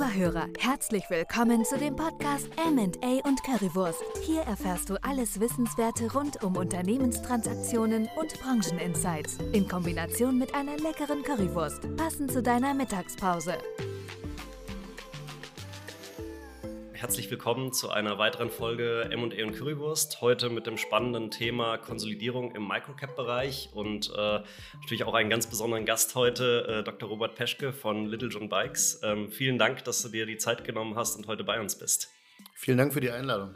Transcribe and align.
Lieber 0.00 0.14
Hörer, 0.14 0.48
herzlich 0.58 1.04
willkommen 1.10 1.62
zu 1.62 1.76
dem 1.76 1.94
Podcast 1.94 2.48
M&A 2.56 3.28
und 3.28 3.42
Currywurst. 3.44 4.02
Hier 4.22 4.40
erfährst 4.40 4.88
du 4.88 4.96
alles 5.04 5.40
Wissenswerte 5.40 6.10
rund 6.14 6.42
um 6.42 6.56
Unternehmenstransaktionen 6.56 8.08
und 8.18 8.40
Brancheninsights 8.40 9.36
in 9.52 9.68
Kombination 9.68 10.38
mit 10.38 10.54
einer 10.54 10.78
leckeren 10.78 11.22
Currywurst, 11.22 11.94
passend 11.98 12.32
zu 12.32 12.42
deiner 12.42 12.72
Mittagspause. 12.72 13.58
Herzlich 17.00 17.30
willkommen 17.30 17.72
zu 17.72 17.88
einer 17.88 18.18
weiteren 18.18 18.50
Folge 18.50 19.08
M&A 19.10 19.46
und 19.46 19.56
Currywurst. 19.56 20.20
Heute 20.20 20.50
mit 20.50 20.66
dem 20.66 20.76
spannenden 20.76 21.30
Thema 21.30 21.78
Konsolidierung 21.78 22.54
im 22.54 22.68
Microcap-Bereich 22.68 23.70
und 23.72 24.10
äh, 24.10 24.40
natürlich 24.74 25.04
auch 25.04 25.14
einen 25.14 25.30
ganz 25.30 25.46
besonderen 25.46 25.86
Gast 25.86 26.14
heute, 26.14 26.66
äh, 26.68 26.84
Dr. 26.84 27.08
Robert 27.08 27.36
Peschke 27.36 27.72
von 27.72 28.04
Little 28.04 28.28
John 28.28 28.50
Bikes. 28.50 29.00
Ähm, 29.02 29.30
vielen 29.30 29.56
Dank, 29.56 29.82
dass 29.84 30.02
du 30.02 30.10
dir 30.10 30.26
die 30.26 30.36
Zeit 30.36 30.62
genommen 30.62 30.94
hast 30.94 31.16
und 31.16 31.26
heute 31.26 31.42
bei 31.42 31.58
uns 31.58 31.78
bist. 31.78 32.10
Vielen 32.54 32.76
Dank 32.76 32.92
für 32.92 33.00
die 33.00 33.10
Einladung. 33.10 33.54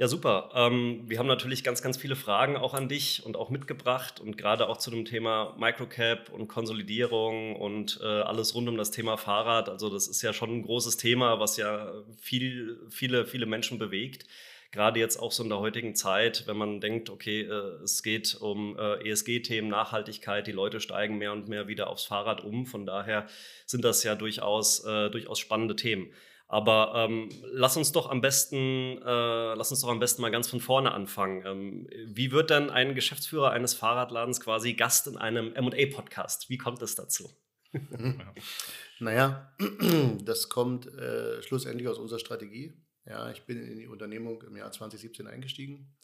Ja, 0.00 0.08
super. 0.08 0.48
Ähm, 0.54 1.02
wir 1.08 1.18
haben 1.18 1.26
natürlich 1.26 1.62
ganz, 1.62 1.82
ganz 1.82 1.98
viele 1.98 2.16
Fragen 2.16 2.56
auch 2.56 2.72
an 2.72 2.88
dich 2.88 3.22
und 3.26 3.36
auch 3.36 3.50
mitgebracht 3.50 4.18
und 4.18 4.38
gerade 4.38 4.66
auch 4.66 4.78
zu 4.78 4.90
dem 4.90 5.04
Thema 5.04 5.54
Microcap 5.58 6.30
und 6.30 6.48
Konsolidierung 6.48 7.54
und 7.54 8.00
äh, 8.02 8.06
alles 8.06 8.54
rund 8.54 8.66
um 8.70 8.78
das 8.78 8.92
Thema 8.92 9.18
Fahrrad. 9.18 9.68
Also 9.68 9.90
das 9.90 10.08
ist 10.08 10.22
ja 10.22 10.32
schon 10.32 10.56
ein 10.56 10.62
großes 10.62 10.96
Thema, 10.96 11.38
was 11.38 11.58
ja 11.58 11.92
viel, 12.18 12.80
viele, 12.88 13.26
viele 13.26 13.44
Menschen 13.44 13.78
bewegt. 13.78 14.24
Gerade 14.70 15.00
jetzt 15.00 15.18
auch 15.18 15.32
so 15.32 15.42
in 15.42 15.50
der 15.50 15.58
heutigen 15.58 15.94
Zeit, 15.94 16.44
wenn 16.46 16.56
man 16.56 16.80
denkt, 16.80 17.10
okay, 17.10 17.42
äh, 17.42 17.82
es 17.84 18.02
geht 18.02 18.38
um 18.40 18.78
äh, 18.78 19.06
ESG-Themen, 19.06 19.68
Nachhaltigkeit, 19.68 20.46
die 20.46 20.52
Leute 20.52 20.80
steigen 20.80 21.18
mehr 21.18 21.32
und 21.32 21.46
mehr 21.50 21.68
wieder 21.68 21.90
aufs 21.90 22.04
Fahrrad 22.04 22.42
um. 22.42 22.64
Von 22.64 22.86
daher 22.86 23.26
sind 23.66 23.84
das 23.84 24.02
ja 24.02 24.14
durchaus, 24.14 24.82
äh, 24.82 25.10
durchaus 25.10 25.38
spannende 25.38 25.76
Themen. 25.76 26.10
Aber 26.52 26.94
ähm, 26.96 27.28
lass 27.52 27.76
uns 27.76 27.92
doch 27.92 28.10
am 28.10 28.20
besten, 28.20 28.98
äh, 28.98 29.54
lass 29.54 29.70
uns 29.70 29.82
doch 29.82 29.88
am 29.88 30.00
besten 30.00 30.20
mal 30.20 30.32
ganz 30.32 30.50
von 30.50 30.58
vorne 30.58 30.90
anfangen. 30.90 31.46
Ähm, 31.46 31.88
wie 32.06 32.32
wird 32.32 32.50
denn 32.50 32.70
ein 32.70 32.96
Geschäftsführer 32.96 33.52
eines 33.52 33.72
Fahrradladens 33.74 34.40
quasi 34.40 34.72
Gast 34.72 35.06
in 35.06 35.16
einem 35.16 35.54
M&A-Podcast? 35.54 36.50
Wie 36.50 36.58
kommt 36.58 36.82
es 36.82 36.96
dazu? 36.96 37.30
naja, 38.98 39.54
das 40.24 40.48
kommt 40.48 40.92
äh, 40.92 41.40
schlussendlich 41.44 41.86
aus 41.86 41.98
unserer 41.98 42.18
Strategie. 42.18 42.74
Ja, 43.06 43.30
ich 43.30 43.42
bin 43.42 43.62
in 43.62 43.78
die 43.78 43.86
Unternehmung 43.86 44.42
im 44.42 44.56
Jahr 44.56 44.72
2017 44.72 45.28
eingestiegen. 45.28 45.94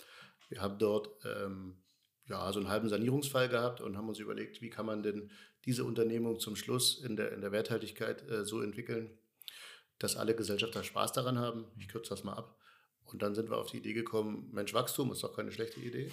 Wir 0.49 0.63
haben 0.63 0.79
dort 0.79 1.09
ähm, 1.25 1.83
ja, 2.29 2.53
so 2.53 2.61
einen 2.61 2.69
halben 2.69 2.89
Sanierungsfall 2.89 3.49
gehabt 3.49 3.81
und 3.81 3.97
haben 3.97 4.09
uns 4.09 4.21
überlegt, 4.21 4.63
wie 4.63 4.71
kann 4.71 4.87
man 4.87 5.03
denn 5.03 5.29
diese 5.65 5.83
Unternehmung 5.83 6.39
zum 6.39 6.55
Schluss 6.55 7.03
in 7.03 7.17
der, 7.17 7.33
in 7.33 7.41
der 7.41 7.51
Werthaltigkeit 7.51 8.31
äh, 8.31 8.45
so 8.45 8.61
entwickeln, 8.61 9.19
dass 9.99 10.17
alle 10.17 10.35
Gesellschafter 10.35 10.85
Spaß 10.85 11.13
daran 11.13 11.39
haben. 11.39 11.67
Ich 11.79 11.89
kürze 11.89 12.11
das 12.11 12.25
mal 12.25 12.35
ab. 12.35 12.59
Und 13.05 13.23
dann 13.23 13.35
sind 13.35 13.51
wir 13.51 13.59
auf 13.59 13.71
die 13.71 13.79
Idee 13.79 13.93
gekommen, 13.93 14.51
Mensch, 14.53 14.75
Wachstum 14.75 15.13
ist 15.13 15.23
doch 15.23 15.35
keine 15.35 15.53
schlechte 15.53 15.81
Idee. 15.81 16.11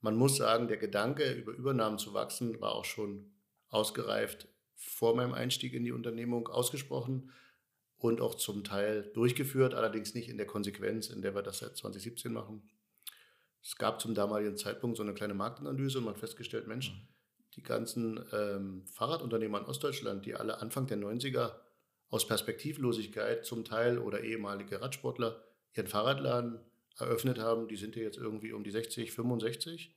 Man 0.00 0.16
muss 0.16 0.36
sagen, 0.36 0.68
der 0.68 0.76
Gedanke, 0.76 1.32
über 1.32 1.52
Übernahmen 1.52 1.98
zu 1.98 2.14
wachsen, 2.14 2.60
war 2.60 2.72
auch 2.72 2.84
schon 2.84 3.32
ausgereift 3.68 4.48
vor 4.76 5.16
meinem 5.16 5.34
Einstieg 5.34 5.74
in 5.74 5.84
die 5.84 5.92
Unternehmung 5.92 6.46
ausgesprochen 6.48 7.32
und 7.96 8.20
auch 8.20 8.36
zum 8.36 8.62
Teil 8.62 9.10
durchgeführt, 9.14 9.74
allerdings 9.74 10.14
nicht 10.14 10.28
in 10.28 10.36
der 10.36 10.46
Konsequenz, 10.46 11.08
in 11.08 11.20
der 11.20 11.34
wir 11.34 11.42
das 11.42 11.58
seit 11.58 11.76
2017 11.76 12.32
machen. 12.32 12.62
Es 13.60 13.76
gab 13.76 14.00
zum 14.00 14.14
damaligen 14.14 14.56
Zeitpunkt 14.56 14.96
so 14.96 15.02
eine 15.02 15.14
kleine 15.14 15.34
Marktanalyse 15.34 15.98
und 15.98 16.04
man 16.04 16.14
hat 16.14 16.20
festgestellt, 16.20 16.68
Mensch, 16.68 16.92
mhm. 16.92 17.08
die 17.56 17.62
ganzen 17.62 18.24
ähm, 18.32 18.86
Fahrradunternehmer 18.86 19.58
in 19.58 19.64
Ostdeutschland, 19.64 20.24
die 20.24 20.36
alle 20.36 20.60
Anfang 20.60 20.86
der 20.86 20.98
90er 20.98 21.54
aus 22.10 22.26
Perspektivlosigkeit 22.26 23.44
zum 23.44 23.64
Teil 23.64 23.98
oder 23.98 24.22
ehemalige 24.22 24.80
Radsportler 24.80 25.42
ihren 25.74 25.86
Fahrradladen 25.86 26.60
eröffnet 26.98 27.38
haben, 27.38 27.68
die 27.68 27.76
sind 27.76 27.96
ja 27.96 28.02
jetzt 28.02 28.18
irgendwie 28.18 28.52
um 28.52 28.64
die 28.64 28.70
60, 28.70 29.12
65 29.12 29.94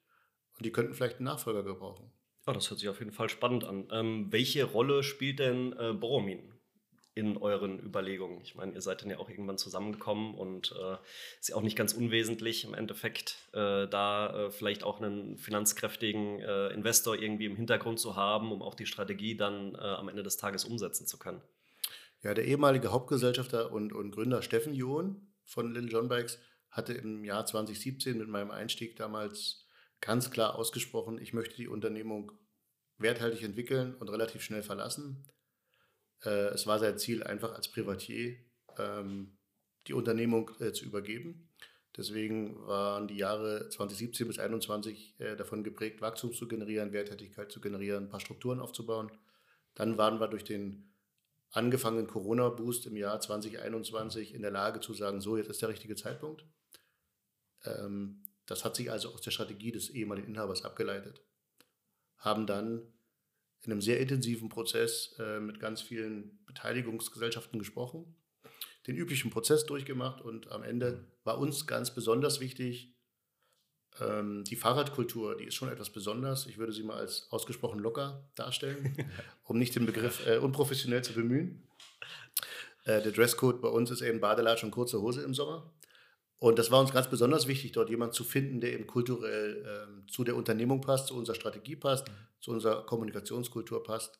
und 0.58 0.66
die 0.66 0.72
könnten 0.72 0.94
vielleicht 0.94 1.18
einen 1.18 1.25
Nachfolger 1.25 1.63
gebrauchen. 1.63 2.12
Oh, 2.47 2.52
das 2.52 2.69
hört 2.69 2.80
sich 2.80 2.90
auf 2.90 3.00
jeden 3.00 3.12
Fall 3.12 3.30
spannend 3.30 3.63
an. 3.63 3.88
Ähm, 3.91 4.28
welche 4.31 4.63
Rolle 4.63 5.03
spielt 5.03 5.40
denn 5.40 5.74
äh, 5.74 5.94
Boromin 5.94 6.53
in 7.13 7.38
euren 7.38 7.80
Überlegungen? 7.80 8.41
Ich 8.41 8.56
meine, 8.56 8.74
ihr 8.74 8.81
seid 8.81 9.02
dann 9.02 9.12
ja 9.12 9.19
auch 9.19 9.30
irgendwann 9.30 9.59
zusammengekommen 9.59 10.34
und 10.34 10.72
äh, 10.72 10.97
ist 11.40 11.50
ja 11.50 11.56
auch 11.56 11.62
nicht 11.62 11.78
ganz 11.78 11.94
unwesentlich 11.94 12.64
im 12.64 12.74
Endeffekt, 12.74 13.38
äh, 13.53 13.88
da 13.88 14.47
äh, 14.47 14.52
vielleicht 14.52 14.84
auch 14.84 15.00
einen 15.00 15.38
finanzkräftigen 15.38 16.40
äh, 16.40 16.69
Investor 16.69 17.16
irgendwie 17.16 17.46
im 17.46 17.56
Hintergrund 17.56 18.00
zu 18.00 18.16
haben, 18.16 18.52
um 18.52 18.64
auch 18.64 18.74
die 18.74 18.88
Strategie 18.88 19.38
dann 19.38 19.75
äh, 19.75 19.78
am 19.78 20.09
Ende 20.09 20.24
des 20.24 20.38
Tages 20.38 20.66
umsetzen 20.66 21.06
zu 21.06 21.19
können. 21.19 21.41
Ja, 22.24 22.34
der 22.36 22.46
ehemalige 22.46 22.92
Hauptgesellschafter 22.92 23.72
und, 23.72 23.94
und 23.94 24.12
Gründer 24.12 24.42
Steffen 24.42 24.74
John 24.76 25.34
von 25.44 25.74
Little 25.74 25.90
John 25.90 26.08
Bikes 26.08 26.40
hatte 26.70 26.94
im 26.94 27.26
Jahr 27.26 27.46
2017 27.46 28.18
mit 28.18 28.28
meinem 28.28 28.52
Einstieg 28.52 28.96
damals 28.96 29.66
ganz 30.02 30.32
klar 30.32 30.56
ausgesprochen, 30.56 31.20
ich 31.20 31.34
möchte 31.34 31.56
die 31.56 31.68
Unternehmung 31.68 32.32
werthaltig 32.98 33.44
entwickeln 33.44 33.96
und 33.96 34.09
relativ 34.09 34.44
schnell 34.44 34.64
verlassen. 34.64 35.28
Äh, 36.24 36.50
es 36.50 36.68
war 36.68 36.80
sein 36.80 36.98
Ziel, 36.98 37.24
einfach 37.24 37.54
als 37.54 37.72
Privatier 37.72 38.38
ähm, 38.78 39.38
die 39.88 39.94
Unternehmung 39.94 40.52
äh, 40.59 40.72
zu 40.74 40.86
übergeben. 40.86 41.50
Deswegen 41.98 42.56
waren 42.68 43.08
die 43.08 43.18
Jahre 43.18 43.68
2017 43.70 44.28
bis 44.28 44.36
2021 44.38 45.20
äh, 45.20 45.36
davon 45.36 45.64
geprägt, 45.64 46.02
Wachstum 46.02 46.34
zu 46.34 46.48
generieren, 46.48 46.94
Werthaltigkeit 46.94 47.52
zu 47.52 47.59
generieren, 47.59 48.06
ein 48.06 48.09
paar 48.09 48.22
Strukturen 48.22 48.59
aufzubauen. 48.59 49.12
Dann 49.74 49.98
waren 49.98 50.20
wir 50.20 50.28
durch 50.28 50.44
den 50.44 50.91
angefangenen 51.51 52.07
Corona-Boost 52.07 52.85
im 52.88 52.97
Jahr 52.97 53.19
2021 53.19 54.34
in 54.34 54.41
der 54.41 54.51
Lage 54.51 54.79
zu 54.79 54.94
sagen, 54.94 55.22
so, 55.22 55.38
jetzt 55.38 55.50
ist 55.50 55.62
der 55.62 55.69
richtige 55.69 55.95
Zeitpunkt. 55.95 56.45
Ähm, 57.66 58.23
das 58.45 58.66
hat 58.66 58.75
sich 58.75 58.91
also 58.91 59.13
aus 59.13 59.22
der 59.22 59.31
Strategie 59.31 59.72
des 59.72 59.90
ehemaligen 59.90 60.29
Inhabers 60.29 60.63
abgeleitet. 60.63 61.22
Haben 62.17 62.47
dann 62.47 62.81
in 63.63 63.72
einem 63.72 63.81
sehr 63.81 64.00
intensiven 64.00 64.50
Prozess 64.50 65.16
äh, 65.19 65.40
mit 65.40 65.59
ganz 65.59 65.81
vielen 65.81 66.44
Beteiligungsgesellschaften 66.45 67.59
gesprochen, 67.59 68.16
den 68.88 68.95
üblichen 68.95 69.29
Prozess 69.29 69.66
durchgemacht 69.66 70.22
und 70.22 70.51
am 70.51 70.63
Ende 70.63 71.06
war 71.23 71.38
uns 71.38 71.67
ganz 71.67 71.94
besonders 71.94 72.40
wichtig, 72.40 72.95
ähm, 74.00 74.44
die 74.46 74.56
Fahrradkultur, 74.56 75.35
die 75.35 75.46
ist 75.46 75.56
schon 75.56 75.69
etwas 75.69 75.90
besonders. 75.90 76.46
Ich 76.46 76.57
würde 76.57 76.72
sie 76.72 76.84
mal 76.84 76.97
als 76.97 77.28
ausgesprochen 77.29 77.79
locker 77.79 78.24
darstellen, 78.35 78.96
um 79.44 79.57
nicht 79.57 79.75
den 79.75 79.85
Begriff 79.85 80.25
äh, 80.25 80.38
unprofessionell 80.38 81.03
zu 81.03 81.13
bemühen. 81.13 81.68
Äh, 82.85 83.02
der 83.02 83.12
Dresscode 83.12 83.62
bei 83.62 83.68
uns 83.68 83.91
ist 83.91 84.02
eben 84.02 84.22
Badelatsch 84.22 84.63
und 84.63 84.72
kurze 84.72 85.02
Hose 85.02 85.22
im 85.24 85.34
Sommer. 85.34 85.74
Und 86.38 86.57
das 86.57 86.72
war 86.72 86.79
uns 86.79 86.91
ganz 86.91 87.07
besonders 87.07 87.47
wichtig, 87.47 87.74
dort 87.74 87.90
jemanden 87.90 88.16
zu 88.16 88.24
finden, 88.24 88.62
der 88.62 88.74
eben 88.74 88.88
kulturell 88.88 89.63
ähm, 89.68 90.08
zu 90.08 90.23
der 90.23 90.35
Unternehmung 90.35 90.81
passt, 90.81 91.08
zu 91.08 91.16
unserer 91.16 91.35
Strategie 91.35 91.75
passt, 91.75 92.08
mhm. 92.08 92.13
zu 92.40 92.52
unserer 92.52 92.85
Kommunikationskultur 92.85 93.84
passt. 93.84 94.19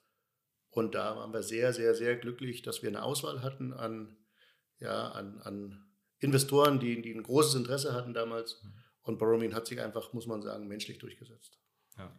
Und 0.70 0.96
da 0.96 1.16
waren 1.16 1.34
wir 1.34 1.44
sehr, 1.44 1.74
sehr, 1.74 1.96
sehr 1.96 2.18
glücklich, 2.18 2.62
dass 2.62 2.84
wir 2.84 2.90
eine 2.90 3.03
Auswahl 3.03 3.42
hatten 3.42 3.74
an, 3.74 4.18
ja, 4.80 5.09
an, 5.09 5.40
an 5.40 5.86
Investoren, 6.20 6.80
die, 6.80 7.02
die 7.02 7.14
ein 7.14 7.24
großes 7.24 7.56
Interesse 7.56 7.94
hatten 7.94 8.14
damals. 8.14 8.62
Mhm 8.64 8.82
und 9.04 9.18
Boromir 9.18 9.54
hat 9.54 9.68
sich 9.68 9.82
einfach, 9.82 10.14
muss 10.14 10.28
man 10.28 10.42
sagen, 10.42 10.68
menschlich 10.68 11.00
durchgesetzt. 11.00 11.58
Ja. 11.98 12.12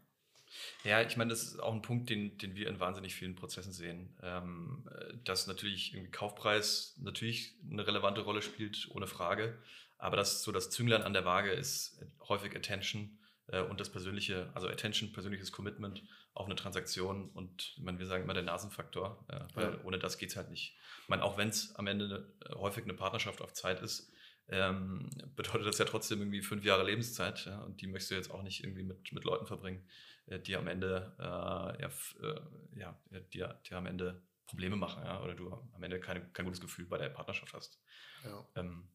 Ja, 0.85 1.01
ich 1.01 1.17
meine, 1.17 1.31
das 1.31 1.45
ist 1.45 1.61
auch 1.61 1.73
ein 1.73 1.81
Punkt, 1.83 2.11
den, 2.11 2.37
den 2.37 2.55
wir 2.55 2.69
in 2.69 2.79
wahnsinnig 2.79 3.15
vielen 3.15 3.35
Prozessen 3.35 3.73
sehen. 3.73 4.15
Ähm, 4.23 4.87
dass 5.25 5.47
natürlich 5.47 5.95
irgendwie 5.95 6.11
Kaufpreis 6.11 6.95
natürlich 7.01 7.57
eine 7.71 7.87
relevante 7.87 8.21
Rolle 8.21 8.43
spielt, 8.43 8.89
ohne 8.91 9.07
Frage. 9.07 9.59
Aber 9.99 10.17
das 10.17 10.43
so 10.43 10.53
das 10.53 10.71
Zünglein 10.71 11.03
an 11.03 11.13
der 11.15 11.25
Waage 11.25 11.53
ist 11.53 12.05
häufig 12.29 12.55
Attention 12.55 13.19
äh, 13.47 13.63
und 13.63 13.81
das 13.81 13.91
persönliche, 13.91 14.51
also 14.55 14.69
Attention, 14.69 15.13
persönliches 15.13 15.53
Commitment 15.53 16.03
auf 16.35 16.47
eine 16.47 16.57
Transaktion 16.57 17.29
und 17.31 17.75
meine, 17.79 17.99
wir 17.99 18.07
sagen 18.07 18.25
immer 18.25 18.35
der 18.35 18.43
Nasenfaktor, 18.43 19.25
äh, 19.29 19.41
weil 19.55 19.75
ja. 19.75 19.85
ohne 19.85 19.99
das 19.99 20.19
geht 20.19 20.31
es 20.31 20.37
halt 20.37 20.51
nicht. 20.51 20.77
Ich 21.03 21.09
meine, 21.09 21.23
auch 21.23 21.37
wenn 21.37 21.49
es 21.49 21.75
am 21.77 21.87
Ende 21.87 22.27
eine, 22.47 22.57
häufig 22.57 22.85
eine 22.85 22.95
Partnerschaft 22.95 23.43
auf 23.43 23.53
Zeit 23.53 23.81
ist, 23.83 24.11
ähm, 24.49 25.09
bedeutet 25.37 25.67
das 25.67 25.79
ja 25.79 25.85
trotzdem 25.85 26.21
irgendwie 26.21 26.43
fünf 26.43 26.65
Jahre 26.65 26.85
Lebenszeit. 26.85 27.45
Ja, 27.47 27.61
und 27.61 27.81
die 27.81 27.87
möchtest 27.87 28.11
du 28.11 28.15
jetzt 28.17 28.31
auch 28.31 28.43
nicht 28.43 28.63
irgendwie 28.63 28.83
mit, 28.85 29.13
mit 29.13 29.25
Leuten 29.25 29.47
verbringen, 29.47 29.87
äh, 30.27 30.39
die 30.39 30.57
am 30.57 30.67
Ende, 30.67 31.15
äh, 31.19 31.83
ja, 31.83 31.91
äh, 32.21 32.79
ja, 32.79 32.99
die, 33.33 33.45
die 33.67 33.75
am 33.75 33.87
Ende 33.87 34.23
Probleme 34.47 34.77
machen, 34.77 35.05
ja, 35.05 35.23
oder 35.23 35.35
du 35.35 35.51
am 35.51 35.83
Ende 35.83 35.99
keine, 36.01 36.29
kein 36.33 36.45
gutes 36.45 36.61
Gefühl 36.61 36.87
bei 36.87 36.99
der 36.99 37.09
Partnerschaft 37.09 37.55
hast. 37.55 37.81
Ja. 38.25 38.47
Ähm, 38.57 38.89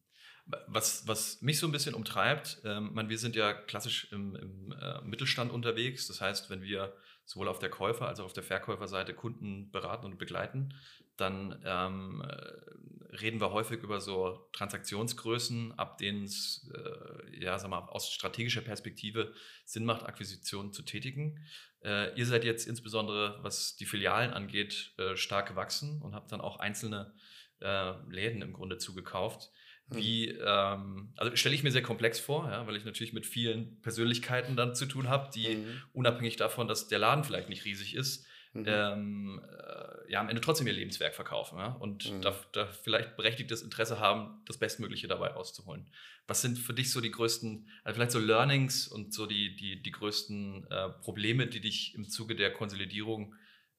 was, 0.66 1.06
was 1.06 1.42
mich 1.42 1.58
so 1.58 1.66
ein 1.66 1.72
bisschen 1.72 1.94
umtreibt, 1.94 2.60
ähm, 2.64 2.94
man, 2.94 3.08
wir 3.08 3.18
sind 3.18 3.36
ja 3.36 3.52
klassisch 3.52 4.10
im, 4.12 4.34
im 4.36 4.72
äh, 4.72 5.00
Mittelstand 5.02 5.52
unterwegs. 5.52 6.06
Das 6.06 6.20
heißt, 6.20 6.48
wenn 6.48 6.62
wir 6.62 6.94
sowohl 7.24 7.48
auf 7.48 7.58
der 7.58 7.70
Käufer- 7.70 8.08
als 8.08 8.20
auch 8.20 8.24
auf 8.24 8.32
der 8.32 8.42
Verkäuferseite 8.42 9.14
Kunden 9.14 9.70
beraten 9.70 10.06
und 10.06 10.18
begleiten, 10.18 10.74
dann 11.20 11.60
ähm, 11.64 12.22
äh, 12.26 13.16
reden 13.16 13.40
wir 13.40 13.52
häufig 13.52 13.82
über 13.82 14.00
so 14.00 14.48
Transaktionsgrößen, 14.52 15.78
ab 15.78 15.98
denen 15.98 16.24
es 16.24 16.70
äh, 16.74 17.42
ja, 17.42 17.58
sag 17.58 17.70
mal, 17.70 17.80
aus 17.80 18.10
strategischer 18.10 18.60
Perspektive 18.60 19.32
Sinn 19.64 19.84
macht, 19.84 20.04
Akquisitionen 20.04 20.72
zu 20.72 20.82
tätigen. 20.82 21.44
Äh, 21.84 22.16
ihr 22.18 22.26
seid 22.26 22.44
jetzt 22.44 22.66
insbesondere, 22.66 23.38
was 23.42 23.76
die 23.76 23.86
Filialen 23.86 24.32
angeht, 24.32 24.92
äh, 24.98 25.16
stark 25.16 25.48
gewachsen 25.48 26.02
und 26.02 26.14
habt 26.14 26.32
dann 26.32 26.40
auch 26.40 26.58
einzelne 26.58 27.14
äh, 27.60 27.92
Läden 28.10 28.42
im 28.42 28.52
Grunde 28.52 28.78
zugekauft. 28.78 29.50
Wie, 29.90 30.28
ähm, 30.28 31.14
also 31.16 31.34
stelle 31.34 31.54
ich 31.54 31.62
mir 31.62 31.70
sehr 31.70 31.82
komplex 31.82 32.20
vor, 32.20 32.50
ja, 32.50 32.66
weil 32.66 32.76
ich 32.76 32.84
natürlich 32.84 33.14
mit 33.14 33.24
vielen 33.24 33.80
Persönlichkeiten 33.80 34.54
dann 34.54 34.74
zu 34.74 34.84
tun 34.84 35.08
habe, 35.08 35.30
die 35.34 35.56
mhm. 35.56 35.82
unabhängig 35.94 36.36
davon, 36.36 36.68
dass 36.68 36.88
der 36.88 36.98
Laden 36.98 37.24
vielleicht 37.24 37.48
nicht 37.48 37.64
riesig 37.64 37.94
ist, 37.94 38.26
mhm. 38.60 38.66
ähm, 38.68 39.42
äh, 39.50 40.12
ja, 40.12 40.20
am 40.20 40.28
Ende 40.28 40.40
trotzdem 40.40 40.66
ihr 40.66 40.72
Lebenswerk 40.72 41.14
verkaufen 41.14 41.58
ja, 41.58 41.68
und 41.68 42.10
mhm. 42.10 42.22
da, 42.22 42.34
da, 42.52 42.66
vielleicht 42.66 43.16
berechtigtes 43.16 43.62
Interesse 43.62 44.00
haben, 44.00 44.42
das 44.46 44.58
Bestmögliche 44.58 45.08
dabei 45.08 45.28
rauszuholen. 45.28 45.90
Was 46.26 46.42
sind 46.42 46.58
für 46.58 46.72
dich 46.72 46.90
so 46.90 47.00
die 47.00 47.10
größten, 47.10 47.68
also 47.84 47.96
vielleicht 47.96 48.12
so 48.12 48.18
Learnings 48.18 48.88
und 48.88 49.12
so 49.12 49.26
die, 49.26 49.56
die, 49.56 49.82
die 49.82 49.92
größten 49.92 50.66
äh, 50.70 50.88
Probleme, 51.02 51.46
die 51.46 51.60
dich 51.60 51.94
im 51.94 52.08
Zuge 52.08 52.36
der 52.36 52.52
Konsolidierung 52.52 53.34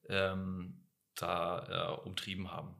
ähm, 0.08 0.80
da 1.16 1.98
äh, 2.02 2.08
umtrieben 2.08 2.50
haben? 2.50 2.76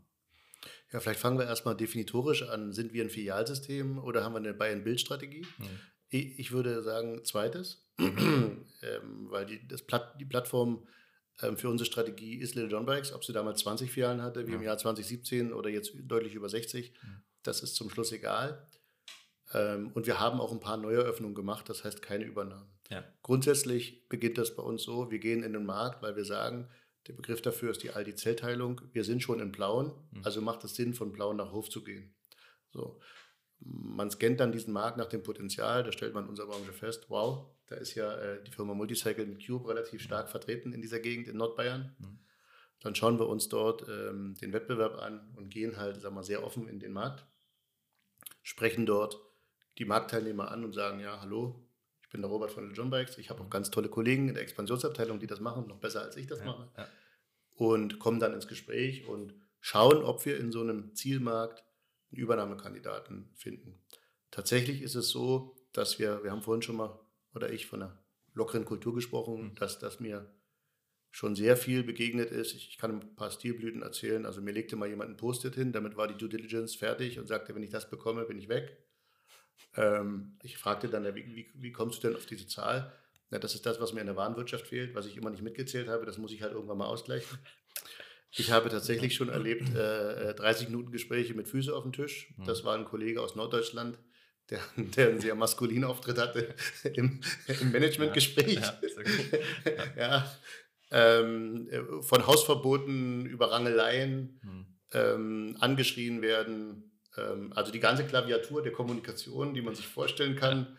Ja, 0.92 1.00
vielleicht 1.00 1.20
fangen 1.20 1.38
wir 1.38 1.46
erstmal 1.46 1.76
definitorisch 1.76 2.42
an. 2.42 2.72
Sind 2.72 2.92
wir 2.92 3.04
ein 3.04 3.10
Filialsystem 3.10 3.98
oder 3.98 4.24
haben 4.24 4.32
wir 4.32 4.38
eine 4.38 4.54
Buy-and-Build-Strategie? 4.54 5.46
Hm. 5.56 5.66
Ich 6.12 6.50
würde 6.50 6.82
sagen, 6.82 7.24
zweites, 7.24 7.88
ähm, 7.98 8.66
weil 9.30 9.46
die, 9.46 9.66
das 9.68 9.82
Platt, 9.82 10.20
die 10.20 10.24
Plattform 10.24 10.84
für 11.56 11.68
unsere 11.68 11.86
Strategie 11.86 12.36
ist 12.36 12.54
Little 12.54 12.70
John 12.70 12.86
Bikes. 12.86 13.12
Ob 13.12 13.24
sie 13.24 13.32
damals 13.32 13.60
20 13.60 13.90
Filialen 13.90 14.22
hatte, 14.22 14.46
wie 14.46 14.52
ja. 14.52 14.56
im 14.56 14.62
Jahr 14.62 14.78
2017 14.78 15.52
oder 15.52 15.70
jetzt 15.70 15.92
deutlich 16.02 16.34
über 16.34 16.48
60, 16.48 16.92
hm. 17.00 17.22
das 17.42 17.62
ist 17.62 17.76
zum 17.76 17.90
Schluss 17.90 18.12
egal. 18.12 18.66
Ähm, 19.52 19.90
und 19.94 20.06
wir 20.06 20.20
haben 20.20 20.40
auch 20.40 20.52
ein 20.52 20.60
paar 20.60 20.76
Neueröffnungen 20.76 21.34
gemacht, 21.34 21.68
das 21.68 21.84
heißt 21.84 22.02
keine 22.02 22.24
Übernahmen. 22.24 22.70
Ja. 22.88 23.04
Grundsätzlich 23.22 24.08
beginnt 24.08 24.38
das 24.38 24.54
bei 24.54 24.62
uns 24.62 24.82
so, 24.82 25.10
wir 25.10 25.18
gehen 25.18 25.42
in 25.42 25.52
den 25.52 25.64
Markt, 25.64 26.02
weil 26.02 26.16
wir 26.16 26.24
sagen, 26.24 26.68
der 27.06 27.14
Begriff 27.14 27.40
dafür 27.40 27.70
ist 27.70 27.82
die 27.82 27.90
Aldi-Zellteilung. 27.90 28.82
Wir 28.92 29.04
sind 29.04 29.22
schon 29.22 29.40
in 29.40 29.52
Plauen, 29.52 29.92
mhm. 30.10 30.24
also 30.24 30.40
macht 30.40 30.64
es 30.64 30.74
Sinn, 30.74 30.94
von 30.94 31.12
Plauen 31.12 31.36
nach 31.36 31.52
Hof 31.52 31.70
zu 31.70 31.82
gehen. 31.82 32.14
So. 32.72 33.00
Man 33.60 34.10
scannt 34.10 34.40
dann 34.40 34.52
diesen 34.52 34.72
Markt 34.72 34.96
nach 34.96 35.06
dem 35.06 35.22
Potenzial, 35.22 35.84
da 35.84 35.92
stellt 35.92 36.14
man 36.14 36.24
in 36.24 36.30
unserer 36.30 36.46
Branche 36.46 36.72
fest, 36.72 37.06
wow, 37.08 37.46
da 37.66 37.76
ist 37.76 37.94
ja 37.94 38.12
äh, 38.16 38.42
die 38.42 38.50
Firma 38.50 38.74
Multicycle 38.74 39.26
mit 39.26 39.46
Cube 39.46 39.68
relativ 39.68 40.02
stark 40.02 40.28
vertreten 40.28 40.72
in 40.72 40.82
dieser 40.82 40.98
Gegend 40.98 41.28
in 41.28 41.36
Nordbayern. 41.36 41.94
Mhm. 41.98 42.18
Dann 42.80 42.94
schauen 42.94 43.18
wir 43.18 43.28
uns 43.28 43.48
dort 43.48 43.86
ähm, 43.88 44.34
den 44.40 44.52
Wettbewerb 44.52 44.96
an 44.98 45.32
und 45.36 45.50
gehen 45.50 45.76
halt, 45.76 46.00
sagen 46.00 46.14
wir, 46.14 46.22
sehr 46.22 46.44
offen 46.44 46.66
in 46.66 46.80
den 46.80 46.92
Markt, 46.92 47.26
sprechen 48.42 48.86
dort 48.86 49.20
die 49.78 49.84
Marktteilnehmer 49.84 50.50
an 50.50 50.64
und 50.64 50.72
sagen, 50.72 51.00
ja, 51.00 51.20
hallo, 51.20 51.62
ich 52.02 52.08
bin 52.08 52.22
der 52.22 52.30
Robert 52.30 52.50
von 52.50 52.64
den 52.64 52.74
John 52.74 52.90
Bikes. 52.90 53.18
Ich 53.18 53.30
habe 53.30 53.42
auch 53.42 53.50
ganz 53.50 53.70
tolle 53.70 53.88
Kollegen 53.88 54.28
in 54.28 54.34
der 54.34 54.42
Expansionsabteilung, 54.42 55.20
die 55.20 55.28
das 55.28 55.40
machen, 55.40 55.68
noch 55.68 55.78
besser 55.78 56.02
als 56.02 56.16
ich 56.16 56.26
das 56.26 56.40
ja, 56.40 56.46
mache. 56.46 56.68
Ja. 56.76 56.88
Und 57.54 57.98
kommen 57.98 58.18
dann 58.18 58.34
ins 58.34 58.48
Gespräch 58.48 59.06
und 59.06 59.34
schauen, 59.60 60.02
ob 60.02 60.24
wir 60.24 60.38
in 60.38 60.50
so 60.50 60.60
einem 60.60 60.94
Zielmarkt 60.94 61.62
einen 62.10 62.20
Übernahmekandidaten 62.20 63.30
finden. 63.34 63.80
Tatsächlich 64.30 64.82
ist 64.82 64.94
es 64.94 65.08
so, 65.10 65.56
dass 65.72 65.98
wir, 65.98 66.22
wir 66.22 66.30
haben 66.30 66.42
vorhin 66.42 66.62
schon 66.62 66.76
mal, 66.76 66.98
oder 67.34 67.52
ich 67.52 67.66
von 67.66 67.82
einer 67.82 68.02
lockeren 68.34 68.64
Kultur 68.64 68.94
gesprochen, 68.94 69.50
mhm. 69.50 69.54
dass 69.56 69.78
das 69.78 70.00
mir 70.00 70.32
schon 71.10 71.34
sehr 71.34 71.56
viel 71.56 71.82
begegnet 71.82 72.30
ist. 72.30 72.54
Ich, 72.54 72.68
ich, 72.68 72.78
kann 72.78 73.00
ein 73.00 73.16
paar 73.16 73.30
Stilblüten 73.30 73.82
erzählen. 73.82 74.26
Also 74.26 74.40
mir 74.40 74.52
legte 74.52 74.76
mal 74.76 74.88
jemand 74.88 75.10
ein 75.10 75.16
Post-it 75.16 75.54
hin, 75.54 75.72
damit 75.72 75.96
war 75.96 76.06
die 76.06 76.16
Due 76.16 76.28
Diligence 76.28 76.76
fertig 76.76 77.18
und 77.18 77.26
sagte, 77.26 77.54
wenn 77.54 77.62
ich 77.62 77.70
das 77.70 77.90
bekomme, 77.90 78.24
bin 78.24 78.38
ich 78.38 78.48
weg. 78.48 78.76
Ähm, 79.76 80.38
ich 80.42 80.56
fragte 80.56 80.88
dann, 80.88 81.04
wie, 81.14 81.26
wie, 81.26 81.50
wie, 81.54 81.72
kommst 81.72 82.02
du 82.02 82.08
denn 82.08 82.16
auf 82.16 82.26
diese 82.26 82.46
Zahl? 82.46 82.92
Ja, 83.30 83.38
das 83.38 83.54
ist 83.54 83.66
das, 83.66 83.80
was 83.80 83.92
mir 83.92 84.00
in 84.00 84.06
der 84.06 84.16
Warenwirtschaft 84.16 84.66
fehlt, 84.66 84.94
was 84.94 85.06
ich 85.06 85.16
immer 85.16 85.30
nicht 85.30 85.42
mitgezählt 85.42 85.88
habe. 85.88 86.06
Das 86.06 86.18
muss 86.18 86.32
ich 86.32 86.42
halt 86.42 86.52
irgendwann 86.52 86.78
mal 86.78 86.86
ausgleichen. 86.86 87.38
Ich 88.32 88.50
habe 88.52 88.68
tatsächlich 88.68 89.14
schon 89.14 89.28
erlebt, 89.28 89.74
äh, 89.74 90.34
30 90.34 90.66
äh, 90.66 90.70
Minuten 90.70 90.92
Gespräche 90.92 91.34
mit 91.34 91.48
Füße 91.48 91.74
auf 91.74 91.82
dem 91.82 91.92
Tisch. 91.92 92.32
Mhm. 92.36 92.44
Das 92.44 92.64
war 92.64 92.76
ein 92.76 92.84
Kollege 92.84 93.20
aus 93.20 93.34
Norddeutschland, 93.34 93.98
der, 94.50 94.60
der 94.76 95.08
einen 95.08 95.20
sehr 95.20 95.34
maskulinen 95.34 95.84
Auftritt 95.84 96.18
hatte 96.18 96.54
im, 96.94 97.20
im 97.46 97.72
Managementgespräch. 97.72 98.54
Ja, 98.54 98.80
ja, 99.96 99.96
ja. 99.96 100.36
Ähm, 100.92 101.68
von 102.02 102.26
Hausverboten 102.26 103.24
über 103.26 103.52
Rangeleien 103.52 104.40
mhm. 104.42 104.66
ähm, 104.92 105.56
angeschrien 105.60 106.20
werden, 106.20 106.90
ähm, 107.16 107.52
also 107.54 107.70
die 107.70 107.78
ganze 107.78 108.04
Klaviatur 108.04 108.62
der 108.62 108.72
Kommunikation, 108.72 109.54
die 109.54 109.62
man 109.62 109.76
sich 109.76 109.86
vorstellen 109.86 110.34
kann, 110.34 110.76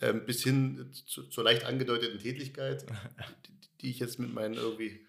ähm, 0.00 0.26
bis 0.26 0.42
hin 0.42 0.90
zu, 0.92 1.22
zur 1.24 1.44
leicht 1.44 1.64
angedeuteten 1.64 2.18
Tätigkeit, 2.18 2.84
die, 3.46 3.78
die 3.80 3.90
ich 3.90 4.00
jetzt 4.00 4.18
mit 4.18 4.34
meinen 4.34 4.54
irgendwie 4.54 5.06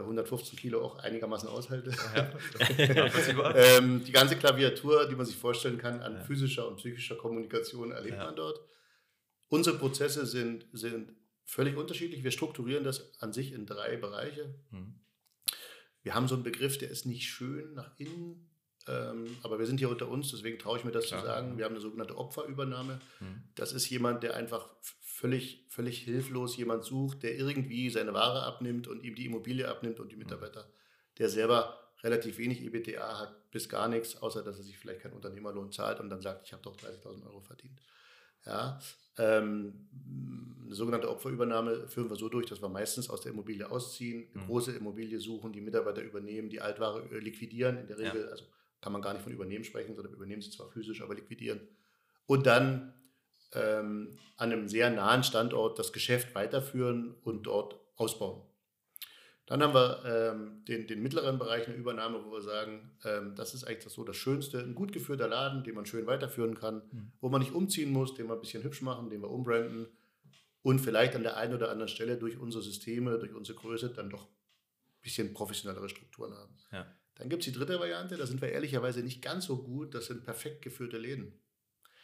115 0.00 0.58
äh, 0.58 0.60
Kilo 0.60 0.84
auch 0.84 0.98
einigermaßen 0.98 1.48
aushalte. 1.48 1.92
Ja, 2.14 3.54
ähm, 3.54 4.04
die 4.04 4.12
ganze 4.12 4.36
Klaviatur, 4.36 5.08
die 5.08 5.14
man 5.14 5.26
sich 5.26 5.36
vorstellen 5.36 5.78
kann 5.78 6.00
an 6.00 6.14
ja. 6.14 6.20
physischer 6.20 6.68
und 6.68 6.76
psychischer 6.76 7.16
Kommunikation, 7.16 7.92
erlebt 7.92 8.16
ja. 8.16 8.24
man 8.24 8.36
dort. 8.36 8.60
Unsere 9.48 9.78
Prozesse 9.78 10.26
sind, 10.26 10.66
sind 10.72 11.12
völlig 11.44 11.76
unterschiedlich. 11.76 12.24
Wir 12.24 12.30
strukturieren 12.30 12.84
das 12.84 13.12
an 13.20 13.32
sich 13.32 13.52
in 13.52 13.66
drei 13.66 13.96
Bereiche. 13.96 14.54
Mhm. 14.70 15.00
Wir 16.02 16.14
haben 16.14 16.28
so 16.28 16.34
einen 16.34 16.44
Begriff, 16.44 16.78
der 16.78 16.90
ist 16.90 17.06
nicht 17.06 17.28
schön 17.28 17.74
nach 17.74 17.90
innen, 17.98 18.50
ähm, 18.88 19.36
aber 19.42 19.58
wir 19.58 19.66
sind 19.66 19.78
hier 19.78 19.88
unter 19.88 20.08
uns, 20.08 20.30
deswegen 20.30 20.58
traue 20.58 20.78
ich 20.78 20.84
mir 20.84 20.90
das 20.90 21.06
Klar. 21.06 21.20
zu 21.20 21.26
sagen. 21.26 21.58
Wir 21.58 21.64
haben 21.64 21.72
eine 21.72 21.80
sogenannte 21.80 22.18
Opferübernahme. 22.18 23.00
Mhm. 23.20 23.44
Das 23.54 23.72
ist 23.72 23.88
jemand, 23.90 24.22
der 24.22 24.34
einfach 24.34 24.68
völlig, 25.22 25.64
völlig 25.68 26.00
hilflos 26.00 26.56
jemand 26.56 26.82
sucht, 26.82 27.22
der 27.22 27.36
irgendwie 27.36 27.88
seine 27.90 28.12
Ware 28.12 28.42
abnimmt 28.42 28.88
und 28.88 29.04
ihm 29.04 29.14
die 29.14 29.26
Immobilie 29.26 29.68
abnimmt 29.68 30.00
und 30.00 30.10
die 30.10 30.16
mhm. 30.16 30.24
Mitarbeiter, 30.24 30.68
der 31.16 31.28
selber 31.28 31.78
relativ 32.02 32.38
wenig 32.38 32.60
EBTA 32.60 33.20
hat, 33.20 33.50
bis 33.52 33.68
gar 33.68 33.86
nichts, 33.86 34.20
außer 34.20 34.42
dass 34.42 34.58
er 34.58 34.64
sich 34.64 34.76
vielleicht 34.76 35.02
keinen 35.02 35.12
Unternehmerlohn 35.12 35.70
zahlt 35.70 36.00
und 36.00 36.10
dann 36.10 36.20
sagt, 36.20 36.44
ich 36.44 36.52
habe 36.52 36.64
doch 36.64 36.76
30.000 36.76 37.24
Euro 37.24 37.40
verdient. 37.40 37.80
Ja, 38.44 38.80
ähm, 39.16 39.88
eine 40.64 40.74
sogenannte 40.74 41.08
Opferübernahme 41.08 41.86
führen 41.86 42.10
wir 42.10 42.16
so 42.16 42.28
durch, 42.28 42.46
dass 42.46 42.60
wir 42.60 42.68
meistens 42.68 43.08
aus 43.08 43.20
der 43.20 43.30
Immobilie 43.30 43.70
ausziehen, 43.70 44.26
eine 44.34 44.42
mhm. 44.42 44.46
große 44.48 44.72
Immobilie 44.72 45.20
suchen, 45.20 45.52
die 45.52 45.60
Mitarbeiter 45.60 46.02
übernehmen, 46.02 46.48
die 46.48 46.60
Altware 46.60 47.08
äh, 47.12 47.20
liquidieren 47.20 47.78
in 47.78 47.86
der 47.86 47.98
Regel, 47.98 48.22
ja. 48.22 48.26
also 48.26 48.44
kann 48.80 48.92
man 48.92 49.02
gar 49.02 49.12
nicht 49.12 49.22
von 49.22 49.32
Übernehmen 49.32 49.62
sprechen, 49.62 49.94
sondern 49.94 50.14
übernehmen 50.14 50.42
sie 50.42 50.50
zwar 50.50 50.68
physisch, 50.68 51.00
aber 51.00 51.14
liquidieren. 51.14 51.60
Und 52.26 52.48
dann 52.48 52.92
ähm, 53.54 54.18
an 54.36 54.52
einem 54.52 54.68
sehr 54.68 54.90
nahen 54.90 55.22
Standort 55.22 55.78
das 55.78 55.92
Geschäft 55.92 56.34
weiterführen 56.34 57.14
und 57.22 57.44
dort 57.44 57.76
ausbauen. 57.96 58.42
Dann 59.46 59.62
haben 59.62 59.74
wir 59.74 60.02
ähm, 60.06 60.64
den, 60.66 60.86
den, 60.86 61.02
mittleren 61.02 61.38
Bereich 61.38 61.66
eine 61.66 61.76
Übernahme, 61.76 62.24
wo 62.24 62.30
wir 62.32 62.42
sagen, 62.42 62.92
ähm, 63.04 63.34
das 63.34 63.54
ist 63.54 63.64
eigentlich 63.64 63.84
das 63.84 63.94
so 63.94 64.04
das 64.04 64.16
Schönste, 64.16 64.60
ein 64.60 64.74
gut 64.74 64.92
geführter 64.92 65.28
Laden, 65.28 65.64
den 65.64 65.74
man 65.74 65.84
schön 65.84 66.06
weiterführen 66.06 66.54
kann, 66.54 66.82
mhm. 66.90 67.12
wo 67.20 67.28
man 67.28 67.40
nicht 67.40 67.52
umziehen 67.52 67.90
muss, 67.90 68.14
den 68.14 68.28
wir 68.28 68.34
ein 68.34 68.40
bisschen 68.40 68.62
hübsch 68.62 68.82
machen, 68.82 69.10
den 69.10 69.20
wir 69.20 69.30
umbranden 69.30 69.88
und 70.62 70.78
vielleicht 70.80 71.16
an 71.16 71.24
der 71.24 71.36
einen 71.36 71.54
oder 71.54 71.70
anderen 71.70 71.88
Stelle 71.88 72.16
durch 72.16 72.38
unsere 72.38 72.62
Systeme, 72.62 73.18
durch 73.18 73.34
unsere 73.34 73.58
Größe 73.58 73.90
dann 73.90 74.10
doch 74.10 74.26
ein 74.26 75.02
bisschen 75.02 75.34
professionellere 75.34 75.88
Strukturen 75.88 76.34
haben. 76.34 76.56
Ja. 76.70 76.86
Dann 77.16 77.28
gibt 77.28 77.42
es 77.42 77.52
die 77.52 77.58
dritte 77.58 77.78
Variante, 77.78 78.16
da 78.16 78.26
sind 78.26 78.40
wir 78.40 78.48
ehrlicherweise 78.48 79.02
nicht 79.02 79.20
ganz 79.22 79.46
so 79.46 79.62
gut, 79.62 79.94
das 79.94 80.06
sind 80.06 80.24
perfekt 80.24 80.62
geführte 80.62 80.98
Läden. 80.98 81.38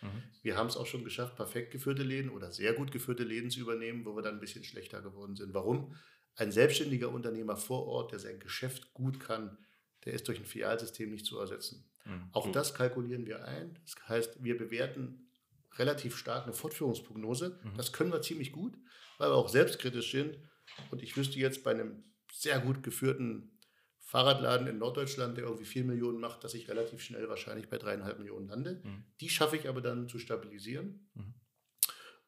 Mhm. 0.02 0.22
Wir 0.42 0.56
haben 0.56 0.68
es 0.68 0.76
auch 0.76 0.86
schon 0.86 1.04
geschafft, 1.04 1.36
perfekt 1.36 1.72
geführte 1.72 2.02
Läden 2.02 2.30
oder 2.30 2.52
sehr 2.52 2.72
gut 2.72 2.92
geführte 2.92 3.24
Läden 3.24 3.50
zu 3.50 3.60
übernehmen, 3.60 4.04
wo 4.04 4.14
wir 4.14 4.22
dann 4.22 4.34
ein 4.34 4.40
bisschen 4.40 4.64
schlechter 4.64 5.00
geworden 5.02 5.36
sind. 5.36 5.54
Warum? 5.54 5.94
Ein 6.36 6.52
selbstständiger 6.52 7.10
Unternehmer 7.10 7.56
vor 7.56 7.86
Ort, 7.86 8.12
der 8.12 8.18
sein 8.18 8.38
Geschäft 8.38 8.94
gut 8.94 9.18
kann, 9.18 9.58
der 10.04 10.12
ist 10.12 10.28
durch 10.28 10.38
ein 10.38 10.46
Filialsystem 10.46 11.10
nicht 11.10 11.26
zu 11.26 11.38
ersetzen. 11.38 11.84
Mhm. 12.04 12.28
Auch 12.32 12.50
das 12.52 12.74
kalkulieren 12.74 13.26
wir 13.26 13.44
ein. 13.44 13.78
Das 13.84 14.08
heißt, 14.08 14.44
wir 14.44 14.56
bewerten 14.56 15.30
relativ 15.76 16.16
stark 16.16 16.44
eine 16.44 16.52
Fortführungsprognose. 16.52 17.60
Mhm. 17.62 17.76
Das 17.76 17.92
können 17.92 18.12
wir 18.12 18.22
ziemlich 18.22 18.52
gut, 18.52 18.76
weil 19.18 19.30
wir 19.30 19.34
auch 19.34 19.48
selbstkritisch 19.48 20.12
sind. 20.12 20.38
Und 20.90 21.02
ich 21.02 21.16
wüsste 21.16 21.38
jetzt 21.38 21.64
bei 21.64 21.72
einem 21.72 22.04
sehr 22.32 22.60
gut 22.60 22.82
geführten 22.82 23.57
Fahrradladen 24.08 24.66
in 24.68 24.78
Norddeutschland, 24.78 25.36
der 25.36 25.44
irgendwie 25.44 25.66
4 25.66 25.84
Millionen 25.84 26.18
macht, 26.18 26.42
dass 26.42 26.54
ich 26.54 26.66
relativ 26.66 27.02
schnell 27.02 27.28
wahrscheinlich 27.28 27.68
bei 27.68 27.76
dreieinhalb 27.76 28.18
Millionen 28.18 28.48
lande. 28.48 28.80
Mhm. 28.82 29.04
Die 29.20 29.28
schaffe 29.28 29.56
ich 29.56 29.68
aber 29.68 29.82
dann 29.82 30.08
zu 30.08 30.18
stabilisieren. 30.18 31.10
Mhm. 31.12 31.34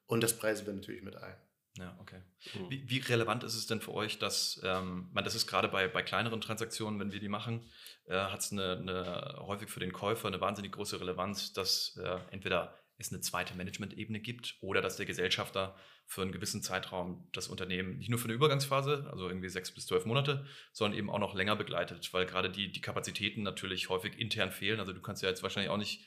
Und 0.04 0.22
das 0.22 0.38
preisen 0.38 0.66
wir 0.66 0.74
natürlich 0.74 1.00
mit 1.02 1.16
ein. 1.16 1.34
Ja, 1.78 1.96
okay. 1.98 2.20
Mhm. 2.54 2.70
Wie, 2.70 2.90
wie, 2.90 2.98
relevant 2.98 3.44
ist 3.44 3.54
es 3.54 3.66
denn 3.66 3.80
für 3.80 3.94
euch, 3.94 4.18
dass, 4.18 4.60
ähm, 4.62 5.08
man, 5.14 5.24
das 5.24 5.34
ist 5.34 5.46
gerade 5.46 5.68
bei, 5.68 5.88
bei 5.88 6.02
kleineren 6.02 6.42
Transaktionen, 6.42 7.00
wenn 7.00 7.12
wir 7.12 7.20
die 7.20 7.30
machen, 7.30 7.64
äh, 8.04 8.14
hat 8.14 8.40
es 8.40 8.52
eine, 8.52 8.76
eine, 8.76 9.36
häufig 9.38 9.70
für 9.70 9.80
den 9.80 9.94
Käufer 9.94 10.28
eine 10.28 10.40
wahnsinnig 10.42 10.72
große 10.72 11.00
Relevanz, 11.00 11.54
dass 11.54 11.96
äh, 11.96 12.18
entweder 12.30 12.74
es 13.00 13.12
eine 13.12 13.20
zweite 13.20 13.54
Management-Ebene 13.54 14.20
gibt 14.20 14.56
oder 14.60 14.80
dass 14.80 14.96
der 14.96 15.06
Gesellschafter 15.06 15.76
für 16.06 16.22
einen 16.22 16.32
gewissen 16.32 16.62
Zeitraum 16.62 17.28
das 17.32 17.48
Unternehmen 17.48 17.98
nicht 17.98 18.10
nur 18.10 18.18
für 18.18 18.24
eine 18.24 18.34
Übergangsphase, 18.34 19.08
also 19.10 19.28
irgendwie 19.28 19.48
sechs 19.48 19.72
bis 19.72 19.86
zwölf 19.86 20.06
Monate, 20.06 20.44
sondern 20.72 20.98
eben 20.98 21.10
auch 21.10 21.18
noch 21.18 21.34
länger 21.34 21.56
begleitet, 21.56 22.12
weil 22.12 22.26
gerade 22.26 22.50
die, 22.50 22.70
die 22.70 22.80
Kapazitäten 22.80 23.42
natürlich 23.42 23.88
häufig 23.88 24.18
intern 24.18 24.50
fehlen. 24.50 24.80
Also 24.80 24.92
du 24.92 25.00
kannst 25.00 25.22
ja 25.22 25.28
jetzt 25.28 25.42
wahrscheinlich 25.42 25.70
auch 25.70 25.76
nicht, 25.76 26.04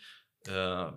äh, 0.47 0.51
äh 0.51 0.91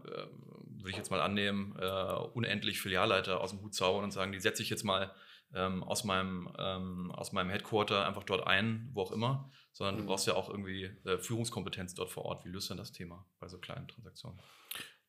würde 0.79 0.91
ich 0.91 0.97
jetzt 0.97 1.11
mal 1.11 1.21
annehmen, 1.21 1.75
äh, 1.79 2.13
unendlich 2.35 2.81
Filialleiter 2.81 3.41
aus 3.41 3.51
dem 3.51 3.61
Hut 3.61 3.75
zaubern 3.75 4.05
und 4.05 4.13
sagen, 4.13 4.33
die 4.33 4.41
setze 4.41 4.63
ich 4.63 4.71
jetzt 4.71 4.85
mal 4.85 5.13
ähm, 5.55 5.83
aus, 5.83 6.05
meinem, 6.05 6.53
ähm, 6.59 7.11
aus 7.13 7.33
meinem 7.33 7.51
Headquarter 7.51 8.07
einfach 8.07 8.25
dort 8.25 8.47
ein, 8.47 8.91
wo 8.93 9.03
auch 9.03 9.13
immer, 9.13 9.51
sondern 9.73 9.97
mhm. 9.97 10.01
du 10.01 10.07
brauchst 10.07 10.27
ja 10.27 10.35
auch 10.35 10.49
irgendwie 10.49 10.85
äh, 11.05 11.19
Führungskompetenz 11.19 11.95
dort 11.95 12.11
vor 12.11 12.25
Ort. 12.25 12.45
Wie 12.45 12.51
löst 12.51 12.69
du 12.69 12.75
denn 12.75 12.79
das 12.79 12.93
Thema 12.93 13.27
bei 13.39 13.49
so 13.49 13.59
kleinen 13.59 13.89
Transaktionen? 13.89 14.41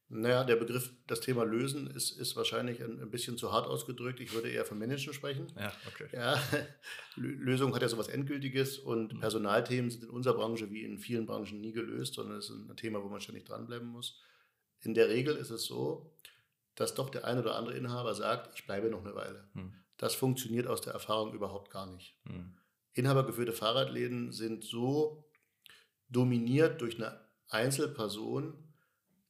Naja, 0.09 0.45
der 0.45 0.55
Begriff, 0.55 0.93
das 1.05 1.19
Thema 1.19 1.43
lösen, 1.43 1.87
ist, 1.87 2.11
ist 2.11 2.37
wahrscheinlich 2.37 2.81
ein, 2.81 3.01
ein 3.01 3.11
bisschen 3.11 3.37
zu 3.37 3.51
hart 3.51 3.67
ausgedrückt. 3.67 4.21
Ich 4.21 4.33
würde 4.33 4.49
eher 4.49 4.63
von 4.63 4.79
Managen 4.79 5.13
sprechen. 5.13 5.47
Ja, 5.59 5.73
okay. 5.85 6.07
Ja, 6.13 6.41
Lösung 7.15 7.75
hat 7.75 7.81
ja 7.81 7.89
sowas 7.89 8.07
Endgültiges 8.07 8.79
und 8.79 9.13
mhm. 9.13 9.19
Personalthemen 9.19 9.91
sind 9.91 10.05
in 10.05 10.09
unserer 10.09 10.35
Branche 10.35 10.71
wie 10.71 10.83
in 10.83 10.97
vielen 10.97 11.25
Branchen 11.25 11.59
nie 11.59 11.73
gelöst, 11.73 12.13
sondern 12.13 12.37
es 12.37 12.49
ist 12.49 12.55
ein 12.55 12.77
Thema, 12.77 13.03
wo 13.03 13.09
man 13.09 13.19
ständig 13.19 13.45
dranbleiben 13.45 13.87
muss. 13.87 14.21
In 14.81 14.93
der 14.93 15.09
Regel 15.09 15.35
ist 15.35 15.49
es 15.49 15.65
so, 15.65 16.13
dass 16.75 16.93
doch 16.93 17.09
der 17.09 17.25
ein 17.25 17.39
oder 17.39 17.55
andere 17.55 17.75
Inhaber 17.75 18.13
sagt, 18.13 18.57
ich 18.57 18.65
bleibe 18.65 18.89
noch 18.89 19.03
eine 19.03 19.13
Weile. 19.13 19.49
Mhm. 19.55 19.73
Das 19.97 20.15
funktioniert 20.15 20.67
aus 20.67 20.79
der 20.79 20.93
Erfahrung 20.93 21.33
überhaupt 21.33 21.69
gar 21.69 21.85
nicht. 21.85 22.15
Mhm. 22.23 22.55
Inhabergeführte 22.93 23.51
Fahrradläden 23.51 24.31
sind 24.31 24.63
so 24.63 25.29
dominiert 26.07 26.79
durch 26.79 26.95
eine 26.95 27.19
Einzelperson, 27.49 28.66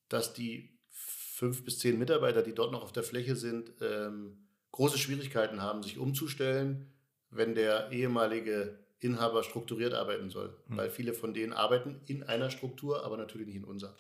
dass 0.10 0.34
die 0.34 0.78
fünf 0.90 1.64
bis 1.64 1.80
zehn 1.80 2.00
Mitarbeiter, 2.00 2.42
die 2.42 2.56
dort 2.56 2.72
noch 2.72 2.84
auf 2.84 2.92
der 2.92 3.04
Fläche 3.04 3.36
sind, 3.36 3.72
ähm, 3.82 4.48
große 4.72 4.98
Schwierigkeiten 4.98 5.62
haben, 5.62 5.84
sich 5.84 5.98
umzustellen, 5.98 6.92
wenn 7.30 7.56
der 7.56 7.92
ehemalige 7.92 8.80
Inhaber 9.00 9.44
strukturiert 9.44 9.94
arbeiten 9.94 10.30
soll. 10.30 10.58
Mhm. 10.68 10.78
Weil 10.78 10.90
viele 10.90 11.14
von 11.14 11.34
denen 11.34 11.54
arbeiten 11.54 12.02
in 12.06 12.24
einer 12.24 12.50
Struktur, 12.50 13.04
aber 13.06 13.18
natürlich 13.18 13.48
nicht 13.48 13.58
in 13.58 13.64
unserer. 13.64 13.96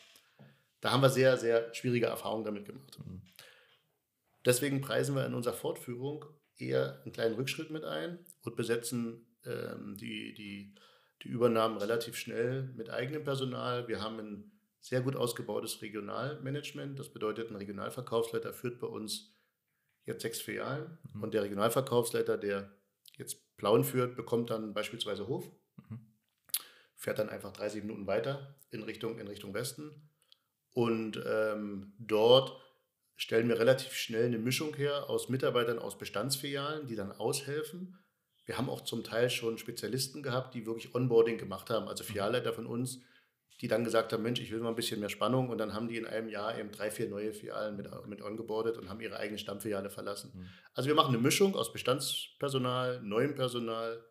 Da 0.81 0.91
haben 0.91 1.01
wir 1.01 1.09
sehr, 1.09 1.37
sehr 1.37 1.73
schwierige 1.73 2.07
Erfahrungen 2.07 2.45
damit 2.45 2.65
gemacht. 2.65 2.97
Mhm. 2.99 3.21
Deswegen 4.45 4.81
preisen 4.81 5.15
wir 5.15 5.25
in 5.25 5.33
unserer 5.33 5.53
Fortführung 5.53 6.25
eher 6.57 7.01
einen 7.03 7.11
kleinen 7.11 7.35
Rückschritt 7.35 7.69
mit 7.69 7.83
ein 7.83 8.19
und 8.43 8.55
besetzen 8.55 9.27
ähm, 9.45 9.97
die, 9.97 10.33
die, 10.33 10.73
die 11.23 11.27
Übernahmen 11.27 11.77
relativ 11.77 12.15
schnell 12.15 12.63
mit 12.75 12.89
eigenem 12.89 13.23
Personal. 13.23 13.87
Wir 13.87 14.01
haben 14.01 14.19
ein 14.19 14.51
sehr 14.79 15.01
gut 15.01 15.15
ausgebautes 15.15 15.81
Regionalmanagement. 15.81 16.97
Das 16.99 17.09
bedeutet, 17.09 17.49
ein 17.49 17.55
Regionalverkaufsleiter 17.55 18.53
führt 18.53 18.79
bei 18.79 18.87
uns 18.87 19.35
jetzt 20.05 20.21
sechs 20.21 20.41
Filialen 20.41 20.97
mhm. 21.13 21.23
und 21.23 21.33
der 21.33 21.43
Regionalverkaufsleiter, 21.43 22.37
der 22.37 22.71
jetzt 23.17 23.57
Plauen 23.57 23.83
führt, 23.83 24.15
bekommt 24.15 24.49
dann 24.49 24.73
beispielsweise 24.73 25.27
Hof, 25.27 25.49
mhm. 25.89 25.99
fährt 26.95 27.19
dann 27.19 27.29
einfach 27.29 27.51
30 27.51 27.83
Minuten 27.83 28.07
weiter 28.07 28.55
in 28.69 28.83
Richtung, 28.83 29.19
in 29.19 29.27
Richtung 29.27 29.53
Westen 29.53 30.09
und 30.71 31.21
ähm, 31.25 31.93
dort 31.97 32.61
stellen 33.15 33.49
wir 33.49 33.59
relativ 33.59 33.93
schnell 33.93 34.27
eine 34.27 34.37
Mischung 34.37 34.75
her 34.75 35.09
aus 35.09 35.27
Mitarbeitern 35.27 35.79
aus 35.79 35.97
Bestandsfilialen, 35.97 36.85
die 36.85 36.95
dann 36.95 37.11
aushelfen. 37.11 37.97
Wir 38.45 38.57
haben 38.57 38.69
auch 38.69 38.81
zum 38.81 39.03
Teil 39.03 39.29
schon 39.29 39.57
Spezialisten 39.57 40.21
gehabt, 40.21 40.53
die 40.53 40.65
wirklich 40.65 40.93
Onboarding 40.93 41.37
gemacht 41.37 41.69
haben, 41.69 41.87
also 41.87 42.03
mhm. 42.03 42.07
Filialleiter 42.07 42.53
von 42.53 42.67
uns, 42.67 43.01
die 43.61 43.67
dann 43.67 43.83
gesagt 43.83 44.13
haben, 44.13 44.23
Mensch, 44.23 44.39
ich 44.39 44.51
will 44.51 44.59
mal 44.59 44.69
ein 44.69 44.75
bisschen 44.75 44.99
mehr 44.99 45.09
Spannung 45.09 45.49
und 45.49 45.57
dann 45.57 45.73
haben 45.73 45.87
die 45.87 45.97
in 45.97 46.05
einem 46.05 46.29
Jahr 46.29 46.57
eben 46.57 46.71
drei, 46.71 46.91
vier 46.91 47.09
neue 47.09 47.33
Filialen 47.33 47.75
mit, 47.75 47.89
mit 48.07 48.21
ongeboardet 48.21 48.77
und 48.77 48.89
haben 48.89 49.01
ihre 49.01 49.17
eigene 49.17 49.39
Stammfiliale 49.39 49.89
verlassen. 49.89 50.31
Mhm. 50.35 50.47
Also 50.73 50.87
wir 50.87 50.95
machen 50.95 51.13
eine 51.13 51.23
Mischung 51.23 51.55
aus 51.55 51.73
Bestandspersonal, 51.73 53.01
neuem 53.01 53.33
Personal 53.35 54.03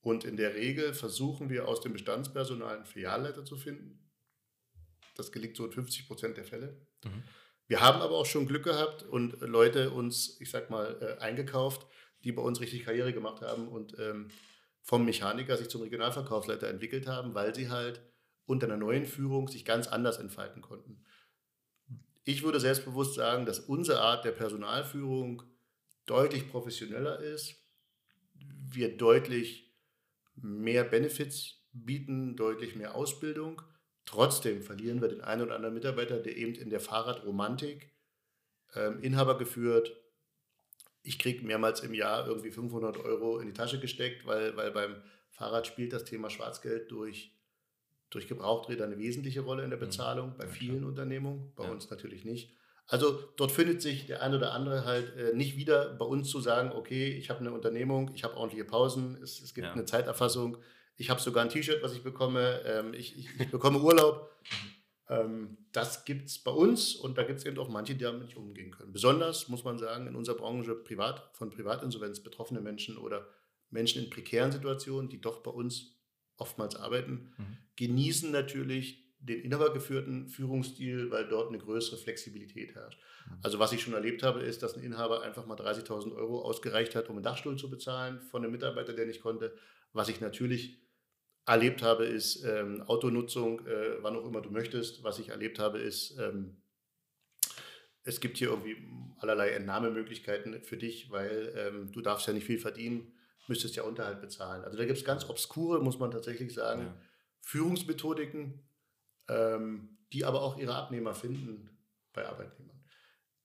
und 0.00 0.24
in 0.24 0.36
der 0.36 0.54
Regel 0.54 0.94
versuchen 0.94 1.50
wir 1.50 1.68
aus 1.68 1.80
dem 1.82 1.92
Bestandspersonal 1.92 2.76
einen 2.76 2.86
Filialleiter 2.86 3.44
zu 3.44 3.56
finden. 3.56 4.10
Das 5.16 5.30
gelingt 5.30 5.56
so 5.56 5.66
in 5.66 5.72
50 5.72 6.06
Prozent 6.06 6.36
der 6.38 6.44
Fälle. 6.44 6.80
Mhm. 7.04 7.22
Wir 7.66 7.80
haben 7.82 8.00
aber 8.00 8.16
auch 8.16 8.26
schon 8.26 8.46
Glück 8.46 8.64
gehabt 8.64 9.02
und 9.02 9.40
Leute 9.42 9.90
uns, 9.90 10.40
ich 10.40 10.50
sag 10.50 10.70
mal, 10.70 10.96
äh, 11.00 11.22
eingekauft, 11.22 11.86
die 12.24 12.32
bei 12.32 12.42
uns 12.42 12.60
richtig 12.60 12.84
Karriere 12.84 13.12
gemacht 13.12 13.42
haben 13.42 13.68
und 13.68 13.96
ähm, 13.98 14.28
vom 14.82 15.04
Mechaniker 15.04 15.56
sich 15.56 15.68
zum 15.68 15.82
Regionalverkaufsleiter 15.82 16.68
entwickelt 16.68 17.06
haben, 17.06 17.34
weil 17.34 17.54
sie 17.54 17.68
halt 17.68 18.00
unter 18.46 18.66
einer 18.66 18.76
neuen 18.76 19.06
Führung 19.06 19.48
sich 19.48 19.64
ganz 19.64 19.86
anders 19.86 20.18
entfalten 20.18 20.62
konnten. 20.62 21.04
Ich 22.24 22.42
würde 22.42 22.60
selbstbewusst 22.60 23.14
sagen, 23.14 23.46
dass 23.46 23.60
unsere 23.60 24.00
Art 24.00 24.24
der 24.24 24.32
Personalführung 24.32 25.42
deutlich 26.06 26.48
professioneller 26.48 27.20
ist, 27.20 27.56
wir 28.34 28.96
deutlich 28.96 29.72
mehr 30.34 30.84
Benefits 30.84 31.62
bieten, 31.72 32.36
deutlich 32.36 32.76
mehr 32.76 32.94
Ausbildung. 32.94 33.62
Trotzdem 34.06 34.62
verlieren 34.62 35.00
wir 35.00 35.08
den 35.08 35.20
einen 35.20 35.42
oder 35.42 35.54
anderen 35.54 35.74
Mitarbeiter, 35.74 36.18
der 36.18 36.36
eben 36.36 36.54
in 36.54 36.70
der 36.70 36.80
Fahrradromantik 36.80 37.92
ähm, 38.74 39.00
Inhaber 39.02 39.38
geführt. 39.38 39.96
Ich 41.02 41.18
kriege 41.18 41.46
mehrmals 41.46 41.80
im 41.80 41.94
Jahr 41.94 42.26
irgendwie 42.26 42.50
500 42.50 42.98
Euro 42.98 43.38
in 43.38 43.46
die 43.46 43.52
Tasche 43.52 43.80
gesteckt, 43.80 44.26
weil, 44.26 44.56
weil 44.56 44.70
beim 44.72 45.02
Fahrrad 45.30 45.66
spielt 45.66 45.92
das 45.92 46.04
Thema 46.04 46.28
Schwarzgeld 46.28 46.90
durch 46.90 47.32
durch 48.10 48.28
Gebrauchträder 48.28 48.84
eine 48.84 48.98
wesentliche 48.98 49.40
Rolle 49.40 49.64
in 49.64 49.70
der 49.70 49.78
mhm. 49.78 49.84
Bezahlung, 49.84 50.34
bei 50.36 50.46
vielen 50.46 50.84
Unternehmungen, 50.84 51.52
bei 51.56 51.64
ja. 51.64 51.70
uns 51.70 51.90
natürlich 51.90 52.24
nicht. 52.24 52.52
Also 52.86 53.22
dort 53.36 53.52
findet 53.52 53.80
sich 53.80 54.06
der 54.06 54.20
eine 54.20 54.36
oder 54.36 54.52
andere 54.52 54.84
halt 54.84 55.16
äh, 55.16 55.32
nicht 55.32 55.56
wieder 55.56 55.94
bei 55.94 56.04
uns 56.04 56.28
zu 56.28 56.40
sagen, 56.40 56.72
okay, 56.72 57.08
ich 57.12 57.30
habe 57.30 57.38
eine 57.38 57.52
Unternehmung, 57.52 58.10
ich 58.14 58.24
habe 58.24 58.36
ordentliche 58.36 58.64
Pausen, 58.64 59.16
es, 59.22 59.40
es 59.40 59.54
gibt 59.54 59.68
ja. 59.68 59.72
eine 59.72 59.84
Zeiterfassung, 59.84 60.56
ich 60.96 61.08
habe 61.08 61.20
sogar 61.20 61.44
ein 61.44 61.50
T-Shirt, 61.50 61.84
was 61.84 61.94
ich 61.94 62.02
bekomme, 62.02 62.62
ähm, 62.64 62.92
ich, 62.92 63.16
ich, 63.16 63.28
ich, 63.38 63.50
bekomme 63.50 63.78
Urlaub. 63.78 64.28
ähm, 65.08 65.56
das 65.70 66.04
gibt 66.04 66.26
es 66.26 66.42
bei 66.42 66.50
uns 66.50 66.96
und 66.96 67.16
da 67.16 67.22
gibt 67.22 67.38
es 67.38 67.46
eben 67.46 67.58
auch 67.58 67.68
manche, 67.68 67.94
die 67.94 68.02
damit 68.02 68.22
nicht 68.22 68.36
umgehen 68.36 68.72
können. 68.72 68.92
Besonders, 68.92 69.48
muss 69.48 69.62
man 69.62 69.78
sagen, 69.78 70.08
in 70.08 70.16
unserer 70.16 70.36
Branche 70.36 70.74
privat, 70.74 71.30
von 71.34 71.50
Privatinsolvenz 71.50 72.20
betroffene 72.20 72.60
Menschen 72.60 72.98
oder 72.98 73.28
Menschen 73.70 74.02
in 74.02 74.10
prekären 74.10 74.50
Situationen, 74.50 75.08
die 75.08 75.20
doch 75.20 75.44
bei 75.44 75.52
uns 75.52 75.99
oftmals 76.40 76.76
arbeiten, 76.76 77.32
mhm. 77.36 77.56
genießen 77.76 78.30
natürlich 78.30 79.06
den 79.20 79.42
inhabergeführten 79.42 80.28
Führungsstil, 80.28 81.10
weil 81.10 81.28
dort 81.28 81.48
eine 81.48 81.58
größere 81.58 81.98
Flexibilität 81.98 82.74
herrscht. 82.74 82.98
Mhm. 83.26 83.38
Also 83.42 83.58
was 83.58 83.72
ich 83.72 83.82
schon 83.82 83.92
erlebt 83.92 84.22
habe, 84.22 84.40
ist, 84.40 84.62
dass 84.62 84.74
ein 84.74 84.82
Inhaber 84.82 85.22
einfach 85.22 85.46
mal 85.46 85.56
30.000 85.56 86.14
Euro 86.14 86.42
ausgereicht 86.42 86.94
hat, 86.94 87.08
um 87.10 87.16
einen 87.16 87.24
Dachstuhl 87.24 87.56
zu 87.56 87.68
bezahlen 87.68 88.20
von 88.20 88.42
einem 88.42 88.52
Mitarbeiter, 88.52 88.94
der 88.94 89.06
nicht 89.06 89.20
konnte. 89.20 89.54
Was 89.92 90.08
ich 90.08 90.20
natürlich 90.20 90.80
erlebt 91.46 91.82
habe, 91.82 92.06
ist 92.06 92.44
ähm, 92.44 92.82
Autonutzung, 92.82 93.66
äh, 93.66 94.02
wann 94.02 94.16
auch 94.16 94.26
immer 94.26 94.40
du 94.40 94.50
möchtest. 94.50 95.02
Was 95.02 95.18
ich 95.18 95.28
erlebt 95.28 95.58
habe, 95.58 95.78
ist, 95.78 96.16
ähm, 96.18 96.62
es 98.04 98.20
gibt 98.20 98.38
hier 98.38 98.48
irgendwie 98.48 98.76
allerlei 99.18 99.50
Entnahmemöglichkeiten 99.50 100.62
für 100.62 100.78
dich, 100.78 101.10
weil 101.10 101.52
ähm, 101.56 101.92
du 101.92 102.00
darfst 102.00 102.26
ja 102.26 102.32
nicht 102.32 102.46
viel 102.46 102.58
verdienen 102.58 103.12
müsstest 103.48 103.76
ja 103.76 103.82
Unterhalt 103.82 104.20
bezahlen. 104.20 104.64
Also 104.64 104.76
da 104.76 104.84
gibt 104.84 104.98
es 104.98 105.04
ganz 105.04 105.28
obskure, 105.28 105.80
muss 105.80 105.98
man 105.98 106.10
tatsächlich 106.10 106.54
sagen, 106.54 106.82
ja. 106.82 106.94
Führungsmethodiken, 107.40 108.62
ähm, 109.28 109.98
die 110.12 110.24
aber 110.24 110.42
auch 110.42 110.58
ihre 110.58 110.74
Abnehmer 110.74 111.14
finden 111.14 111.70
bei 112.12 112.26
Arbeitnehmern. 112.26 112.80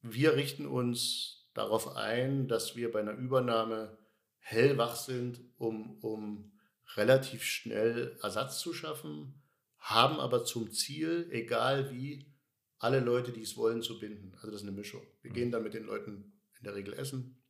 Wir 0.02 0.36
richten 0.36 0.66
uns 0.68 1.50
darauf 1.54 1.96
ein, 1.96 2.48
dass 2.48 2.76
wir 2.76 2.92
bei 2.92 3.00
einer 3.00 3.14
Übernahme 3.14 3.98
hellwach 4.40 4.96
sind, 4.96 5.42
um, 5.58 5.98
um 6.04 6.52
relativ 6.96 7.44
schnell 7.44 8.18
Ersatz 8.22 8.60
zu 8.60 8.74
schaffen, 8.74 9.42
haben 9.80 10.20
aber 10.20 10.46
zum 10.46 10.72
Ziel, 10.72 11.28
egal 11.32 11.92
wie, 11.92 12.32
alle 12.78 13.00
Leute, 13.00 13.32
die 13.32 13.42
es 13.42 13.58
wollen, 13.58 13.82
zu 13.82 14.00
binden. 14.00 14.34
Also 14.36 14.48
das 14.48 14.62
ist 14.62 14.68
eine 14.68 14.76
Mischung. 14.76 15.02
Wir 15.22 15.32
mhm. 15.32 15.36
gehen 15.36 15.52
dann 15.52 15.64
mit 15.64 15.74
den 15.74 15.86
Leuten 15.86 16.34
in 16.58 16.64
der 16.64 16.76
Regel 16.76 16.94
essen, 16.94 17.42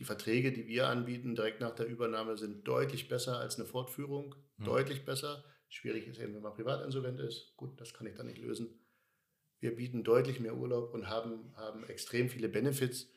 die 0.00 0.04
Verträge, 0.04 0.50
die 0.50 0.66
wir 0.66 0.88
anbieten, 0.88 1.34
direkt 1.34 1.60
nach 1.60 1.74
der 1.74 1.86
Übernahme, 1.86 2.38
sind 2.38 2.66
deutlich 2.66 3.08
besser 3.08 3.38
als 3.38 3.56
eine 3.56 3.66
Fortführung. 3.66 4.34
Mhm. 4.56 4.64
Deutlich 4.64 5.04
besser. 5.04 5.44
Schwierig 5.68 6.08
ist 6.08 6.18
eben, 6.18 6.34
wenn 6.34 6.42
man 6.42 6.54
privat 6.54 6.82
insolvent 6.82 7.20
ist. 7.20 7.54
Gut, 7.58 7.78
das 7.78 7.92
kann 7.92 8.06
ich 8.06 8.14
dann 8.14 8.26
nicht 8.26 8.38
lösen. 8.38 8.80
Wir 9.60 9.76
bieten 9.76 10.02
deutlich 10.02 10.40
mehr 10.40 10.56
Urlaub 10.56 10.94
und 10.94 11.10
haben, 11.10 11.52
haben 11.54 11.84
extrem 11.84 12.30
viele 12.30 12.48
Benefits, 12.48 13.12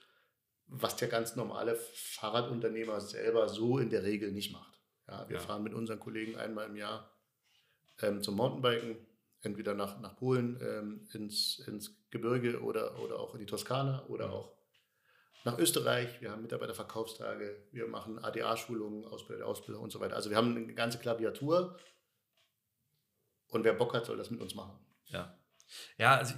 was 0.67 0.97
der 0.97 1.07
ganz 1.07 1.37
normale 1.37 1.77
Fahrradunternehmer 1.77 2.99
selber 2.99 3.47
so 3.47 3.77
in 3.77 3.89
der 3.89 4.03
Regel 4.03 4.33
nicht 4.33 4.51
macht. 4.51 4.81
Ja, 5.07 5.29
wir 5.29 5.37
ja. 5.37 5.41
fahren 5.41 5.63
mit 5.63 5.73
unseren 5.73 6.01
Kollegen 6.01 6.35
einmal 6.35 6.67
im 6.67 6.75
Jahr 6.75 7.17
ähm, 8.01 8.21
zum 8.21 8.35
Mountainbiken, 8.35 8.97
entweder 9.39 9.73
nach, 9.73 10.01
nach 10.01 10.17
Polen 10.17 10.59
ähm, 10.61 11.07
ins, 11.13 11.59
ins 11.65 11.95
Gebirge 12.09 12.61
oder, 12.61 12.99
oder 12.99 13.21
auch 13.21 13.35
in 13.35 13.39
die 13.39 13.45
Toskana 13.45 14.05
oder 14.07 14.27
mhm. 14.27 14.33
auch 14.33 14.62
nach 15.43 15.57
Österreich, 15.57 16.21
wir 16.21 16.31
haben 16.31 16.41
Mitarbeiterverkaufstage, 16.41 17.67
wir 17.71 17.87
machen 17.87 18.17
ADA-Schulungen, 18.19 19.05
Ausbilder, 19.05 19.45
Ausbilder 19.45 19.79
und 19.79 19.91
so 19.91 19.99
weiter. 19.99 20.15
Also 20.15 20.29
wir 20.29 20.37
haben 20.37 20.55
eine 20.55 20.73
ganze 20.73 20.99
Klaviatur 20.99 21.77
und 23.49 23.63
wer 23.63 23.73
Bock 23.73 23.93
hat, 23.93 24.05
soll 24.05 24.17
das 24.17 24.31
mit 24.31 24.41
uns 24.41 24.55
machen. 24.55 24.79
Ja. 25.07 25.37
Ja, 25.97 26.17
also 26.17 26.35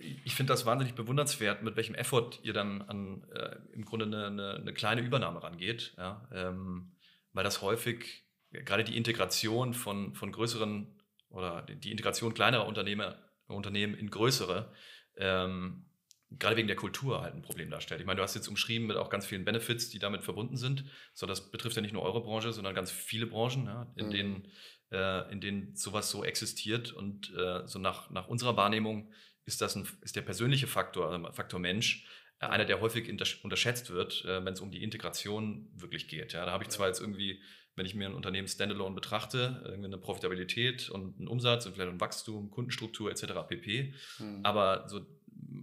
ich, 0.00 0.24
ich 0.24 0.34
finde 0.34 0.52
das 0.52 0.64
wahnsinnig 0.64 0.94
bewundernswert, 0.94 1.62
mit 1.62 1.76
welchem 1.76 1.94
Effort 1.94 2.38
ihr 2.42 2.52
dann 2.52 2.82
an 2.82 3.24
äh, 3.32 3.56
im 3.72 3.84
Grunde 3.84 4.06
eine, 4.06 4.26
eine, 4.26 4.54
eine, 4.54 4.74
kleine 4.74 5.02
Übernahme 5.02 5.42
rangeht. 5.42 5.94
Ja? 5.98 6.28
Ähm, 6.32 6.96
weil 7.32 7.44
das 7.44 7.62
häufig, 7.62 8.24
gerade 8.50 8.84
die 8.84 8.96
Integration 8.96 9.74
von, 9.74 10.14
von 10.14 10.32
größeren 10.32 10.98
oder 11.28 11.62
die 11.62 11.90
Integration 11.90 12.34
kleinerer 12.34 12.66
Unternehmer, 12.66 13.16
Unternehmen 13.46 13.94
in 13.94 14.10
größere, 14.10 14.72
ähm, 15.16 15.89
gerade 16.38 16.56
wegen 16.56 16.68
der 16.68 16.76
Kultur 16.76 17.22
halt 17.22 17.34
ein 17.34 17.42
Problem 17.42 17.70
darstellt. 17.70 18.00
Ich 18.00 18.06
meine, 18.06 18.18
du 18.18 18.22
hast 18.22 18.34
jetzt 18.34 18.48
umschrieben 18.48 18.86
mit 18.86 18.96
auch 18.96 19.10
ganz 19.10 19.26
vielen 19.26 19.44
Benefits, 19.44 19.90
die 19.90 19.98
damit 19.98 20.22
verbunden 20.22 20.56
sind. 20.56 20.84
So, 21.12 21.26
das 21.26 21.50
betrifft 21.50 21.76
ja 21.76 21.82
nicht 21.82 21.92
nur 21.92 22.02
eure 22.02 22.22
Branche, 22.22 22.52
sondern 22.52 22.74
ganz 22.74 22.90
viele 22.90 23.26
Branchen, 23.26 23.66
ja, 23.66 23.92
in, 23.96 24.06
mhm. 24.06 24.10
denen, 24.10 24.48
äh, 24.92 25.32
in 25.32 25.40
denen 25.40 25.76
sowas 25.76 26.10
so 26.10 26.24
existiert. 26.24 26.92
Und 26.92 27.34
äh, 27.36 27.66
so 27.66 27.78
nach, 27.78 28.10
nach 28.10 28.28
unserer 28.28 28.56
Wahrnehmung 28.56 29.12
ist 29.44 29.60
das 29.60 29.74
ein, 29.74 29.88
ist 30.02 30.14
der 30.14 30.22
persönliche 30.22 30.68
Faktor, 30.68 31.10
also 31.10 31.32
Faktor 31.32 31.58
Mensch, 31.58 32.06
äh, 32.38 32.46
einer, 32.46 32.64
der 32.64 32.80
häufig 32.80 33.08
unterschätzt 33.42 33.90
wird, 33.90 34.24
äh, 34.24 34.44
wenn 34.44 34.52
es 34.52 34.60
um 34.60 34.70
die 34.70 34.84
Integration 34.84 35.68
wirklich 35.74 36.06
geht. 36.06 36.32
Ja, 36.32 36.46
da 36.46 36.52
habe 36.52 36.62
ich 36.62 36.70
zwar 36.70 36.86
jetzt 36.86 37.00
irgendwie 37.00 37.42
wenn 37.80 37.86
ich 37.86 37.94
mir 37.94 38.06
ein 38.06 38.14
Unternehmen 38.14 38.46
standalone 38.48 38.94
betrachte, 38.94 39.62
irgendwie 39.64 39.86
eine 39.86 39.96
Profitabilität 39.96 40.90
und 40.90 41.18
einen 41.18 41.28
Umsatz 41.28 41.64
und 41.64 41.72
vielleicht 41.72 41.90
ein 41.90 42.00
Wachstum, 42.00 42.50
Kundenstruktur 42.50 43.10
etc. 43.10 43.32
pp. 43.48 43.94
Mhm. 44.18 44.40
Aber 44.42 44.88
so 44.88 45.00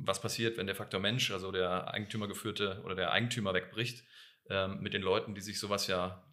was 0.08 0.22
passiert, 0.22 0.58
wenn 0.58 0.68
der 0.68 0.76
Faktor 0.76 1.00
Mensch, 1.00 1.32
also 1.32 1.52
der 1.52 1.94
Eigentümergeführte 1.94 2.82
oder 2.86 2.96
der 2.96 3.12
Eigentümer 3.12 3.54
wegbricht, 3.54 4.04
ähm, 4.50 4.80
mit 4.80 4.94
den 4.94 5.02
Leuten, 5.02 5.36
die 5.36 5.42
sich 5.42 5.60
sowas 5.60 5.88
ja 5.88 6.24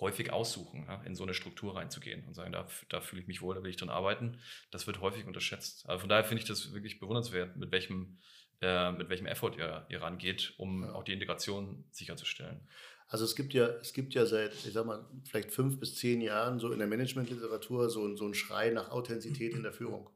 häufig 0.00 0.32
aussuchen, 0.32 0.84
ja, 0.86 1.02
in 1.04 1.14
so 1.14 1.22
eine 1.22 1.34
Struktur 1.34 1.76
reinzugehen 1.76 2.26
und 2.26 2.34
sagen, 2.34 2.52
da, 2.52 2.66
da 2.88 3.00
fühle 3.00 3.22
ich 3.22 3.28
mich 3.28 3.40
wohl, 3.40 3.54
da 3.54 3.62
will 3.62 3.70
ich 3.70 3.76
dran 3.76 3.88
arbeiten. 3.88 4.38
Das 4.70 4.86
wird 4.86 5.00
häufig 5.00 5.26
unterschätzt. 5.26 5.88
Also 5.88 6.00
von 6.00 6.08
daher 6.08 6.24
finde 6.24 6.42
ich 6.42 6.48
das 6.48 6.74
wirklich 6.74 7.00
bewundernswert, 7.00 7.56
mit 7.56 7.72
welchem, 7.72 8.18
äh, 8.60 8.92
mit 8.92 9.08
welchem 9.08 9.26
Effort 9.26 9.56
ihr, 9.56 9.86
ihr 9.88 10.02
rangeht, 10.02 10.54
um 10.58 10.84
auch 10.84 11.02
die 11.02 11.12
Integration 11.12 11.84
sicherzustellen. 11.90 12.68
Also 13.08 13.24
es 13.24 13.36
gibt 13.36 13.54
ja, 13.54 13.68
es 13.80 13.92
gibt 13.92 14.14
ja 14.14 14.26
seit, 14.26 14.52
ich 14.52 14.72
sag 14.72 14.84
mal, 14.84 15.08
vielleicht 15.24 15.52
fünf 15.52 15.78
bis 15.78 15.94
zehn 15.94 16.20
Jahren 16.20 16.58
so 16.58 16.72
in 16.72 16.78
der 16.78 16.88
Managementliteratur 16.88 17.88
so, 17.88 18.16
so 18.16 18.24
einen 18.24 18.34
Schrei 18.34 18.70
nach 18.70 18.90
Authentizität 18.90 19.54
in 19.54 19.62
der 19.62 19.72
Führung. 19.72 20.10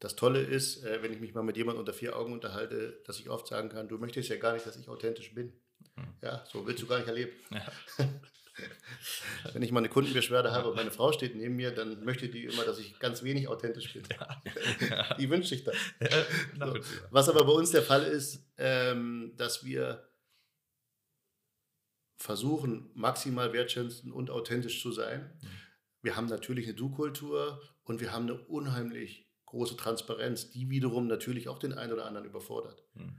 Das 0.00 0.14
Tolle 0.14 0.40
ist, 0.40 0.84
äh, 0.84 1.02
wenn 1.02 1.12
ich 1.12 1.20
mich 1.20 1.34
mal 1.34 1.42
mit 1.42 1.56
jemandem 1.56 1.80
unter 1.80 1.92
vier 1.92 2.16
Augen 2.16 2.32
unterhalte, 2.32 3.02
dass 3.04 3.18
ich 3.18 3.28
oft 3.28 3.48
sagen 3.48 3.68
kann, 3.68 3.88
du 3.88 3.98
möchtest 3.98 4.28
ja 4.28 4.36
gar 4.36 4.52
nicht, 4.52 4.66
dass 4.66 4.76
ich 4.76 4.88
authentisch 4.88 5.34
bin. 5.34 5.52
Mhm. 5.96 6.14
Ja, 6.22 6.44
so 6.50 6.66
willst 6.66 6.82
du 6.82 6.86
gar 6.86 6.98
nicht 6.98 7.08
erleben. 7.08 7.32
Ja. 7.50 7.66
Wenn 9.52 9.62
ich 9.62 9.70
mal 9.70 9.78
eine 9.80 9.88
Kundenbeschwerde 9.88 10.50
habe 10.50 10.68
und 10.70 10.76
meine 10.76 10.90
Frau 10.90 11.12
steht 11.12 11.36
neben 11.36 11.54
mir, 11.54 11.70
dann 11.70 12.04
möchte 12.04 12.28
die 12.28 12.44
immer, 12.44 12.64
dass 12.64 12.78
ich 12.78 12.98
ganz 12.98 13.22
wenig 13.22 13.46
authentisch 13.46 13.92
bin. 13.92 14.02
Ja. 14.10 15.14
Die 15.18 15.30
wünscht 15.30 15.48
sich 15.48 15.62
das. 15.62 15.76
Ja, 16.00 16.66
so. 16.66 16.80
Was 17.10 17.28
aber 17.28 17.44
bei 17.44 17.52
uns 17.52 17.70
der 17.70 17.82
Fall 17.82 18.02
ist, 18.02 18.44
ähm, 18.56 19.32
dass 19.36 19.64
wir 19.64 20.08
versuchen, 22.16 22.90
maximal 22.94 23.52
wertschätzend 23.52 24.12
und 24.12 24.30
authentisch 24.30 24.82
zu 24.82 24.90
sein. 24.90 25.38
Mhm. 25.40 25.48
Wir 26.02 26.16
haben 26.16 26.26
natürlich 26.26 26.66
eine 26.66 26.74
Du-Kultur 26.74 27.62
und 27.84 28.00
wir 28.00 28.12
haben 28.12 28.24
eine 28.24 28.38
unheimlich 28.38 29.27
große 29.48 29.76
Transparenz, 29.76 30.50
die 30.50 30.68
wiederum 30.68 31.06
natürlich 31.06 31.48
auch 31.48 31.58
den 31.58 31.72
einen 31.72 31.92
oder 31.92 32.06
anderen 32.06 32.26
überfordert. 32.26 32.84
Mhm. 32.94 33.18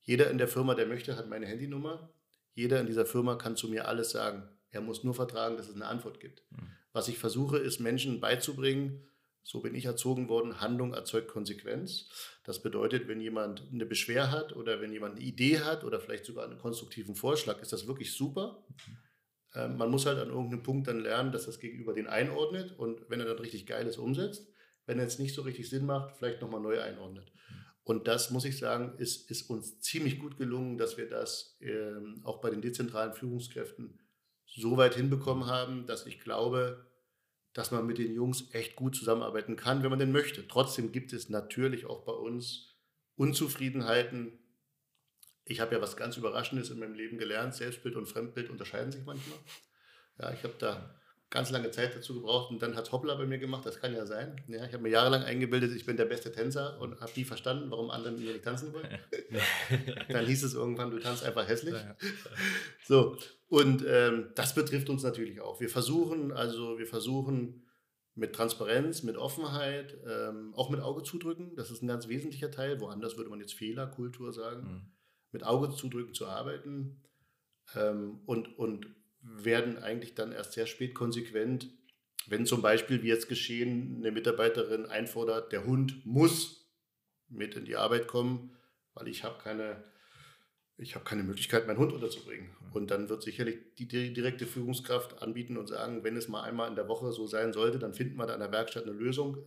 Jeder 0.00 0.30
in 0.30 0.38
der 0.38 0.48
Firma, 0.48 0.74
der 0.74 0.86
möchte, 0.86 1.16
hat 1.16 1.28
meine 1.28 1.46
Handynummer. 1.46 2.10
Jeder 2.54 2.80
in 2.80 2.86
dieser 2.86 3.04
Firma 3.04 3.36
kann 3.36 3.56
zu 3.56 3.68
mir 3.68 3.86
alles 3.86 4.10
sagen. 4.10 4.48
Er 4.70 4.80
muss 4.80 5.04
nur 5.04 5.14
vertragen, 5.14 5.56
dass 5.56 5.68
es 5.68 5.74
eine 5.74 5.86
Antwort 5.86 6.20
gibt. 6.20 6.42
Mhm. 6.50 6.68
Was 6.92 7.08
ich 7.08 7.18
versuche, 7.18 7.58
ist 7.58 7.80
Menschen 7.80 8.20
beizubringen, 8.20 9.06
so 9.42 9.60
bin 9.60 9.74
ich 9.74 9.84
erzogen 9.84 10.28
worden, 10.28 10.60
Handlung 10.60 10.94
erzeugt 10.94 11.28
Konsequenz. 11.28 12.08
Das 12.42 12.62
bedeutet, 12.62 13.06
wenn 13.06 13.20
jemand 13.20 13.62
eine 13.70 13.86
Beschwer 13.86 14.32
hat 14.32 14.56
oder 14.56 14.80
wenn 14.80 14.92
jemand 14.92 15.16
eine 15.16 15.24
Idee 15.24 15.60
hat 15.60 15.84
oder 15.84 16.00
vielleicht 16.00 16.24
sogar 16.24 16.44
einen 16.44 16.58
konstruktiven 16.58 17.14
Vorschlag, 17.14 17.60
ist 17.60 17.72
das 17.72 17.86
wirklich 17.86 18.12
super. 18.12 18.64
Mhm. 18.86 18.98
Ähm, 19.54 19.76
man 19.76 19.90
muss 19.90 20.06
halt 20.06 20.18
an 20.18 20.30
irgendeinem 20.30 20.62
Punkt 20.62 20.88
dann 20.88 21.00
lernen, 21.00 21.32
dass 21.32 21.46
das 21.46 21.60
Gegenüber 21.60 21.92
den 21.92 22.06
einordnet 22.06 22.76
und 22.78 23.08
wenn 23.08 23.20
er 23.20 23.26
dann 23.26 23.38
richtig 23.38 23.66
Geiles 23.66 23.98
umsetzt, 23.98 24.48
wenn 24.86 24.98
er 24.98 25.04
jetzt 25.04 25.20
nicht 25.20 25.34
so 25.34 25.42
richtig 25.42 25.68
Sinn 25.68 25.84
macht, 25.84 26.16
vielleicht 26.16 26.40
nochmal 26.40 26.60
neu 26.60 26.80
einordnet. 26.80 27.32
Und 27.84 28.08
das, 28.08 28.30
muss 28.30 28.44
ich 28.44 28.58
sagen, 28.58 28.94
ist, 28.98 29.30
ist 29.30 29.48
uns 29.48 29.80
ziemlich 29.80 30.18
gut 30.18 30.38
gelungen, 30.38 30.76
dass 30.76 30.96
wir 30.96 31.08
das 31.08 31.56
ähm, 31.60 32.20
auch 32.24 32.40
bei 32.40 32.50
den 32.50 32.60
dezentralen 32.60 33.12
Führungskräften 33.12 34.00
so 34.44 34.76
weit 34.76 34.94
hinbekommen 34.94 35.46
haben, 35.46 35.86
dass 35.86 36.06
ich 36.06 36.20
glaube, 36.20 36.86
dass 37.52 37.70
man 37.70 37.86
mit 37.86 37.98
den 37.98 38.12
Jungs 38.12 38.52
echt 38.52 38.76
gut 38.76 38.96
zusammenarbeiten 38.96 39.56
kann, 39.56 39.82
wenn 39.82 39.90
man 39.90 39.98
denn 39.98 40.12
möchte. 40.12 40.46
Trotzdem 40.48 40.92
gibt 40.92 41.12
es 41.12 41.28
natürlich 41.28 41.86
auch 41.86 42.04
bei 42.04 42.12
uns 42.12 42.76
Unzufriedenheiten. 43.14 44.38
Ich 45.44 45.60
habe 45.60 45.76
ja 45.76 45.80
was 45.80 45.96
ganz 45.96 46.16
Überraschendes 46.16 46.70
in 46.70 46.80
meinem 46.80 46.94
Leben 46.94 47.18
gelernt. 47.18 47.54
Selbstbild 47.54 47.96
und 47.96 48.06
Fremdbild 48.06 48.50
unterscheiden 48.50 48.90
sich 48.90 49.04
manchmal. 49.04 49.38
Ja, 50.18 50.32
ich 50.32 50.42
habe 50.42 50.54
da 50.58 50.98
ganz 51.30 51.50
lange 51.50 51.70
Zeit 51.70 51.94
dazu 51.94 52.14
gebraucht 52.14 52.50
und 52.50 52.62
dann 52.62 52.76
hat 52.76 52.92
Hoppla 52.92 53.14
bei 53.16 53.26
mir 53.26 53.38
gemacht, 53.38 53.66
das 53.66 53.80
kann 53.80 53.92
ja 53.92 54.06
sein. 54.06 54.40
Ja, 54.46 54.64
ich 54.64 54.72
habe 54.72 54.82
mir 54.82 54.90
jahrelang 54.90 55.22
eingebildet, 55.22 55.74
ich 55.74 55.84
bin 55.84 55.96
der 55.96 56.04
beste 56.04 56.30
Tänzer 56.30 56.80
und 56.80 57.00
habe 57.00 57.12
nie 57.16 57.24
verstanden, 57.24 57.70
warum 57.70 57.90
andere 57.90 58.12
mir 58.12 58.32
nicht 58.32 58.44
tanzen 58.44 58.72
wollen. 58.72 58.88
dann 60.08 60.24
hieß 60.24 60.44
es 60.44 60.54
irgendwann, 60.54 60.90
du 60.90 60.98
tanzt 60.98 61.24
einfach 61.24 61.46
hässlich. 61.48 61.74
So, 62.84 63.16
und 63.48 63.84
ähm, 63.88 64.30
das 64.36 64.54
betrifft 64.54 64.88
uns 64.88 65.02
natürlich 65.02 65.40
auch. 65.40 65.58
Wir 65.58 65.68
versuchen, 65.68 66.30
also 66.30 66.78
wir 66.78 66.86
versuchen 66.86 67.66
mit 68.14 68.32
Transparenz, 68.32 69.02
mit 69.02 69.16
Offenheit, 69.16 69.98
ähm, 70.06 70.54
auch 70.54 70.70
mit 70.70 70.80
Auge 70.80 71.02
zudrücken, 71.02 71.56
das 71.56 71.72
ist 71.72 71.82
ein 71.82 71.88
ganz 71.88 72.06
wesentlicher 72.06 72.52
Teil, 72.52 72.80
woanders 72.80 73.16
würde 73.16 73.30
man 73.30 73.40
jetzt 73.40 73.54
Fehlerkultur 73.54 74.32
sagen, 74.32 74.62
mhm. 74.62 74.92
mit 75.32 75.42
Auge 75.42 75.74
zudrücken 75.74 76.14
zu 76.14 76.26
arbeiten 76.26 77.02
ähm, 77.74 78.20
und, 78.24 78.56
und 78.56 78.86
werden 79.28 79.78
eigentlich 79.78 80.14
dann 80.14 80.32
erst 80.32 80.52
sehr 80.52 80.66
spät 80.66 80.94
konsequent, 80.94 81.70
wenn 82.28 82.46
zum 82.46 82.62
Beispiel, 82.62 83.02
wie 83.02 83.08
jetzt 83.08 83.28
geschehen, 83.28 83.96
eine 83.98 84.10
Mitarbeiterin 84.10 84.86
einfordert, 84.86 85.52
der 85.52 85.64
Hund 85.64 86.04
muss 86.04 86.68
mit 87.28 87.54
in 87.54 87.64
die 87.64 87.76
Arbeit 87.76 88.08
kommen, 88.08 88.56
weil 88.94 89.08
ich 89.08 89.24
habe 89.24 89.38
keine 89.42 89.84
ich 90.78 90.94
habe 90.94 91.04
keine 91.04 91.22
Möglichkeit, 91.22 91.66
meinen 91.66 91.78
Hund 91.78 91.92
unterzubringen. 91.92 92.50
Und 92.72 92.90
dann 92.90 93.08
wird 93.08 93.22
sicherlich 93.22 93.74
die 93.78 93.88
direkte 93.88 94.46
Führungskraft 94.46 95.22
anbieten 95.22 95.56
und 95.56 95.66
sagen, 95.68 96.04
wenn 96.04 96.16
es 96.16 96.28
mal 96.28 96.42
einmal 96.42 96.68
in 96.68 96.74
der 96.74 96.88
Woche 96.88 97.12
so 97.12 97.26
sein 97.26 97.54
sollte, 97.54 97.78
dann 97.78 97.94
finden 97.94 98.16
wir 98.16 98.26
da 98.26 98.34
in 98.34 98.40
der 98.40 98.52
Werkstatt 98.52 98.82
eine 98.82 98.92
Lösung. 98.92 99.38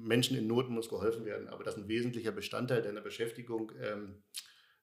Menschen 0.00 0.36
in 0.36 0.46
Not 0.46 0.70
muss 0.70 0.88
geholfen 0.88 1.24
werden. 1.24 1.48
Aber 1.48 1.64
das 1.64 1.76
ein 1.76 1.88
wesentlicher 1.88 2.30
Bestandteil 2.30 2.82
deiner 2.82 3.00
Beschäftigung, 3.00 3.72
ähm, 3.82 4.22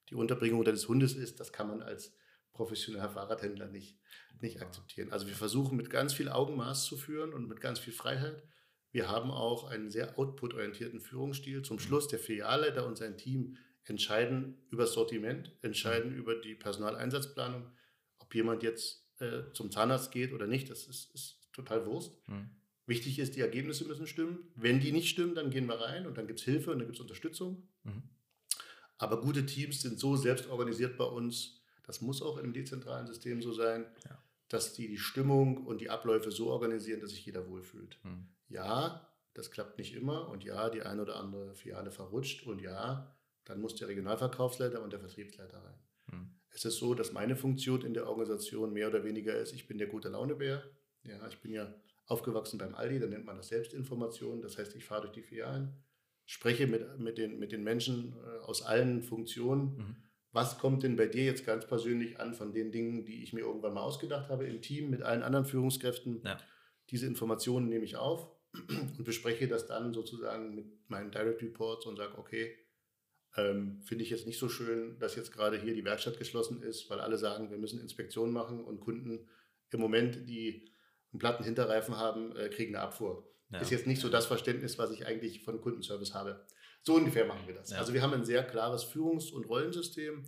die 0.10 0.16
Unterbringung 0.16 0.64
deines 0.66 0.88
Hundes 0.90 1.16
ist, 1.16 1.40
das 1.40 1.54
kann 1.54 1.70
man 1.70 1.82
als 1.82 2.14
professioneller 2.56 3.10
Fahrradhändler 3.10 3.68
nicht, 3.68 4.00
nicht 4.42 4.62
akzeptieren. 4.62 5.12
Also 5.12 5.28
wir 5.28 5.36
versuchen 5.36 5.78
mit 5.78 5.90
ganz 5.90 6.14
viel 6.14 6.30
Augenmaß 6.30 6.86
zu 6.86 6.98
führen 6.98 7.34
und 7.34 7.48
mit 7.48 7.62
ganz 7.62 7.80
viel 7.80 7.94
Freiheit. 7.94 8.44
Wir 8.92 9.10
haben 9.10 9.30
auch 9.30 9.66
einen 9.66 9.92
sehr 9.92 10.18
output-orientierten 10.18 11.02
Führungsstil. 11.02 11.62
Zum 11.62 11.80
Schluss 11.80 12.08
der 12.08 12.20
Filialleiter 12.20 12.86
und 12.88 12.98
sein 12.98 13.18
Team 13.18 13.58
entscheiden 13.84 14.58
über 14.72 14.84
das 14.84 14.94
Sortiment, 14.94 15.52
entscheiden 15.62 16.14
mhm. 16.14 16.18
über 16.18 16.36
die 16.36 16.56
Personaleinsatzplanung. 16.56 17.70
Ob 18.20 18.34
jemand 18.34 18.64
jetzt 18.64 19.06
äh, 19.20 19.52
zum 19.54 19.70
Zahnarzt 19.70 20.12
geht 20.12 20.34
oder 20.34 20.48
nicht, 20.48 20.70
das 20.70 20.88
ist, 20.88 21.14
ist 21.14 21.50
total 21.54 21.86
Wurst. 21.86 22.18
Mhm. 22.28 22.50
Wichtig 22.88 23.20
ist, 23.20 23.36
die 23.36 23.42
Ergebnisse 23.42 23.86
müssen 23.86 24.08
stimmen. 24.08 24.52
Wenn 24.56 24.80
die 24.80 24.92
nicht 24.92 25.10
stimmen, 25.10 25.36
dann 25.36 25.50
gehen 25.50 25.66
wir 25.66 25.80
rein 25.80 26.06
und 26.08 26.18
dann 26.18 26.28
gibt 26.28 26.40
es 26.40 26.46
Hilfe 26.46 26.72
und 26.72 26.80
dann 26.80 26.88
gibt 26.88 26.98
es 26.98 27.02
Unterstützung. 27.02 27.68
Mhm. 27.84 28.04
Aber 28.98 29.20
gute 29.20 29.46
Teams 29.46 29.82
sind 29.82 30.00
so 30.00 30.16
selbst 30.16 30.48
organisiert 30.48 30.98
bei 30.98 31.06
uns, 31.06 31.62
das 31.86 32.02
muss 32.02 32.22
auch 32.22 32.38
im 32.38 32.54
dezentralen 32.54 33.08
System 33.08 33.42
so 33.42 33.54
sein, 33.54 33.86
ja. 34.06 34.18
dass 34.50 34.74
die 34.74 34.88
die 34.88 34.98
Stimmung 34.98 35.66
und 35.66 35.82
die 35.82 35.90
Abläufe 35.90 36.32
so 36.32 36.50
organisieren, 36.50 37.02
dass 37.02 37.12
sich 37.12 37.26
jeder 37.26 37.48
wohlfühlt. 37.50 38.00
Mhm. 38.04 38.28
Ja, 38.48 39.08
das 39.34 39.52
klappt 39.52 39.78
nicht 39.78 39.94
immer 39.94 40.30
und 40.30 40.44
ja, 40.44 40.70
die 40.70 40.82
eine 40.82 41.02
oder 41.02 41.18
andere 41.18 41.56
Filiale 41.56 41.92
verrutscht 41.92 42.48
und 42.48 42.62
ja, 42.62 43.16
dann 43.44 43.62
muss 43.62 43.76
der 43.76 43.88
Regionalverkaufsleiter 43.88 44.82
und 44.82 44.94
der 44.94 45.00
Vertriebsleiter 45.00 45.58
rein. 45.58 45.80
Hm. 46.10 46.30
Es 46.50 46.66
ist 46.66 46.78
so, 46.78 46.94
dass 46.94 47.12
meine 47.12 47.36
Funktion 47.36 47.82
in 47.82 47.94
der 47.94 48.08
Organisation 48.08 48.74
mehr 48.74 48.88
oder 48.88 49.04
weniger 49.04 49.38
ist, 49.38 49.54
ich 49.54 49.68
bin 49.68 49.78
der 49.78 49.88
gute 49.88 50.10
Launebär. 50.10 50.64
Ja, 51.04 51.28
ich 51.28 51.40
bin 51.40 51.52
ja 51.52 51.72
aufgewachsen 52.08 52.58
beim 52.58 52.76
Aldi, 52.76 53.00
da 53.00 53.08
nennt 53.08 53.26
man 53.26 53.38
das 53.38 53.50
Selbstinformation. 53.50 54.42
Das 54.42 54.58
heißt, 54.58 54.76
ich 54.76 54.86
fahre 54.86 55.02
durch 55.02 55.14
die 55.14 55.22
Filialen, 55.22 55.74
spreche 56.26 56.66
mit, 56.66 57.00
mit, 57.00 57.18
den, 57.18 57.40
mit 57.40 57.52
den 57.52 57.64
Menschen 57.64 58.16
äh, 58.26 58.40
aus 58.40 58.62
allen 58.62 59.04
Funktionen. 59.04 59.76
Mhm. 59.76 59.96
Was 60.36 60.58
kommt 60.58 60.84
denn 60.84 60.98
bei 60.98 61.08
dir 61.08 61.24
jetzt 61.24 61.46
ganz 61.46 61.66
persönlich 61.66 62.20
an 62.20 62.34
von 62.34 62.52
den 62.52 62.72
Dingen, 62.72 63.06
die 63.06 63.24
ich 63.24 63.32
mir 63.32 63.42
irgendwann 63.42 63.74
mal 63.74 63.84
ausgedacht 63.84 64.30
habe 64.30 64.46
im 64.46 64.62
Team 64.62 64.90
mit 64.90 65.02
allen 65.02 65.24
anderen 65.24 65.46
Führungskräften? 65.46 66.22
Ja. 66.26 66.38
Diese 66.90 67.08
Informationen 67.08 67.70
nehme 67.70 67.86
ich 67.86 67.96
auf 67.96 68.30
und 68.68 69.04
bespreche 69.06 69.48
das 69.48 69.66
dann 69.66 69.94
sozusagen 69.94 70.54
mit 70.54 70.90
meinen 70.90 71.12
Direct 71.12 71.42
Reports 71.42 71.86
und 71.86 71.96
sage, 71.96 72.18
okay, 72.18 72.56
ähm, 73.38 73.82
Finde 73.84 74.04
ich 74.04 74.10
jetzt 74.10 74.28
nicht 74.28 74.40
so 74.40 74.48
schön, 74.48 74.98
dass 75.00 75.16
jetzt 75.16 75.34
gerade 75.34 75.60
hier 75.60 75.74
die 75.74 75.84
Werkstatt 75.84 76.18
geschlossen 76.18 76.62
ist, 76.62 76.90
weil 76.90 77.00
alle 77.00 77.18
sagen, 77.18 77.52
wir 77.52 77.58
müssen 77.58 77.82
Inspektionen 77.82 78.34
machen 78.34 78.64
und 78.64 78.80
Kunden 78.80 79.28
im 79.72 79.80
Moment, 79.80 80.30
die 80.30 80.72
einen 81.12 81.20
platten 81.20 81.44
Hinterreifen 81.44 81.98
haben, 81.98 82.36
äh, 82.38 82.50
kriegen 82.50 82.76
eine 82.76 82.84
Abfuhr. 82.84 83.28
Ja. 83.52 83.60
Ist 83.60 83.72
jetzt 83.72 83.88
nicht 83.88 84.02
so 84.02 84.10
das 84.10 84.26
Verständnis, 84.26 84.78
was 84.78 84.92
ich 84.92 85.06
eigentlich 85.06 85.44
von 85.44 85.60
Kundenservice 85.60 86.14
habe. 86.14 86.46
So 86.86 86.94
ungefähr 86.94 87.26
machen 87.26 87.42
wir 87.48 87.56
das. 87.56 87.72
Ja. 87.72 87.80
Also 87.80 87.94
wir 87.94 88.02
haben 88.04 88.14
ein 88.14 88.26
sehr 88.26 88.44
klares 88.44 88.84
Führungs- 88.84 89.32
und 89.32 89.46
Rollensystem, 89.46 90.24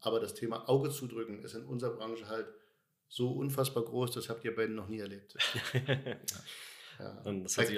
aber 0.00 0.20
das 0.20 0.32
Thema 0.32 0.68
Auge 0.68 0.90
zudrücken 0.90 1.42
ist 1.42 1.54
in 1.54 1.64
unserer 1.64 1.94
Branche 1.94 2.28
halt 2.28 2.46
so 3.08 3.30
unfassbar 3.30 3.84
groß, 3.84 4.12
das 4.12 4.30
habt 4.30 4.42
ihr 4.44 4.54
beiden 4.54 4.74
noch 4.74 4.88
nie 4.88 5.00
erlebt. 5.00 5.36
ja. 6.98 7.22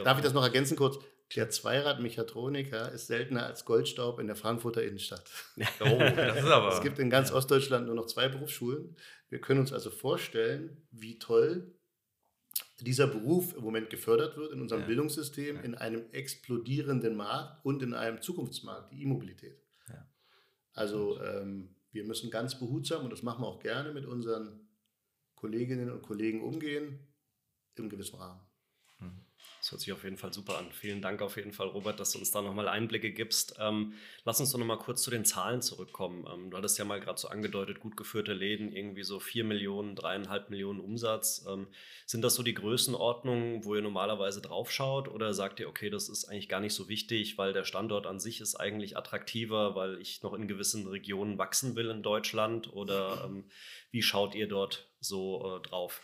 Darf 0.05 0.19
ich 0.19 0.25
das 0.25 0.33
noch 0.33 0.45
ergänzen 0.45 0.77
kurz? 0.77 0.99
Der 1.35 1.51
Zweirad-Mechatroniker 1.51 2.93
ist 2.93 3.09
seltener 3.09 3.47
als 3.47 3.65
Goldstaub 3.65 4.21
in 4.21 4.29
der 4.29 4.37
Frankfurter 4.37 4.85
Innenstadt. 4.85 5.29
Oh, 5.81 5.99
das 5.99 6.37
ist 6.37 6.45
aber. 6.45 6.69
es 6.69 6.81
gibt 6.83 7.01
in 7.01 7.11
ganz. 7.11 7.33
Ostdeutschland 7.33 7.87
nur 7.87 7.97
noch 7.97 8.07
zwei 8.07 8.29
Berufsschulen. 8.29 8.97
Wir 9.29 9.41
können 9.41 9.59
uns 9.59 9.73
also 9.73 9.91
vorstellen, 9.91 10.87
wie 10.93 11.19
toll 11.19 11.75
dieser 12.81 13.07
Beruf 13.07 13.55
im 13.57 13.63
Moment 13.63 13.91
gefördert 13.91 14.37
wird 14.37 14.53
in 14.53 14.61
unserem 14.61 14.83
ja. 14.83 14.87
Bildungssystem, 14.89 15.57
ja. 15.57 15.63
in 15.63 15.75
einem 15.75 16.05
explodierenden 16.13 17.17
Markt 17.17 17.65
und 17.65 17.83
in 17.83 17.95
einem 17.95 18.21
Zukunftsmarkt, 18.21 18.93
die 18.93 19.03
E-Mobilität. 19.03 19.63
Ja. 19.89 20.07
Also 20.73 21.21
ähm, 21.23 21.77
wir 21.93 22.05
müssen 22.05 22.31
ganz 22.31 22.59
behutsam, 22.59 23.05
und 23.05 23.11
das 23.11 23.23
machen 23.23 23.43
wir 23.43 23.49
auch 23.49 23.61
gerne, 23.61 23.93
mit 23.93 24.07
unseren 24.07 24.69
Kolleginnen 25.37 25.91
und 25.91 26.03
Kollegen 26.03 26.43
umgehen, 26.43 26.99
im 27.77 27.89
gewissen 27.89 28.17
Rahmen. 28.17 28.41
Das 29.65 29.73
hört 29.73 29.81
sich 29.81 29.93
auf 29.95 30.05
jeden 30.05 30.19
Fall 30.19 30.31
super 30.31 30.59
an. 30.59 30.71
Vielen 30.73 31.01
Dank 31.01 31.23
auf 31.23 31.37
jeden 31.37 31.55
Fall, 31.55 31.69
Robert, 31.69 31.99
dass 31.99 32.13
du 32.13 32.19
uns 32.19 32.31
da 32.31 32.43
nochmal 32.43 32.69
Einblicke 32.69 33.13
gibst. 33.13 33.57
Ähm, 33.59 33.95
lass 34.27 34.39
uns 34.39 34.53
doch 34.53 34.59
nochmal 34.59 34.77
kurz 34.77 35.01
zu 35.01 35.11
den 35.11 35.25
Zahlen 35.25 35.63
zurückkommen. 35.63 36.27
Ähm, 36.31 36.51
du 36.51 36.59
hattest 36.59 36.79
ja 36.79 36.85
mal 36.85 37.01
gerade 37.01 37.19
so 37.19 37.29
angedeutet, 37.29 37.81
gut 37.81 37.97
geführte 37.97 38.35
Läden, 38.35 38.71
irgendwie 38.71 39.05
so 39.05 39.21
4 39.21 39.43
Millionen, 39.43 39.97
dreieinhalb 39.97 40.51
Millionen 40.51 40.81
Umsatz. 40.81 41.47
Ähm, 41.49 41.69
sind 42.05 42.21
das 42.21 42.35
so 42.35 42.43
die 42.43 42.53
Größenordnungen, 42.53 43.65
wo 43.65 43.75
ihr 43.75 43.81
normalerweise 43.81 44.43
drauf 44.43 44.71
schaut? 44.71 45.09
Oder 45.09 45.33
sagt 45.33 45.61
ihr, 45.61 45.69
okay, 45.71 45.89
das 45.89 46.11
ist 46.11 46.27
eigentlich 46.27 46.51
gar 46.51 46.61
nicht 46.61 46.75
so 46.75 46.91
wichtig, 46.91 47.39
weil 47.39 47.55
der 47.55 47.65
Standort 47.65 48.07
an 48.07 48.21
sich 48.21 48.43
ist 48.43 48.57
eigentlich 48.57 48.99
attraktiver, 48.99 49.75
weil 49.75 49.99
ich 49.99 50.23
noch 50.23 50.35
in 50.35 50.47
gewissen 50.47 50.87
Regionen 50.87 51.39
wachsen 51.39 51.75
will 51.75 51.89
in 51.89 52.03
Deutschland? 52.03 52.71
Oder 52.71 53.23
ähm, 53.25 53.45
wie 53.91 54.03
schaut 54.03 54.35
ihr 54.35 54.47
dort 54.47 54.91
so 55.01 55.57
äh, 55.57 55.67
drauf? 55.67 56.03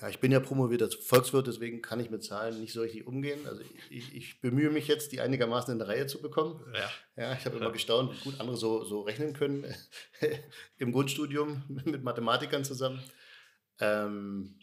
Ja, 0.00 0.08
ich 0.08 0.20
bin 0.20 0.30
ja 0.30 0.38
promovierter 0.38 0.88
Volkswirt, 0.90 1.48
deswegen 1.48 1.82
kann 1.82 1.98
ich 1.98 2.08
mit 2.08 2.22
Zahlen 2.22 2.60
nicht 2.60 2.72
so 2.72 2.82
richtig 2.82 3.06
umgehen. 3.06 3.46
Also 3.48 3.62
ich, 3.90 4.14
ich 4.14 4.40
bemühe 4.40 4.70
mich 4.70 4.86
jetzt, 4.86 5.10
die 5.10 5.20
einigermaßen 5.20 5.72
in 5.72 5.78
der 5.78 5.88
Reihe 5.88 6.06
zu 6.06 6.22
bekommen. 6.22 6.64
Ja, 6.72 6.90
ja 7.16 7.32
ich 7.32 7.44
habe 7.44 7.56
immer 7.56 7.72
gestaunt, 7.72 8.12
wie 8.12 8.30
gut 8.30 8.40
andere 8.40 8.56
so, 8.56 8.84
so 8.84 9.00
rechnen 9.00 9.32
können 9.32 9.66
im 10.78 10.92
Grundstudium 10.92 11.64
mit 11.84 12.04
Mathematikern 12.04 12.64
zusammen. 12.64 13.02
Ähm, 13.80 14.60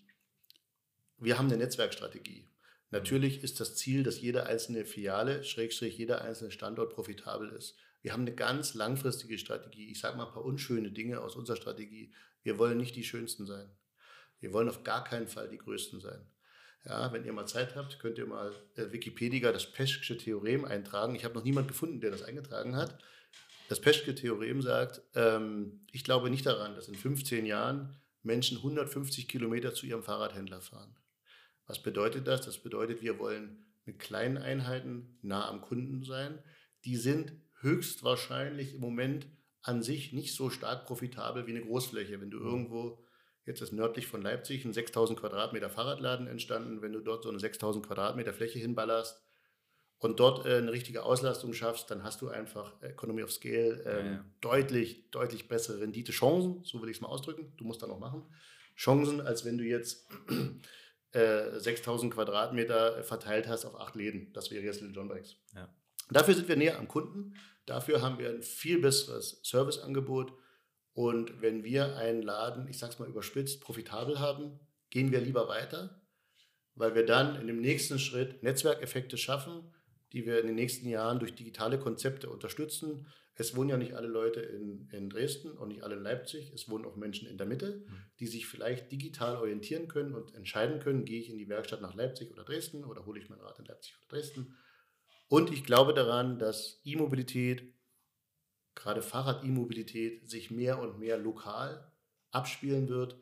wir 1.17 1.37
haben 1.37 1.47
eine 1.47 1.57
Netzwerkstrategie. 1.57 2.47
Natürlich 2.91 3.43
ist 3.43 3.59
das 3.59 3.75
Ziel, 3.75 4.03
dass 4.03 4.21
jede 4.21 4.45
einzelne 4.45 4.85
Filiale, 4.85 5.43
Schrägstrich, 5.43 5.97
jeder 5.97 6.21
einzelne 6.21 6.51
Standort 6.51 6.93
profitabel 6.93 7.49
ist. 7.49 7.75
Wir 8.01 8.13
haben 8.13 8.21
eine 8.21 8.35
ganz 8.35 8.73
langfristige 8.73 9.37
Strategie. 9.37 9.91
Ich 9.91 9.99
sage 9.99 10.15
mal 10.15 10.27
ein 10.27 10.31
paar 10.31 10.45
unschöne 10.45 10.91
Dinge 10.91 11.19
aus 11.19 11.35
unserer 11.35 11.57
Strategie. 11.57 12.13
Wir 12.43 12.57
wollen 12.57 12.77
nicht 12.77 12.95
die 12.95 13.03
Schönsten 13.03 13.45
sein. 13.45 13.69
Wir 14.45 14.53
wollen 14.53 14.69
auf 14.69 14.83
gar 14.83 15.03
keinen 15.03 15.27
Fall 15.27 15.49
die 15.49 15.57
Größten 15.57 15.99
sein. 15.99 16.21
Ja, 16.85 17.11
wenn 17.11 17.25
ihr 17.25 17.33
mal 17.33 17.47
Zeit 17.47 17.75
habt, 17.75 17.97
könnt 17.97 18.19
ihr 18.19 18.27
mal 18.27 18.53
äh, 18.75 18.91
Wikipedia 18.91 19.51
das 19.51 19.71
Peschke 19.71 20.15
Theorem 20.17 20.65
eintragen. 20.65 21.15
Ich 21.15 21.25
habe 21.25 21.33
noch 21.33 21.43
niemanden 21.43 21.69
gefunden, 21.69 21.99
der 21.99 22.11
das 22.11 22.21
eingetragen 22.21 22.75
hat. 22.75 22.95
Das 23.69 23.81
Peschke 23.81 24.13
Theorem 24.13 24.61
sagt, 24.61 25.01
ähm, 25.15 25.79
ich 25.91 26.03
glaube 26.03 26.29
nicht 26.29 26.45
daran, 26.45 26.75
dass 26.75 26.87
in 26.87 26.93
15 26.93 27.47
Jahren 27.47 27.95
Menschen 28.21 28.57
150 28.57 29.27
Kilometer 29.27 29.73
zu 29.73 29.87
ihrem 29.87 30.03
Fahrradhändler 30.03 30.61
fahren. 30.61 30.95
Was 31.65 31.81
bedeutet 31.81 32.27
das? 32.27 32.41
Das 32.41 32.59
bedeutet, 32.59 33.01
wir 33.01 33.17
wollen 33.17 33.65
mit 33.85 33.97
kleinen 33.97 34.37
Einheiten 34.37 35.17
nah 35.23 35.49
am 35.49 35.61
Kunden 35.61 36.03
sein. 36.03 36.37
Die 36.83 36.97
sind 36.97 37.33
höchstwahrscheinlich 37.61 38.75
im 38.75 38.81
Moment 38.81 39.25
an 39.63 39.81
sich 39.81 40.13
nicht 40.13 40.35
so 40.35 40.51
stark 40.51 40.85
profitabel 40.85 41.47
wie 41.47 41.51
eine 41.57 41.65
Großfläche. 41.65 42.21
Wenn 42.21 42.29
du 42.29 42.37
irgendwo 42.37 42.99
Jetzt 43.45 43.61
ist 43.61 43.73
nördlich 43.73 44.07
von 44.07 44.21
Leipzig 44.21 44.65
ein 44.65 44.73
6000 44.73 45.19
Quadratmeter 45.19 45.69
Fahrradladen 45.69 46.27
entstanden. 46.27 46.81
Wenn 46.81 46.93
du 46.93 46.99
dort 46.99 47.23
so 47.23 47.29
eine 47.29 47.39
6000 47.39 47.85
Quadratmeter 47.85 48.33
Fläche 48.33 48.57
hinballerst 48.57 49.23
und 49.99 50.19
dort 50.19 50.45
äh, 50.45 50.57
eine 50.57 50.71
richtige 50.71 51.03
Auslastung 51.03 51.53
schaffst, 51.53 51.91
dann 51.91 52.03
hast 52.03 52.21
du 52.21 52.29
einfach 52.29 52.81
Economy 52.81 53.21
of 53.23 53.31
Scale 53.31 53.83
ähm, 53.85 54.05
ja, 54.05 54.11
ja. 54.13 54.25
deutlich, 54.41 55.11
deutlich 55.11 55.47
bessere 55.47 55.81
Rendite-Chancen, 55.81 56.63
so 56.63 56.81
will 56.81 56.89
ich 56.89 56.97
es 56.97 57.01
mal 57.01 57.07
ausdrücken. 57.07 57.53
Du 57.57 57.65
musst 57.65 57.83
da 57.83 57.87
noch 57.87 57.99
machen. 57.99 58.23
Chancen, 58.75 59.21
als 59.21 59.45
wenn 59.45 59.57
du 59.57 59.63
jetzt 59.63 60.09
äh, 61.11 61.59
6000 61.59 62.13
Quadratmeter 62.13 63.03
verteilt 63.03 63.47
hast 63.47 63.65
auf 63.65 63.79
acht 63.79 63.95
Läden. 63.95 64.33
Das 64.33 64.49
wäre 64.49 64.63
jetzt 64.63 64.81
Little 64.81 64.95
John 64.95 65.07
Bikes. 65.07 65.37
Ja. 65.53 65.69
Dafür 66.09 66.33
sind 66.33 66.47
wir 66.47 66.55
näher 66.55 66.79
am 66.79 66.87
Kunden. 66.87 67.35
Dafür 67.65 68.01
haben 68.01 68.19
wir 68.19 68.29
ein 68.29 68.41
viel 68.41 68.79
besseres 68.79 69.39
Serviceangebot 69.43 70.33
und 70.95 71.41
wenn 71.41 71.65
wir 71.65 71.97
einen 71.97 72.21
Laden, 72.21 72.69
ich 72.69 72.79
sag's 72.79 72.99
mal 72.99 73.09
überspitzt, 73.09 73.59
profitabel 73.59 74.19
haben, 74.19 74.61
gehen 74.89 75.11
wir 75.11 75.19
lieber 75.19 75.49
weiter, 75.49 76.01
weil 76.73 76.95
wir 76.95 77.05
dann 77.05 77.35
in 77.35 77.47
dem 77.47 77.59
nächsten 77.59 77.99
Schritt 77.99 78.41
Netzwerkeffekte 78.43 79.17
schaffen, 79.17 79.73
die 80.13 80.25
wir 80.25 80.39
in 80.39 80.47
den 80.47 80.55
nächsten 80.55 80.87
Jahren 80.87 81.19
durch 81.19 81.35
digitale 81.35 81.77
Konzepte 81.77 82.29
unterstützen. 82.29 83.07
Es 83.33 83.57
wohnen 83.57 83.71
ja 83.71 83.77
nicht 83.77 83.93
alle 83.93 84.07
Leute 84.07 84.39
in, 84.39 84.87
in 84.93 85.09
Dresden 85.09 85.51
und 85.51 85.67
nicht 85.67 85.83
alle 85.83 85.97
in 85.97 86.03
Leipzig. 86.03 86.53
Es 86.53 86.69
wohnen 86.69 86.85
auch 86.85 86.95
Menschen 86.95 87.27
in 87.27 87.37
der 87.37 87.45
Mitte, 87.45 87.83
mhm. 87.85 87.97
die 88.21 88.27
sich 88.27 88.47
vielleicht 88.47 88.89
digital 88.89 89.35
orientieren 89.35 89.89
können 89.89 90.15
und 90.15 90.33
entscheiden 90.33 90.79
können, 90.79 91.03
gehe 91.03 91.19
ich 91.19 91.29
in 91.29 91.37
die 91.37 91.49
Werkstatt 91.49 91.81
nach 91.81 91.95
Leipzig 91.95 92.31
oder 92.31 92.45
Dresden 92.45 92.85
oder 92.85 93.05
hole 93.05 93.19
ich 93.19 93.27
mein 93.27 93.41
Rad 93.41 93.59
in 93.59 93.65
Leipzig 93.65 93.97
oder 93.97 94.17
Dresden. 94.17 94.55
Und 95.27 95.51
ich 95.51 95.65
glaube 95.65 95.93
daran, 95.93 96.39
dass 96.39 96.79
E-Mobilität 96.85 97.74
gerade 98.75 99.01
Fahrrad-E-Mobilität 99.01 100.29
sich 100.29 100.51
mehr 100.51 100.79
und 100.79 100.99
mehr 100.99 101.17
lokal 101.17 101.91
abspielen 102.31 102.89
wird. 102.89 103.17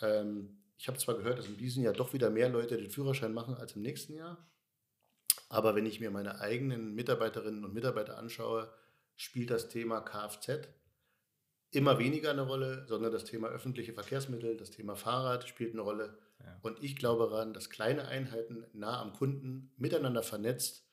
Ähm, 0.00 0.58
ich 0.76 0.88
habe 0.88 0.98
zwar 0.98 1.16
gehört, 1.16 1.38
dass 1.38 1.46
in 1.46 1.56
diesem 1.56 1.82
Jahr 1.82 1.94
doch 1.94 2.12
wieder 2.12 2.30
mehr 2.30 2.48
Leute 2.48 2.76
den 2.76 2.90
Führerschein 2.90 3.32
machen 3.32 3.54
als 3.54 3.76
im 3.76 3.82
nächsten 3.82 4.14
Jahr. 4.14 4.48
Aber 5.48 5.74
wenn 5.74 5.86
ich 5.86 6.00
mir 6.00 6.10
meine 6.10 6.40
eigenen 6.40 6.94
Mitarbeiterinnen 6.94 7.64
und 7.64 7.74
Mitarbeiter 7.74 8.18
anschaue, 8.18 8.72
spielt 9.16 9.50
das 9.50 9.68
Thema 9.68 10.00
Kfz 10.00 10.68
immer 11.70 11.98
weniger 11.98 12.30
eine 12.30 12.42
Rolle, 12.42 12.86
sondern 12.86 13.12
das 13.12 13.24
Thema 13.24 13.48
öffentliche 13.48 13.94
Verkehrsmittel, 13.94 14.56
das 14.56 14.70
Thema 14.70 14.94
Fahrrad 14.94 15.48
spielt 15.48 15.72
eine 15.72 15.82
Rolle. 15.82 16.18
Ja. 16.40 16.58
Und 16.62 16.82
ich 16.82 16.96
glaube 16.96 17.28
daran, 17.30 17.54
dass 17.54 17.70
kleine 17.70 18.06
Einheiten 18.08 18.66
nah 18.72 19.00
am 19.00 19.12
Kunden 19.14 19.72
miteinander 19.76 20.22
vernetzt 20.22 20.86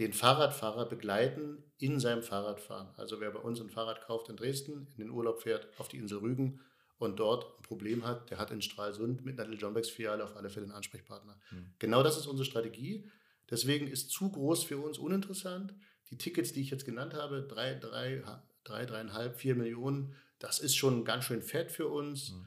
den 0.00 0.14
Fahrradfahrer 0.14 0.86
begleiten 0.86 1.62
in 1.76 2.00
seinem 2.00 2.22
Fahrradfahren. 2.22 2.88
Also 2.96 3.20
wer 3.20 3.30
bei 3.30 3.38
uns 3.38 3.60
ein 3.60 3.68
Fahrrad 3.68 4.00
kauft 4.00 4.30
in 4.30 4.36
Dresden, 4.36 4.88
in 4.96 5.04
den 5.04 5.10
Urlaub 5.10 5.42
fährt 5.42 5.68
auf 5.78 5.88
die 5.88 5.98
Insel 5.98 6.18
Rügen 6.18 6.60
und 6.98 7.20
dort 7.20 7.58
ein 7.58 7.62
Problem 7.62 8.06
hat, 8.06 8.30
der 8.30 8.38
hat 8.38 8.50
in 8.50 8.62
Stralsund 8.62 9.26
mit 9.26 9.38
einer 9.38 9.50
Little 9.50 9.82
Filiale 9.84 10.24
auf 10.24 10.36
alle 10.36 10.48
Fälle 10.48 10.64
einen 10.64 10.74
Ansprechpartner. 10.74 11.38
Mhm. 11.50 11.74
Genau 11.78 12.02
das 12.02 12.16
ist 12.16 12.26
unsere 12.26 12.46
Strategie. 12.46 13.10
Deswegen 13.50 13.88
ist 13.88 14.10
zu 14.10 14.30
groß 14.30 14.64
für 14.64 14.78
uns 14.78 14.96
uninteressant. 14.96 15.74
Die 16.08 16.16
Tickets, 16.16 16.54
die 16.54 16.62
ich 16.62 16.70
jetzt 16.70 16.86
genannt 16.86 17.12
habe, 17.12 17.42
drei, 17.42 17.74
drei, 17.74 18.22
drei, 18.64 18.86
dreieinhalb, 18.86 19.36
vier 19.36 19.54
Millionen, 19.54 20.16
das 20.38 20.60
ist 20.60 20.76
schon 20.76 21.04
ganz 21.04 21.26
schön 21.26 21.42
fett 21.42 21.70
für 21.70 21.88
uns. 21.88 22.30
Mhm. 22.30 22.46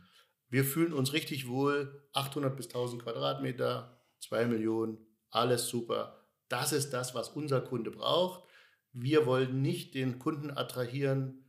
Wir 0.49 0.65
fühlen 0.65 0.93
uns 0.93 1.13
richtig 1.13 1.47
wohl. 1.47 2.03
800 2.13 2.57
bis 2.57 2.65
1000 2.67 3.03
Quadratmeter, 3.03 3.95
zwei 4.19 4.45
Millionen, 4.45 4.97
alles 5.29 5.67
super 5.67 6.22
das 6.53 6.71
ist 6.71 6.91
das, 6.91 7.15
was 7.15 7.29
unser 7.29 7.61
Kunde 7.61 7.89
braucht. 7.89 8.43
Wir 8.91 9.25
wollen 9.25 9.63
nicht 9.63 9.95
den 9.95 10.19
Kunden 10.19 10.51
attrahieren 10.51 11.43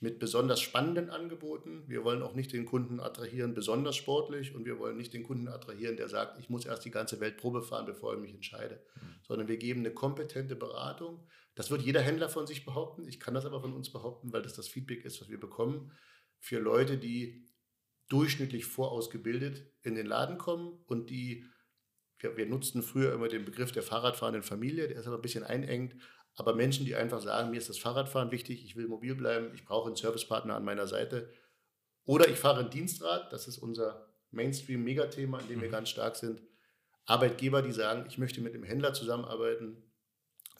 mit 0.00 0.18
besonders 0.18 0.60
spannenden 0.60 1.08
Angeboten. 1.08 1.84
Wir 1.86 2.02
wollen 2.02 2.20
auch 2.20 2.34
nicht 2.34 2.52
den 2.52 2.64
Kunden 2.64 2.98
attrahieren 2.98 3.54
besonders 3.54 3.94
sportlich 3.94 4.52
und 4.56 4.64
wir 4.64 4.80
wollen 4.80 4.96
nicht 4.96 5.14
den 5.14 5.22
Kunden 5.22 5.46
attrahieren, 5.46 5.96
der 5.96 6.08
sagt, 6.08 6.40
ich 6.40 6.50
muss 6.50 6.66
erst 6.66 6.84
die 6.84 6.90
ganze 6.90 7.20
Welt 7.20 7.36
Probe 7.36 7.62
fahren, 7.62 7.86
bevor 7.86 8.14
ich 8.14 8.20
mich 8.20 8.34
entscheide, 8.34 8.82
mhm. 8.96 9.14
sondern 9.22 9.46
wir 9.46 9.56
geben 9.56 9.80
eine 9.80 9.94
kompetente 9.94 10.56
Beratung. 10.56 11.24
Das 11.54 11.70
wird 11.70 11.82
jeder 11.82 12.00
Händler 12.00 12.28
von 12.28 12.48
sich 12.48 12.64
behaupten. 12.64 13.06
Ich 13.06 13.20
kann 13.20 13.34
das 13.34 13.46
aber 13.46 13.60
von 13.60 13.72
uns 13.72 13.92
behaupten, 13.92 14.32
weil 14.32 14.42
das 14.42 14.54
das 14.54 14.66
Feedback 14.66 15.04
ist, 15.04 15.20
was 15.20 15.28
wir 15.28 15.38
bekommen 15.38 15.92
für 16.40 16.58
Leute, 16.58 16.98
die 16.98 17.46
durchschnittlich 18.08 18.64
vorausgebildet 18.64 19.70
in 19.82 19.94
den 19.94 20.06
Laden 20.06 20.38
kommen 20.38 20.82
und 20.86 21.08
die 21.08 21.44
wir, 22.20 22.36
wir 22.36 22.46
nutzten 22.46 22.82
früher 22.82 23.12
immer 23.12 23.28
den 23.28 23.44
Begriff 23.44 23.72
der 23.72 23.82
Fahrradfahrenden 23.82 24.42
Familie, 24.42 24.88
der 24.88 24.98
ist 24.98 25.06
aber 25.06 25.16
ein 25.16 25.22
bisschen 25.22 25.44
einengt. 25.44 25.96
Aber 26.36 26.54
Menschen, 26.54 26.86
die 26.86 26.94
einfach 26.94 27.20
sagen, 27.20 27.50
mir 27.50 27.58
ist 27.58 27.68
das 27.68 27.78
Fahrradfahren 27.78 28.30
wichtig, 28.30 28.64
ich 28.64 28.76
will 28.76 28.86
mobil 28.86 29.14
bleiben, 29.14 29.50
ich 29.54 29.64
brauche 29.64 29.88
einen 29.88 29.96
Servicepartner 29.96 30.54
an 30.54 30.64
meiner 30.64 30.86
Seite. 30.86 31.28
Oder 32.04 32.28
ich 32.28 32.38
fahre 32.38 32.60
ein 32.60 32.70
Dienstrad, 32.70 33.32
das 33.32 33.48
ist 33.48 33.58
unser 33.58 34.06
Mainstream-Megathema, 34.30 35.40
in 35.40 35.48
dem 35.48 35.58
mhm. 35.58 35.62
wir 35.62 35.68
ganz 35.70 35.88
stark 35.88 36.16
sind. 36.16 36.42
Arbeitgeber, 37.06 37.62
die 37.62 37.72
sagen, 37.72 38.04
ich 38.08 38.18
möchte 38.18 38.40
mit 38.40 38.54
einem 38.54 38.62
Händler 38.62 38.94
zusammenarbeiten, 38.94 39.82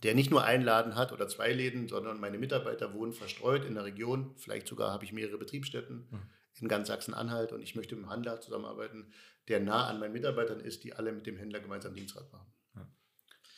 der 0.02 0.14
nicht 0.14 0.30
nur 0.30 0.44
einen 0.44 0.64
Laden 0.64 0.96
hat 0.96 1.12
oder 1.12 1.28
zwei 1.28 1.52
Läden, 1.52 1.86
sondern 1.86 2.20
meine 2.20 2.38
Mitarbeiter 2.38 2.94
wohnen 2.94 3.12
verstreut 3.12 3.64
in 3.64 3.74
der 3.74 3.84
Region. 3.84 4.34
Vielleicht 4.36 4.66
sogar 4.66 4.90
habe 4.90 5.04
ich 5.04 5.12
mehrere 5.12 5.38
Betriebsstätten 5.38 6.08
mhm. 6.10 6.22
In 6.58 6.68
ganz 6.68 6.88
Sachsen-Anhalt 6.88 7.52
und 7.52 7.62
ich 7.62 7.74
möchte 7.74 7.94
mit 7.94 8.04
einem 8.04 8.12
Handler 8.12 8.40
zusammenarbeiten, 8.40 9.12
der 9.48 9.60
nah 9.60 9.86
an 9.86 9.98
meinen 9.98 10.12
Mitarbeitern 10.12 10.60
ist, 10.60 10.84
die 10.84 10.92
alle 10.94 11.12
mit 11.12 11.26
dem 11.26 11.36
Händler 11.36 11.60
gemeinsam 11.60 11.94
Dienstrad 11.94 12.30
machen. 12.32 12.50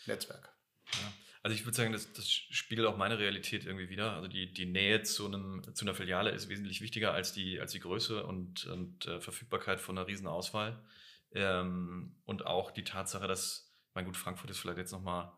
Netzwerk. 0.07 0.53
Ja. 0.93 1.13
Also 1.43 1.57
ich 1.57 1.65
würde 1.65 1.77
sagen, 1.77 1.93
das, 1.93 2.13
das, 2.13 2.31
spiegelt 2.31 2.87
auch 2.87 2.97
meine 2.97 3.19
Realität 3.19 3.67
irgendwie 3.67 3.89
wieder. 3.89 4.13
Also 4.13 4.29
die, 4.29 4.53
die 4.53 4.67
Nähe 4.67 5.03
zu, 5.03 5.27
einem, 5.27 5.63
zu 5.75 5.85
einer 5.85 5.95
Filiale 5.95 6.31
ist 6.31 6.49
wesentlich 6.49 6.81
wichtiger 6.81 7.13
als 7.13 7.33
die, 7.33 7.61
als 7.61 7.73
die 7.73 7.81
Größe 7.81 8.25
und, 8.25 8.67
und 8.67 9.07
äh, 9.07 9.21
Verfügbarkeit 9.21 9.81
von 9.81 9.99
einer 9.99 10.07
riesen 10.07 10.29
Auswahl. 10.29 10.85
Ähm, 11.33 12.17
und 12.25 12.47
auch 12.47 12.71
die 12.71 12.85
Tatsache, 12.85 13.27
dass, 13.27 13.75
mein 13.95 14.05
gut, 14.05 14.17
Frankfurt 14.17 14.51
ist 14.51 14.59
vielleicht 14.59 14.79
jetzt 14.79 14.93
nochmal 14.93 15.33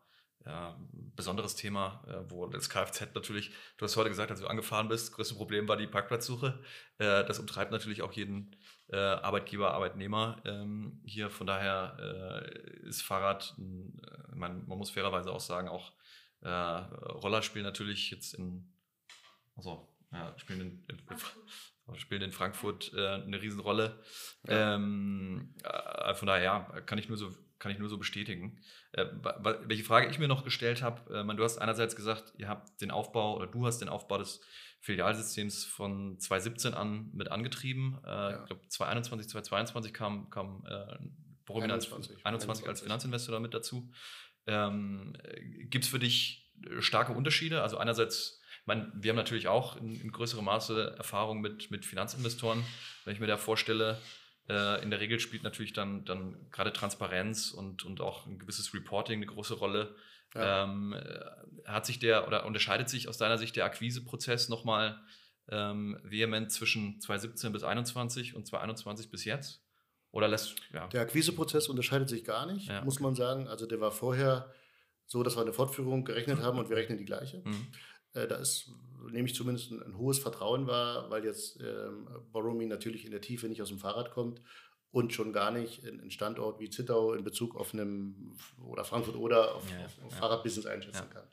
ja, 0.45 0.77
besonderes 1.15 1.55
Thema, 1.55 2.03
äh, 2.07 2.29
wo 2.29 2.45
das 2.45 2.69
Kfz 2.69 3.13
natürlich, 3.15 3.51
du 3.77 3.85
hast 3.85 3.97
heute 3.97 4.09
gesagt, 4.09 4.31
als 4.31 4.41
du 4.41 4.47
angefahren 4.47 4.87
bist, 4.87 5.07
das 5.07 5.15
größte 5.15 5.35
Problem 5.35 5.67
war 5.67 5.77
die 5.77 5.87
Parkplatzsuche. 5.87 6.59
Äh, 6.97 7.25
das 7.25 7.39
umtreibt 7.39 7.71
natürlich 7.71 8.01
auch 8.01 8.13
jeden 8.13 8.55
äh, 8.89 8.97
Arbeitgeber, 8.97 9.73
Arbeitnehmer 9.73 10.41
ähm, 10.45 11.01
hier. 11.03 11.29
Von 11.29 11.47
daher 11.47 12.43
äh, 12.45 12.87
ist 12.87 13.01
Fahrrad, 13.01 13.55
äh, 13.57 14.35
man, 14.35 14.67
man 14.67 14.77
muss 14.77 14.91
fairerweise 14.91 15.31
auch 15.31 15.39
sagen, 15.39 15.67
auch 15.67 15.93
äh, 16.41 16.49
Roller 16.49 17.41
spielen 17.41 17.65
natürlich 17.65 18.11
jetzt 18.11 18.35
in, 18.35 18.71
also 19.55 19.87
ja, 20.11 20.33
spielen 20.37 20.61
in, 20.61 20.85
in, 20.87 21.97
spielen 21.97 22.21
in 22.21 22.31
Frankfurt 22.31 22.93
eine 22.95 23.41
Riesenrolle. 23.41 23.99
Ja. 24.47 24.75
Ähm, 24.75 25.55
von 26.15 26.27
daher 26.27 26.43
ja, 26.43 26.59
kann 26.81 26.97
ich 26.97 27.09
nur 27.09 27.17
so 27.17 27.31
kann 27.59 27.71
ich 27.71 27.79
nur 27.79 27.89
so 27.89 27.97
bestätigen. 27.97 28.59
Äh, 28.91 29.05
welche 29.65 29.83
Frage 29.83 30.09
ich 30.09 30.19
mir 30.19 30.27
noch 30.27 30.43
gestellt 30.43 30.81
habe, 30.81 31.13
äh, 31.13 31.35
du 31.35 31.43
hast 31.43 31.57
einerseits 31.57 31.95
gesagt, 31.95 32.33
ihr 32.37 32.47
habt 32.47 32.81
den 32.81 32.91
Aufbau 32.91 33.35
oder 33.37 33.47
du 33.47 33.65
hast 33.65 33.79
den 33.79 33.89
Aufbau 33.89 34.17
des 34.17 34.41
Filialsystems 34.81 35.65
von 35.65 36.19
2017 36.19 36.73
an 36.73 37.09
mit 37.13 37.31
angetrieben. 37.31 37.97
Äh, 38.05 38.09
ja. 38.09 38.39
Ich 38.41 38.45
glaube, 38.45 38.67
2021, 38.67 39.29
2022 39.29 39.93
kam, 39.93 40.29
kam 40.29 40.63
äh, 40.67 40.97
21, 41.51 42.25
21, 42.25 42.67
als 42.67 42.81
Finanzinvestor 42.81 43.33
damit 43.33 43.53
dazu. 43.53 43.91
Ähm, 44.47 45.13
Gibt 45.69 45.85
es 45.85 45.89
für 45.89 45.99
dich 45.99 46.51
äh, 46.63 46.81
starke 46.81 47.13
Unterschiede? 47.13 47.63
Also 47.63 47.77
einerseits, 47.77 48.41
ich 48.61 48.67
meine, 48.67 48.91
wir 48.95 49.09
haben 49.09 49.17
natürlich 49.17 49.47
auch 49.47 49.75
in, 49.77 49.99
in 49.99 50.11
größerem 50.11 50.45
Maße 50.45 50.95
Erfahrung 50.97 51.41
mit, 51.41 51.71
mit 51.71 51.85
Finanzinvestoren. 51.85 52.63
Wenn 53.05 53.13
ich 53.13 53.19
mir 53.19 53.27
da 53.27 53.37
vorstelle, 53.37 53.99
äh, 54.47 54.81
in 54.83 54.91
der 54.91 54.99
Regel 54.99 55.19
spielt 55.19 55.43
natürlich 55.43 55.73
dann, 55.73 56.05
dann 56.05 56.49
gerade 56.51 56.71
Transparenz 56.71 57.51
und, 57.51 57.83
und 57.83 58.01
auch 58.01 58.27
ein 58.27 58.39
gewisses 58.39 58.73
Reporting 58.73 59.17
eine 59.17 59.25
große 59.25 59.55
Rolle. 59.55 59.95
Ja. 60.33 60.63
Ähm, 60.63 60.93
äh, 60.93 61.19
hat 61.65 61.85
sich 61.85 61.99
der 61.99 62.27
oder 62.27 62.45
unterscheidet 62.45 62.89
sich 62.89 63.07
aus 63.07 63.17
deiner 63.17 63.37
Sicht 63.37 63.55
der 63.55 63.65
Akquiseprozess 63.65 64.49
nochmal 64.49 64.99
ähm, 65.49 65.99
vehement 66.03 66.51
zwischen 66.51 66.99
2017 66.99 67.51
bis 67.51 67.61
2021 67.61 68.35
und 68.35 68.45
2021 68.45 69.09
bis 69.09 69.25
jetzt? 69.25 69.61
Oder 70.11 70.27
lässt, 70.27 70.55
ja. 70.73 70.87
Der 70.87 71.01
Akquiseprozess 71.01 71.67
unterscheidet 71.67 72.09
sich 72.09 72.23
gar 72.23 72.45
nicht, 72.45 72.67
ja, 72.67 72.83
muss 72.83 72.99
man 72.99 73.15
sagen. 73.15 73.47
Also 73.47 73.65
der 73.65 73.81
war 73.81 73.91
vorher 73.91 74.53
so, 75.07 75.23
dass 75.23 75.35
wir 75.35 75.41
eine 75.41 75.53
Fortführung 75.53 76.05
gerechnet 76.05 76.39
haben 76.41 76.57
und 76.57 76.69
wir 76.69 76.77
rechnen 76.77 76.97
die 76.97 77.05
gleiche. 77.05 77.41
Mhm. 77.43 77.67
Äh, 78.13 78.27
da 78.27 78.35
ist, 78.35 78.71
nehme 79.11 79.27
ich 79.27 79.35
zumindest 79.35 79.71
ein, 79.71 79.81
ein, 79.81 79.97
hohes 79.97 80.19
Vertrauen 80.19 80.67
war, 80.67 81.09
weil 81.09 81.23
jetzt 81.25 81.59
ähm, 81.61 82.07
Borrow 82.31 82.55
natürlich 82.65 83.05
in 83.05 83.11
der 83.11 83.21
Tiefe 83.21 83.47
nicht 83.47 83.61
aus 83.61 83.69
dem 83.69 83.79
Fahrrad 83.79 84.11
kommt 84.11 84.41
und 84.91 85.13
schon 85.13 85.33
gar 85.33 85.51
nicht 85.51 85.83
in 85.83 85.99
einen 85.99 86.11
Standort 86.11 86.59
wie 86.59 86.69
Zittau 86.69 87.13
in 87.13 87.23
Bezug 87.23 87.55
auf 87.55 87.73
einem 87.73 88.35
oder 88.65 88.85
Frankfurt 88.85 89.15
oder 89.15 89.55
auf, 89.55 89.69
ja, 89.69 89.85
auf, 89.85 90.03
auf 90.05 90.11
ja. 90.11 90.17
Fahrradbusiness 90.17 90.65
einschätzen 90.65 91.07
ja. 91.09 91.13
kann. 91.13 91.27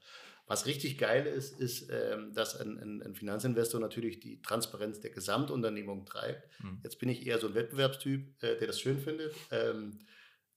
Was 0.46 0.66
richtig 0.66 0.98
geil 0.98 1.26
ist, 1.26 1.58
ist, 1.60 1.88
ähm, 1.90 2.34
dass 2.34 2.56
ein, 2.56 2.76
ein, 2.78 3.02
ein, 3.02 3.14
Finanzinvestor 3.14 3.80
natürlich 3.80 4.18
die 4.18 4.42
Transparenz 4.42 5.00
der 5.00 5.10
Gesamtunternehmung 5.10 6.04
treibt. 6.04 6.48
Mhm. 6.62 6.80
Jetzt 6.82 6.98
bin 6.98 7.08
ich 7.08 7.26
eher 7.26 7.38
so 7.38 7.46
ein 7.46 7.54
Wettbewerbstyp, 7.54 8.42
äh, 8.42 8.58
der 8.58 8.66
das 8.66 8.80
schön 8.80 8.98
findet. 8.98 9.34
Ähm, 9.50 10.00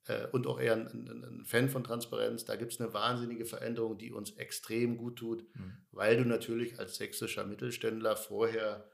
äh, 0.08 0.28
und 0.32 0.48
auch 0.48 0.60
eher 0.60 0.74
ein, 0.74 0.88
ein, 0.88 1.24
ein, 1.24 1.46
Fan 1.46 1.70
von 1.70 1.84
Transparenz. 1.84 2.46
Da 2.46 2.56
gibt 2.56 2.74
es 2.74 2.80
eine 2.80 2.94
wahnsinnige 2.94 3.46
Veränderung, 3.46 3.98
die 3.98 4.12
uns 4.12 4.32
extrem 4.32 4.98
gut 4.98 5.18
tut, 5.18 5.44
mhm. 5.56 5.78
weil 5.92 6.18
du 6.18 6.26
natürlich 6.26 6.80
als 6.80 6.96
sächsischer 6.96 7.46
Mittelständler 7.46 8.16
vorher, 8.16 8.90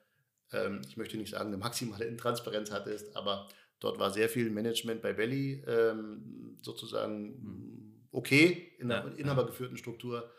ähm, 0.51 0.81
ich 0.87 0.97
möchte 0.97 1.17
nicht 1.17 1.31
sagen, 1.31 1.47
eine 1.47 1.57
maximale 1.57 2.05
Intransparenz 2.05 2.71
hattest, 2.71 3.15
aber 3.15 3.47
dort 3.79 3.99
war 3.99 4.11
sehr 4.11 4.29
viel 4.29 4.49
Management 4.49 5.01
bei 5.01 5.13
Belly 5.13 5.63
ähm, 5.67 6.57
sozusagen 6.61 7.41
mhm. 7.41 8.07
okay 8.11 8.73
in 8.79 8.91
einer 8.91 9.09
ja, 9.11 9.15
inhabergeführten 9.17 9.77
Struktur. 9.77 10.31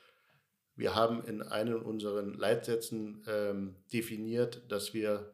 Wir 0.74 0.94
haben 0.94 1.22
in 1.24 1.42
einem 1.42 1.82
unserer 1.82 2.22
Leitsätzen 2.22 3.22
ähm, 3.28 3.76
definiert, 3.92 4.62
dass 4.72 4.94
wir 4.94 5.32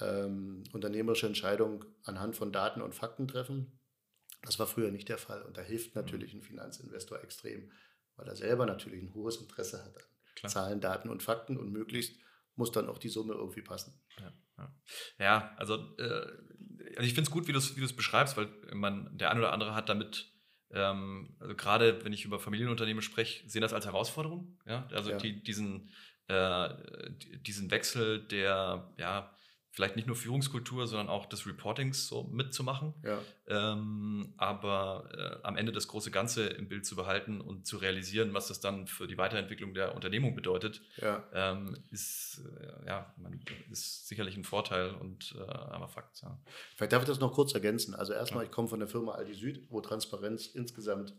ähm, 0.00 0.64
unternehmerische 0.72 1.26
Entscheidungen 1.26 1.84
anhand 2.04 2.36
von 2.36 2.52
Daten 2.52 2.82
und 2.82 2.94
Fakten 2.94 3.26
treffen. 3.26 3.75
Das 4.42 4.58
war 4.58 4.66
früher 4.66 4.90
nicht 4.90 5.08
der 5.08 5.18
Fall 5.18 5.42
und 5.42 5.56
da 5.56 5.62
hilft 5.62 5.94
mhm. 5.94 6.02
natürlich 6.02 6.34
ein 6.34 6.42
Finanzinvestor 6.42 7.22
extrem, 7.22 7.72
weil 8.16 8.28
er 8.28 8.36
selber 8.36 8.66
natürlich 8.66 9.02
ein 9.02 9.14
hohes 9.14 9.36
Interesse 9.36 9.84
hat 9.84 9.96
an 9.96 10.04
Klar. 10.36 10.52
Zahlen, 10.52 10.80
Daten 10.80 11.08
und 11.08 11.22
Fakten 11.22 11.56
und 11.56 11.72
möglichst 11.72 12.16
muss 12.54 12.72
dann 12.72 12.88
auch 12.88 12.98
die 12.98 13.08
Summe 13.08 13.34
irgendwie 13.34 13.62
passen. 13.62 13.98
Ja, 14.18 14.32
ja. 14.58 14.74
ja 15.18 15.54
also, 15.56 15.96
äh, 15.98 16.26
also 16.96 17.02
ich 17.02 17.14
finde 17.14 17.22
es 17.22 17.30
gut, 17.30 17.48
wie 17.48 17.52
du 17.52 17.58
es 17.58 17.76
wie 17.76 17.92
beschreibst, 17.92 18.36
weil 18.36 18.48
man, 18.72 19.16
der 19.16 19.30
ein 19.30 19.38
oder 19.38 19.52
andere 19.52 19.74
hat 19.74 19.88
damit, 19.88 20.32
ähm, 20.70 21.36
also 21.38 21.54
gerade 21.54 22.04
wenn 22.04 22.12
ich 22.12 22.24
über 22.24 22.38
Familienunternehmen 22.38 23.02
spreche, 23.02 23.48
sehen 23.48 23.62
das 23.62 23.72
als 23.72 23.86
Herausforderung. 23.86 24.58
Ja? 24.66 24.86
Also 24.92 25.10
ja. 25.10 25.18
Die, 25.18 25.42
diesen, 25.42 25.90
äh, 26.28 26.68
diesen 27.40 27.70
Wechsel 27.70 28.26
der, 28.26 28.92
ja, 28.98 29.34
vielleicht 29.76 29.94
nicht 29.94 30.06
nur 30.06 30.16
Führungskultur, 30.16 30.86
sondern 30.86 31.10
auch 31.10 31.26
des 31.26 31.46
Reportings 31.46 32.08
so 32.08 32.22
mitzumachen. 32.32 32.94
Ja. 33.04 33.18
Ähm, 33.46 34.32
aber 34.38 35.10
äh, 35.12 35.46
am 35.46 35.58
Ende 35.58 35.70
das 35.70 35.86
große 35.86 36.10
Ganze 36.10 36.46
im 36.46 36.66
Bild 36.66 36.86
zu 36.86 36.96
behalten 36.96 37.42
und 37.42 37.66
zu 37.66 37.76
realisieren, 37.76 38.32
was 38.32 38.48
das 38.48 38.60
dann 38.60 38.86
für 38.86 39.06
die 39.06 39.18
Weiterentwicklung 39.18 39.74
der 39.74 39.94
Unternehmung 39.94 40.34
bedeutet, 40.34 40.80
ja. 40.96 41.22
ähm, 41.34 41.76
ist, 41.90 42.40
äh, 42.58 42.86
ja, 42.86 43.14
man, 43.18 43.38
ist 43.70 44.08
sicherlich 44.08 44.38
ein 44.38 44.44
Vorteil 44.44 44.94
und 44.94 45.36
äh, 45.38 45.42
aber 45.42 45.88
Fakt. 45.88 46.22
Ja. 46.22 46.40
Vielleicht 46.74 46.92
darf 46.92 47.02
ich 47.02 47.08
das 47.08 47.20
noch 47.20 47.34
kurz 47.34 47.52
ergänzen. 47.52 47.94
Also 47.94 48.14
erstmal, 48.14 48.46
ich 48.46 48.50
komme 48.50 48.68
von 48.68 48.80
der 48.80 48.88
Firma 48.88 49.12
Aldi 49.12 49.34
Süd, 49.34 49.66
wo 49.68 49.82
Transparenz 49.82 50.46
insgesamt 50.46 51.12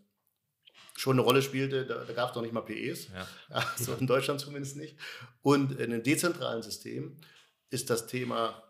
schon 0.96 1.14
eine 1.14 1.22
Rolle 1.22 1.44
spielte. 1.44 1.86
Da, 1.86 2.04
da 2.04 2.14
gab 2.14 2.32
es 2.32 2.36
noch 2.36 2.42
nicht 2.42 2.54
mal 2.54 2.62
PEs, 2.62 3.10
ja. 3.10 3.28
also 3.50 3.94
in 3.94 4.08
Deutschland 4.08 4.40
zumindest 4.40 4.78
nicht. 4.78 4.98
Und 5.44 5.74
in 5.74 5.94
einem 5.94 6.02
dezentralen 6.02 6.64
System 6.64 7.18
ist 7.70 7.90
das 7.90 8.08
Thema 8.08 8.64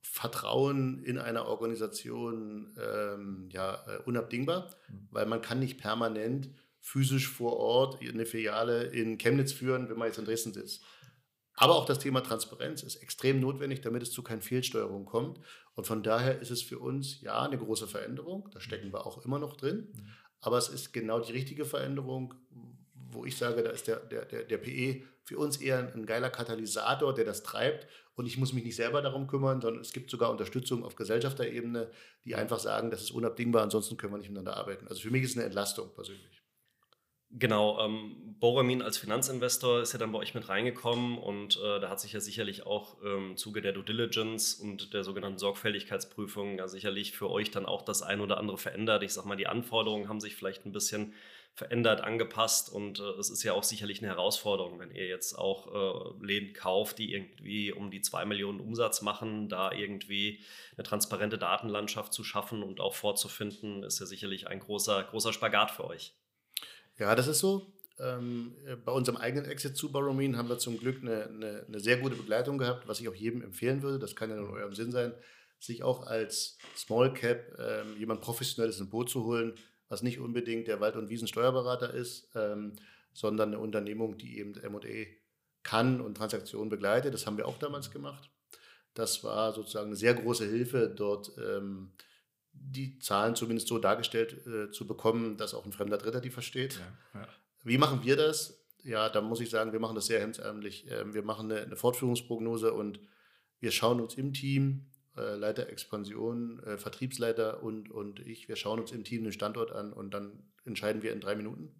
Vertrauen 0.00 1.02
in 1.04 1.18
einer 1.18 1.46
Organisation 1.46 2.74
ähm, 2.80 3.48
ja, 3.52 3.84
äh, 3.86 4.02
unabdingbar, 4.04 4.70
mhm. 4.88 5.08
weil 5.10 5.26
man 5.26 5.42
kann 5.42 5.58
nicht 5.58 5.78
permanent 5.78 6.50
physisch 6.80 7.28
vor 7.28 7.56
Ort 7.56 8.00
eine 8.00 8.24
Filiale 8.24 8.84
in 8.84 9.18
Chemnitz 9.18 9.52
führen, 9.52 9.88
wenn 9.88 9.98
man 9.98 10.08
jetzt 10.08 10.18
in 10.18 10.24
Dresden 10.24 10.52
sitzt. 10.52 10.82
Aber 11.54 11.74
auch 11.74 11.86
das 11.86 11.98
Thema 11.98 12.20
Transparenz 12.20 12.84
ist 12.84 12.96
extrem 12.96 13.40
notwendig, 13.40 13.80
damit 13.80 14.02
es 14.02 14.12
zu 14.12 14.22
keinen 14.22 14.42
Fehlsteuerungen 14.42 15.06
kommt. 15.06 15.40
Und 15.74 15.88
von 15.88 16.04
daher 16.04 16.40
ist 16.40 16.50
es 16.50 16.62
für 16.62 16.78
uns 16.78 17.20
ja 17.20 17.42
eine 17.42 17.58
große 17.58 17.88
Veränderung. 17.88 18.48
Da 18.52 18.60
stecken 18.60 18.92
wir 18.92 19.04
auch 19.04 19.24
immer 19.24 19.40
noch 19.40 19.56
drin. 19.56 19.88
Mhm. 19.92 20.08
Aber 20.40 20.56
es 20.56 20.68
ist 20.68 20.92
genau 20.92 21.18
die 21.18 21.32
richtige 21.32 21.64
Veränderung, 21.64 22.34
wo 23.10 23.24
ich 23.24 23.36
sage, 23.36 23.62
da 23.62 23.70
ist 23.70 23.86
der, 23.88 23.96
der, 23.96 24.24
der, 24.24 24.44
der 24.44 24.58
PE 24.58 25.02
für 25.24 25.38
uns 25.38 25.58
eher 25.58 25.92
ein, 25.94 26.06
geiler 26.06 26.30
Katalysator, 26.30 27.14
der 27.14 27.24
das 27.24 27.42
treibt. 27.42 27.86
Und 28.14 28.26
ich 28.26 28.38
muss 28.38 28.52
mich 28.52 28.64
nicht 28.64 28.76
selber 28.76 29.00
darum 29.02 29.26
kümmern, 29.26 29.60
sondern 29.60 29.80
es 29.80 29.92
gibt 29.92 30.10
sogar 30.10 30.30
Unterstützung 30.30 30.84
auf 30.84 30.96
Gesellschafterebene, 30.96 31.90
die 32.24 32.34
einfach 32.34 32.58
sagen, 32.58 32.90
das 32.90 33.02
ist 33.02 33.10
unabdingbar, 33.12 33.62
ansonsten 33.62 33.96
können 33.96 34.12
wir 34.12 34.18
nicht 34.18 34.30
miteinander 34.30 34.56
arbeiten. 34.56 34.88
Also 34.88 35.02
für 35.02 35.10
mich 35.10 35.22
ist 35.22 35.30
es 35.30 35.36
eine 35.36 35.46
Entlastung 35.46 35.94
persönlich. 35.94 36.42
Genau, 37.30 37.78
ähm, 37.84 38.36
Boramin 38.40 38.80
als 38.80 38.96
Finanzinvestor 38.96 39.82
ist 39.82 39.92
ja 39.92 39.98
dann 39.98 40.12
bei 40.12 40.18
euch 40.18 40.34
mit 40.34 40.48
reingekommen 40.48 41.18
und 41.18 41.58
äh, 41.58 41.78
da 41.78 41.90
hat 41.90 42.00
sich 42.00 42.14
ja 42.14 42.20
sicherlich 42.20 42.64
auch 42.64 43.02
im 43.02 43.36
Zuge 43.36 43.60
der 43.60 43.72
Due 43.72 43.84
Diligence 43.84 44.54
und 44.54 44.94
der 44.94 45.04
sogenannten 45.04 45.38
Sorgfältigkeitsprüfung 45.38 46.56
ja 46.56 46.68
sicherlich 46.68 47.12
für 47.12 47.28
euch 47.28 47.50
dann 47.50 47.66
auch 47.66 47.82
das 47.82 48.00
ein 48.00 48.20
oder 48.20 48.38
andere 48.38 48.56
verändert. 48.56 49.02
Ich 49.02 49.12
sag 49.12 49.26
mal, 49.26 49.36
die 49.36 49.46
Anforderungen 49.46 50.08
haben 50.08 50.20
sich 50.20 50.36
vielleicht 50.36 50.64
ein 50.64 50.72
bisschen 50.72 51.12
verändert, 51.58 52.02
angepasst 52.02 52.70
und 52.70 53.00
äh, 53.00 53.18
es 53.18 53.30
ist 53.30 53.42
ja 53.42 53.52
auch 53.52 53.64
sicherlich 53.64 53.98
eine 53.98 54.08
Herausforderung, 54.08 54.78
wenn 54.78 54.92
ihr 54.92 55.06
jetzt 55.06 55.36
auch 55.36 55.66
äh, 56.20 56.24
Läden 56.24 56.52
kauft, 56.52 56.98
die 56.98 57.12
irgendwie 57.12 57.72
um 57.72 57.90
die 57.90 58.00
zwei 58.00 58.24
Millionen 58.24 58.60
Umsatz 58.60 59.02
machen, 59.02 59.48
da 59.48 59.72
irgendwie 59.72 60.40
eine 60.76 60.84
transparente 60.84 61.36
Datenlandschaft 61.36 62.14
zu 62.14 62.22
schaffen 62.22 62.62
und 62.62 62.80
auch 62.80 62.94
vorzufinden, 62.94 63.82
ist 63.82 63.98
ja 63.98 64.06
sicherlich 64.06 64.46
ein 64.46 64.60
großer, 64.60 65.02
großer 65.02 65.32
Spagat 65.32 65.72
für 65.72 65.84
euch. 65.84 66.14
Ja, 66.96 67.16
das 67.16 67.26
ist 67.26 67.40
so. 67.40 67.72
Ähm, 67.98 68.54
bei 68.84 68.92
unserem 68.92 69.18
eigenen 69.18 69.50
Exit 69.50 69.76
zu 69.76 69.90
Borromin 69.90 70.36
haben 70.36 70.48
wir 70.48 70.58
zum 70.58 70.78
Glück 70.78 71.02
eine, 71.02 71.24
eine, 71.26 71.64
eine, 71.66 71.80
sehr 71.80 71.96
gute 71.96 72.14
Begleitung 72.14 72.56
gehabt, 72.56 72.86
was 72.86 73.00
ich 73.00 73.08
auch 73.08 73.14
jedem 73.16 73.42
empfehlen 73.42 73.82
würde. 73.82 73.98
Das 73.98 74.14
kann 74.14 74.30
ja 74.30 74.36
in 74.36 74.46
eurem 74.46 74.74
Sinn 74.74 74.92
sein, 74.92 75.12
sich 75.58 75.82
auch 75.82 76.06
als 76.06 76.56
Small 76.76 77.12
Cap 77.12 77.58
ähm, 77.58 77.96
jemand 77.98 78.20
Professionelles 78.20 78.78
ins 78.78 78.90
Boot 78.90 79.10
zu 79.10 79.24
holen, 79.24 79.54
was 79.88 80.02
nicht 80.02 80.18
unbedingt 80.18 80.68
der 80.68 80.80
Wald- 80.80 80.96
und 80.96 81.08
Wiesensteuerberater 81.08 81.92
ist, 81.92 82.28
ähm, 82.34 82.74
sondern 83.12 83.50
eine 83.50 83.58
Unternehmung, 83.58 84.18
die 84.18 84.38
eben 84.38 84.54
M&A 84.54 85.06
kann 85.62 86.00
und 86.00 86.16
Transaktionen 86.16 86.68
begleitet. 86.68 87.14
Das 87.14 87.26
haben 87.26 87.36
wir 87.36 87.46
auch 87.46 87.58
damals 87.58 87.90
gemacht. 87.90 88.30
Das 88.94 89.22
war 89.24 89.52
sozusagen 89.52 89.88
eine 89.88 89.96
sehr 89.96 90.14
große 90.14 90.46
Hilfe, 90.46 90.88
dort 90.88 91.32
ähm, 91.38 91.92
die 92.52 92.98
Zahlen 92.98 93.36
zumindest 93.36 93.68
so 93.68 93.78
dargestellt 93.78 94.46
äh, 94.46 94.70
zu 94.70 94.86
bekommen, 94.86 95.36
dass 95.36 95.54
auch 95.54 95.64
ein 95.64 95.72
fremder 95.72 95.98
Dritter 95.98 96.20
die 96.20 96.30
versteht. 96.30 96.80
Ja, 97.14 97.20
ja. 97.20 97.28
Wie 97.64 97.78
machen 97.78 98.02
wir 98.02 98.16
das? 98.16 98.64
Ja, 98.82 99.08
da 99.08 99.20
muss 99.20 99.40
ich 99.40 99.50
sagen, 99.50 99.72
wir 99.72 99.80
machen 99.80 99.94
das 99.94 100.06
sehr 100.06 100.20
hemdsärmlich. 100.20 100.86
Ähm, 100.90 101.14
wir 101.14 101.22
machen 101.22 101.50
eine, 101.50 101.62
eine, 101.62 101.76
Fortführungsprognose 101.76 102.72
und 102.72 103.00
wir 103.60 103.70
schauen 103.70 104.00
uns 104.00 104.14
im 104.14 104.32
Team, 104.32 104.86
äh, 105.18 105.34
Leiter 105.34 105.68
Expansion, 105.68 106.62
äh, 106.64 106.78
Vertriebsleiter 106.78 107.62
und, 107.62 107.90
und 107.90 108.20
ich, 108.20 108.48
wir 108.48 108.56
schauen 108.56 108.80
uns 108.80 108.92
im 108.92 109.04
Team 109.04 109.24
den 109.24 109.32
Standort 109.32 109.72
an 109.72 109.92
und 109.92 110.14
dann 110.14 110.44
entscheiden 110.64 111.02
wir 111.02 111.12
in 111.12 111.20
drei 111.20 111.34
Minuten 111.34 111.74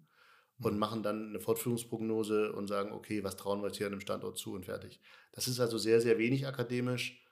und 0.61 0.73
mhm. 0.73 0.79
machen 0.79 1.03
dann 1.03 1.29
eine 1.29 1.39
Fortführungsprognose 1.39 2.51
und 2.51 2.67
sagen, 2.67 2.91
okay, 2.91 3.23
was 3.23 3.37
trauen 3.37 3.61
wir 3.61 3.67
jetzt 3.67 3.77
hier 3.77 3.87
an 3.87 3.93
dem 3.93 4.01
Standort 4.01 4.37
zu 4.37 4.53
und 4.53 4.65
fertig. 4.65 4.99
Das 5.31 5.47
ist 5.47 5.59
also 5.59 5.77
sehr, 5.77 6.01
sehr 6.01 6.17
wenig 6.17 6.45
akademisch. 6.45 7.25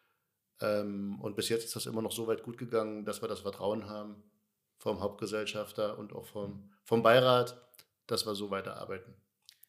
Ähm, 0.61 1.19
und 1.21 1.35
bis 1.35 1.49
jetzt 1.49 1.65
ist 1.65 1.75
das 1.75 1.85
immer 1.85 2.01
noch 2.01 2.11
so 2.11 2.27
weit 2.27 2.43
gut 2.43 2.57
gegangen, 2.57 3.05
dass 3.05 3.21
wir 3.21 3.27
das 3.27 3.41
Vertrauen 3.41 3.87
haben 3.87 4.23
vom 4.77 5.01
Hauptgesellschafter 5.01 5.97
und 5.97 6.13
auch 6.13 6.25
vom, 6.25 6.71
vom 6.83 7.03
Beirat, 7.03 7.61
dass 8.07 8.25
wir 8.25 8.35
so 8.35 8.49
weiterarbeiten. 8.49 9.13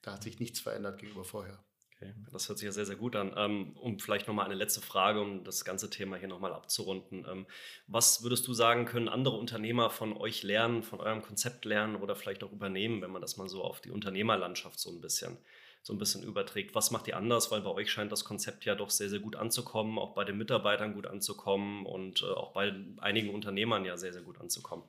Da 0.03 0.13
hat 0.13 0.23
sich 0.23 0.39
nichts 0.39 0.61
verändert 0.61 0.99
gegenüber 0.99 1.25
vorher. 1.25 1.63
Okay, 2.01 2.15
das 2.33 2.49
hört 2.49 2.59
sich 2.59 2.67
ja 2.67 2.73
sehr, 2.73 2.87
sehr 2.87 2.95
gut 2.95 3.17
an. 3.17 3.35
Ähm, 3.37 3.73
um 3.77 3.99
vielleicht 3.99 4.29
nochmal 4.29 4.45
eine 4.45 4.55
letzte 4.55 4.81
Frage, 4.81 5.21
um 5.21 5.43
das 5.43 5.65
ganze 5.65 5.91
Thema 5.91 6.17
hier 6.17 6.29
nochmal 6.29 6.53
abzurunden. 6.53 7.27
Ähm, 7.29 7.47
was 7.89 8.23
würdest 8.23 8.47
du 8.47 8.55
sagen, 8.55 8.85
können 8.85 9.09
andere 9.09 9.37
Unternehmer 9.37 9.91
von 9.91 10.17
euch 10.17 10.45
lernen, 10.45 10.85
von 10.85 11.01
eurem 11.01 11.23
Konzept 11.23 11.65
lernen 11.65 11.97
oder 11.97 12.15
vielleicht 12.15 12.45
auch 12.45 12.53
übernehmen, 12.53 13.03
wenn 13.03 13.11
man 13.11 13.21
das 13.21 13.37
mal 13.37 13.49
so 13.49 13.65
auf 13.65 13.81
die 13.81 13.91
Unternehmerlandschaft 13.91 14.79
so 14.79 14.91
ein 14.91 15.01
bisschen 15.01 15.39
so 15.83 15.93
ein 15.93 15.99
bisschen 15.99 16.23
überträgt. 16.23 16.75
Was 16.75 16.91
macht 16.91 17.09
ihr 17.09 17.17
anders? 17.17 17.51
Weil 17.51 17.63
bei 17.63 17.71
euch 17.71 17.91
scheint 17.91 18.13
das 18.13 18.25
Konzept 18.25 18.65
ja 18.65 18.75
doch 18.75 18.91
sehr, 18.91 19.09
sehr 19.09 19.21
gut 19.21 19.37
anzukommen, 19.37 19.99
auch 19.99 20.15
bei 20.15 20.25
den 20.25 20.37
Mitarbeitern 20.37 20.95
gut 20.95 21.07
anzukommen 21.07 21.87
und 21.87 22.23
äh, 22.23 22.27
auch 22.27 22.53
bei 22.53 22.75
einigen 22.99 23.31
Unternehmern 23.31 23.85
ja 23.85 23.97
sehr, 23.97 24.13
sehr 24.13 24.23
gut 24.23 24.41
anzukommen. 24.41 24.85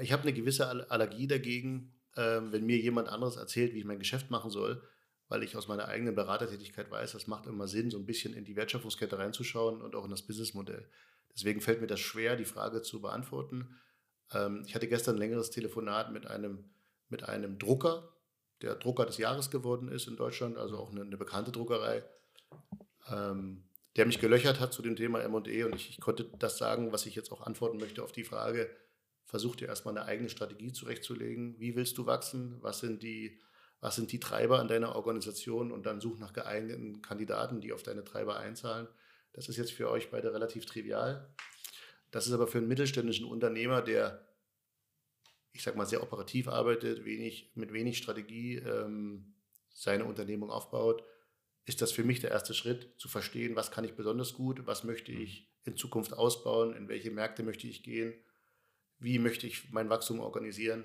Ich 0.00 0.12
habe 0.12 0.22
eine 0.22 0.32
gewisse 0.32 0.90
Allergie 0.90 1.26
dagegen, 1.26 1.92
äh, 2.14 2.40
wenn 2.40 2.64
mir 2.64 2.78
jemand 2.78 3.08
anderes 3.08 3.36
erzählt, 3.36 3.74
wie 3.74 3.78
ich 3.78 3.84
mein 3.84 3.98
Geschäft 3.98 4.30
machen 4.30 4.50
soll, 4.50 4.82
weil 5.28 5.42
ich 5.42 5.56
aus 5.56 5.68
meiner 5.68 5.88
eigenen 5.88 6.14
Beratertätigkeit 6.14 6.90
weiß, 6.90 7.12
das 7.12 7.26
macht 7.26 7.46
immer 7.46 7.68
Sinn, 7.68 7.90
so 7.90 7.98
ein 7.98 8.06
bisschen 8.06 8.34
in 8.34 8.44
die 8.44 8.56
Wertschöpfungskette 8.56 9.18
reinzuschauen 9.18 9.82
und 9.82 9.94
auch 9.94 10.04
in 10.04 10.10
das 10.10 10.22
Businessmodell. 10.22 10.88
Deswegen 11.34 11.60
fällt 11.60 11.80
mir 11.80 11.86
das 11.86 12.00
schwer, 12.00 12.36
die 12.36 12.44
Frage 12.44 12.82
zu 12.82 13.00
beantworten. 13.00 13.76
Ähm, 14.32 14.62
ich 14.66 14.74
hatte 14.74 14.88
gestern 14.88 15.16
ein 15.16 15.20
längeres 15.20 15.50
Telefonat 15.50 16.12
mit 16.12 16.26
einem, 16.26 16.70
mit 17.08 17.24
einem 17.24 17.58
Drucker, 17.58 18.08
der 18.62 18.76
Drucker 18.76 19.04
des 19.04 19.18
Jahres 19.18 19.50
geworden 19.50 19.88
ist 19.88 20.08
in 20.08 20.16
Deutschland, 20.16 20.56
also 20.56 20.78
auch 20.78 20.90
eine, 20.90 21.02
eine 21.02 21.16
bekannte 21.16 21.52
Druckerei, 21.52 22.04
ähm, 23.10 23.64
der 23.96 24.06
mich 24.06 24.18
gelöchert 24.18 24.60
hat 24.60 24.72
zu 24.72 24.82
dem 24.82 24.96
Thema 24.96 25.26
ME 25.28 25.36
und 25.66 25.74
ich, 25.74 25.90
ich, 25.90 26.00
konnte 26.00 26.24
das 26.38 26.58
sagen, 26.58 26.92
was 26.92 27.06
ich 27.06 27.14
jetzt 27.14 27.32
auch 27.32 27.42
antworten 27.42 27.78
möchte 27.78 28.02
auf 28.02 28.12
die 28.12 28.24
Frage, 28.24 28.70
versuch 29.24 29.56
dir 29.56 29.68
erstmal 29.68 29.96
eine 29.96 30.06
eigene 30.06 30.28
Strategie 30.28 30.72
zurechtzulegen. 30.72 31.58
Wie 31.58 31.74
willst 31.76 31.98
du 31.98 32.06
wachsen? 32.06 32.58
Was 32.60 32.80
sind 32.80 33.02
die, 33.02 33.40
was 33.86 33.94
sind 33.94 34.10
die 34.10 34.18
Treiber 34.18 34.58
an 34.58 34.66
deiner 34.66 34.96
Organisation? 34.96 35.70
Und 35.70 35.86
dann 35.86 36.00
such 36.00 36.18
nach 36.18 36.32
geeigneten 36.32 37.02
Kandidaten, 37.02 37.60
die 37.60 37.72
auf 37.72 37.84
deine 37.84 38.02
Treiber 38.02 38.36
einzahlen. 38.36 38.88
Das 39.32 39.48
ist 39.48 39.58
jetzt 39.58 39.72
für 39.72 39.88
euch 39.88 40.10
beide 40.10 40.34
relativ 40.34 40.66
trivial. 40.66 41.32
Das 42.10 42.26
ist 42.26 42.32
aber 42.32 42.48
für 42.48 42.58
einen 42.58 42.66
mittelständischen 42.66 43.26
Unternehmer, 43.26 43.82
der 43.82 44.26
ich 45.52 45.62
sag 45.62 45.76
mal, 45.76 45.86
sehr 45.86 46.02
operativ 46.02 46.48
arbeitet, 46.48 47.04
wenig, 47.04 47.52
mit 47.54 47.72
wenig 47.72 47.98
Strategie 47.98 48.56
ähm, 48.56 49.34
seine 49.70 50.04
Unternehmung 50.04 50.50
aufbaut, 50.50 51.04
ist 51.64 51.80
das 51.80 51.92
für 51.92 52.02
mich 52.02 52.18
der 52.18 52.32
erste 52.32 52.54
Schritt, 52.54 52.90
zu 52.98 53.08
verstehen, 53.08 53.54
was 53.54 53.70
kann 53.70 53.84
ich 53.84 53.94
besonders 53.94 54.34
gut, 54.34 54.66
was 54.66 54.82
möchte 54.82 55.12
mhm. 55.12 55.20
ich 55.20 55.48
in 55.62 55.76
Zukunft 55.76 56.12
ausbauen, 56.12 56.74
in 56.74 56.88
welche 56.88 57.12
Märkte 57.12 57.44
möchte 57.44 57.68
ich 57.68 57.84
gehen, 57.84 58.14
wie 58.98 59.20
möchte 59.20 59.46
ich 59.46 59.70
mein 59.70 59.88
Wachstum 59.88 60.18
organisieren. 60.18 60.84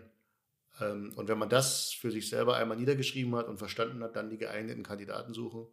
Ähm, 0.80 1.14
und 1.16 1.28
wenn 1.28 1.38
man 1.38 1.50
das 1.50 1.92
für 1.92 2.12
sich 2.12 2.30
selber 2.30 2.56
einmal 2.56 2.78
niedergeschrieben 2.78 3.36
hat 3.36 3.48
und 3.48 3.58
verstanden 3.58 4.04
hat, 4.04 4.16
dann 4.16 4.30
die 4.30 4.38
geeigneten 4.38 4.84
Kandidaten 4.84 5.34
suchen. 5.34 5.68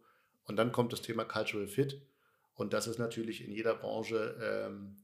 Und 0.45 0.55
dann 0.55 0.71
kommt 0.71 0.93
das 0.93 1.01
Thema 1.01 1.25
Cultural 1.25 1.67
Fit. 1.67 2.01
Und 2.55 2.73
das 2.73 2.87
ist 2.87 2.99
natürlich 2.99 3.45
in 3.45 3.51
jeder 3.51 3.75
Branche 3.75 4.35
ähm, 4.41 4.97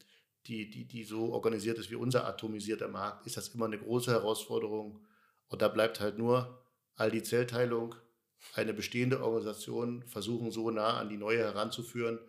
die, 0.47 0.69
die, 0.69 0.85
die 0.85 1.03
so 1.03 1.33
organisiert 1.33 1.77
ist 1.77 1.89
wie 1.89 1.95
unser 1.95 2.27
atomisierter 2.27 2.87
Markt, 2.87 3.25
ist 3.25 3.37
das 3.37 3.49
immer 3.49 3.65
eine 3.65 3.79
große 3.79 4.11
Herausforderung. 4.11 5.03
Und 5.47 5.61
da 5.61 5.67
bleibt 5.67 5.99
halt 5.99 6.17
nur 6.17 6.63
all 6.95 7.11
die 7.11 7.23
Zellteilung, 7.23 7.95
eine 8.53 8.73
bestehende 8.73 9.23
Organisation 9.23 10.03
versuchen 10.03 10.51
so 10.51 10.69
nah 10.69 10.97
an 10.97 11.09
die 11.09 11.17
neue 11.17 11.39
heranzuführen, 11.39 12.19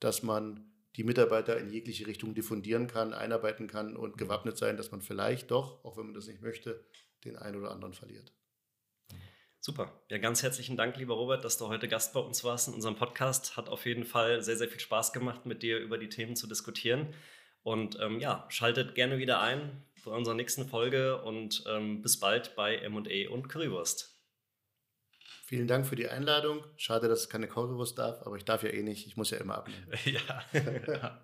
dass 0.00 0.22
man 0.22 0.64
die 0.96 1.04
Mitarbeiter 1.04 1.58
in 1.58 1.70
jegliche 1.70 2.06
Richtung 2.06 2.34
diffundieren 2.34 2.86
kann, 2.86 3.12
einarbeiten 3.12 3.66
kann 3.66 3.96
und 3.96 4.16
gewappnet 4.16 4.56
sein, 4.56 4.76
dass 4.76 4.90
man 4.90 5.02
vielleicht 5.02 5.50
doch, 5.50 5.84
auch 5.84 5.96
wenn 5.96 6.06
man 6.06 6.14
das 6.14 6.26
nicht 6.26 6.42
möchte, 6.42 6.84
den 7.24 7.36
einen 7.36 7.56
oder 7.56 7.70
anderen 7.70 7.94
verliert. 7.94 8.32
Super. 9.60 10.00
Ja, 10.10 10.18
ganz 10.18 10.42
herzlichen 10.42 10.76
Dank, 10.76 10.96
lieber 10.96 11.14
Robert, 11.14 11.44
dass 11.44 11.58
du 11.58 11.66
heute 11.66 11.88
Gast 11.88 12.14
bei 12.14 12.20
uns 12.20 12.44
warst 12.44 12.68
in 12.68 12.74
unserem 12.74 12.94
Podcast. 12.94 13.56
Hat 13.56 13.68
auf 13.68 13.84
jeden 13.84 14.04
Fall 14.04 14.42
sehr, 14.42 14.56
sehr 14.56 14.68
viel 14.68 14.80
Spaß 14.80 15.12
gemacht, 15.12 15.44
mit 15.44 15.62
dir 15.62 15.78
über 15.78 15.98
die 15.98 16.08
Themen 16.08 16.36
zu 16.36 16.46
diskutieren. 16.46 17.08
Und 17.62 17.98
ähm, 18.00 18.20
ja, 18.20 18.46
schaltet 18.48 18.94
gerne 18.94 19.18
wieder 19.18 19.40
ein 19.40 19.82
bei 20.04 20.12
unserer 20.12 20.36
nächsten 20.36 20.68
Folge 20.68 21.20
und 21.20 21.64
ähm, 21.66 22.00
bis 22.00 22.20
bald 22.20 22.54
bei 22.54 22.88
ME 22.88 23.28
und 23.28 23.48
Currywurst. 23.48 24.15
Vielen 25.46 25.68
Dank 25.68 25.86
für 25.86 25.94
die 25.94 26.08
Einladung. 26.08 26.64
Schade, 26.76 27.06
dass 27.06 27.20
es 27.20 27.28
keine 27.28 27.46
Currywurst 27.46 27.96
darf, 27.96 28.26
aber 28.26 28.34
ich 28.34 28.44
darf 28.44 28.64
ja 28.64 28.70
eh 28.70 28.82
nicht. 28.82 29.06
Ich 29.06 29.16
muss 29.16 29.30
ja 29.30 29.38
immer 29.38 29.58
abnehmen. 29.58 29.86
ja. 30.04 30.42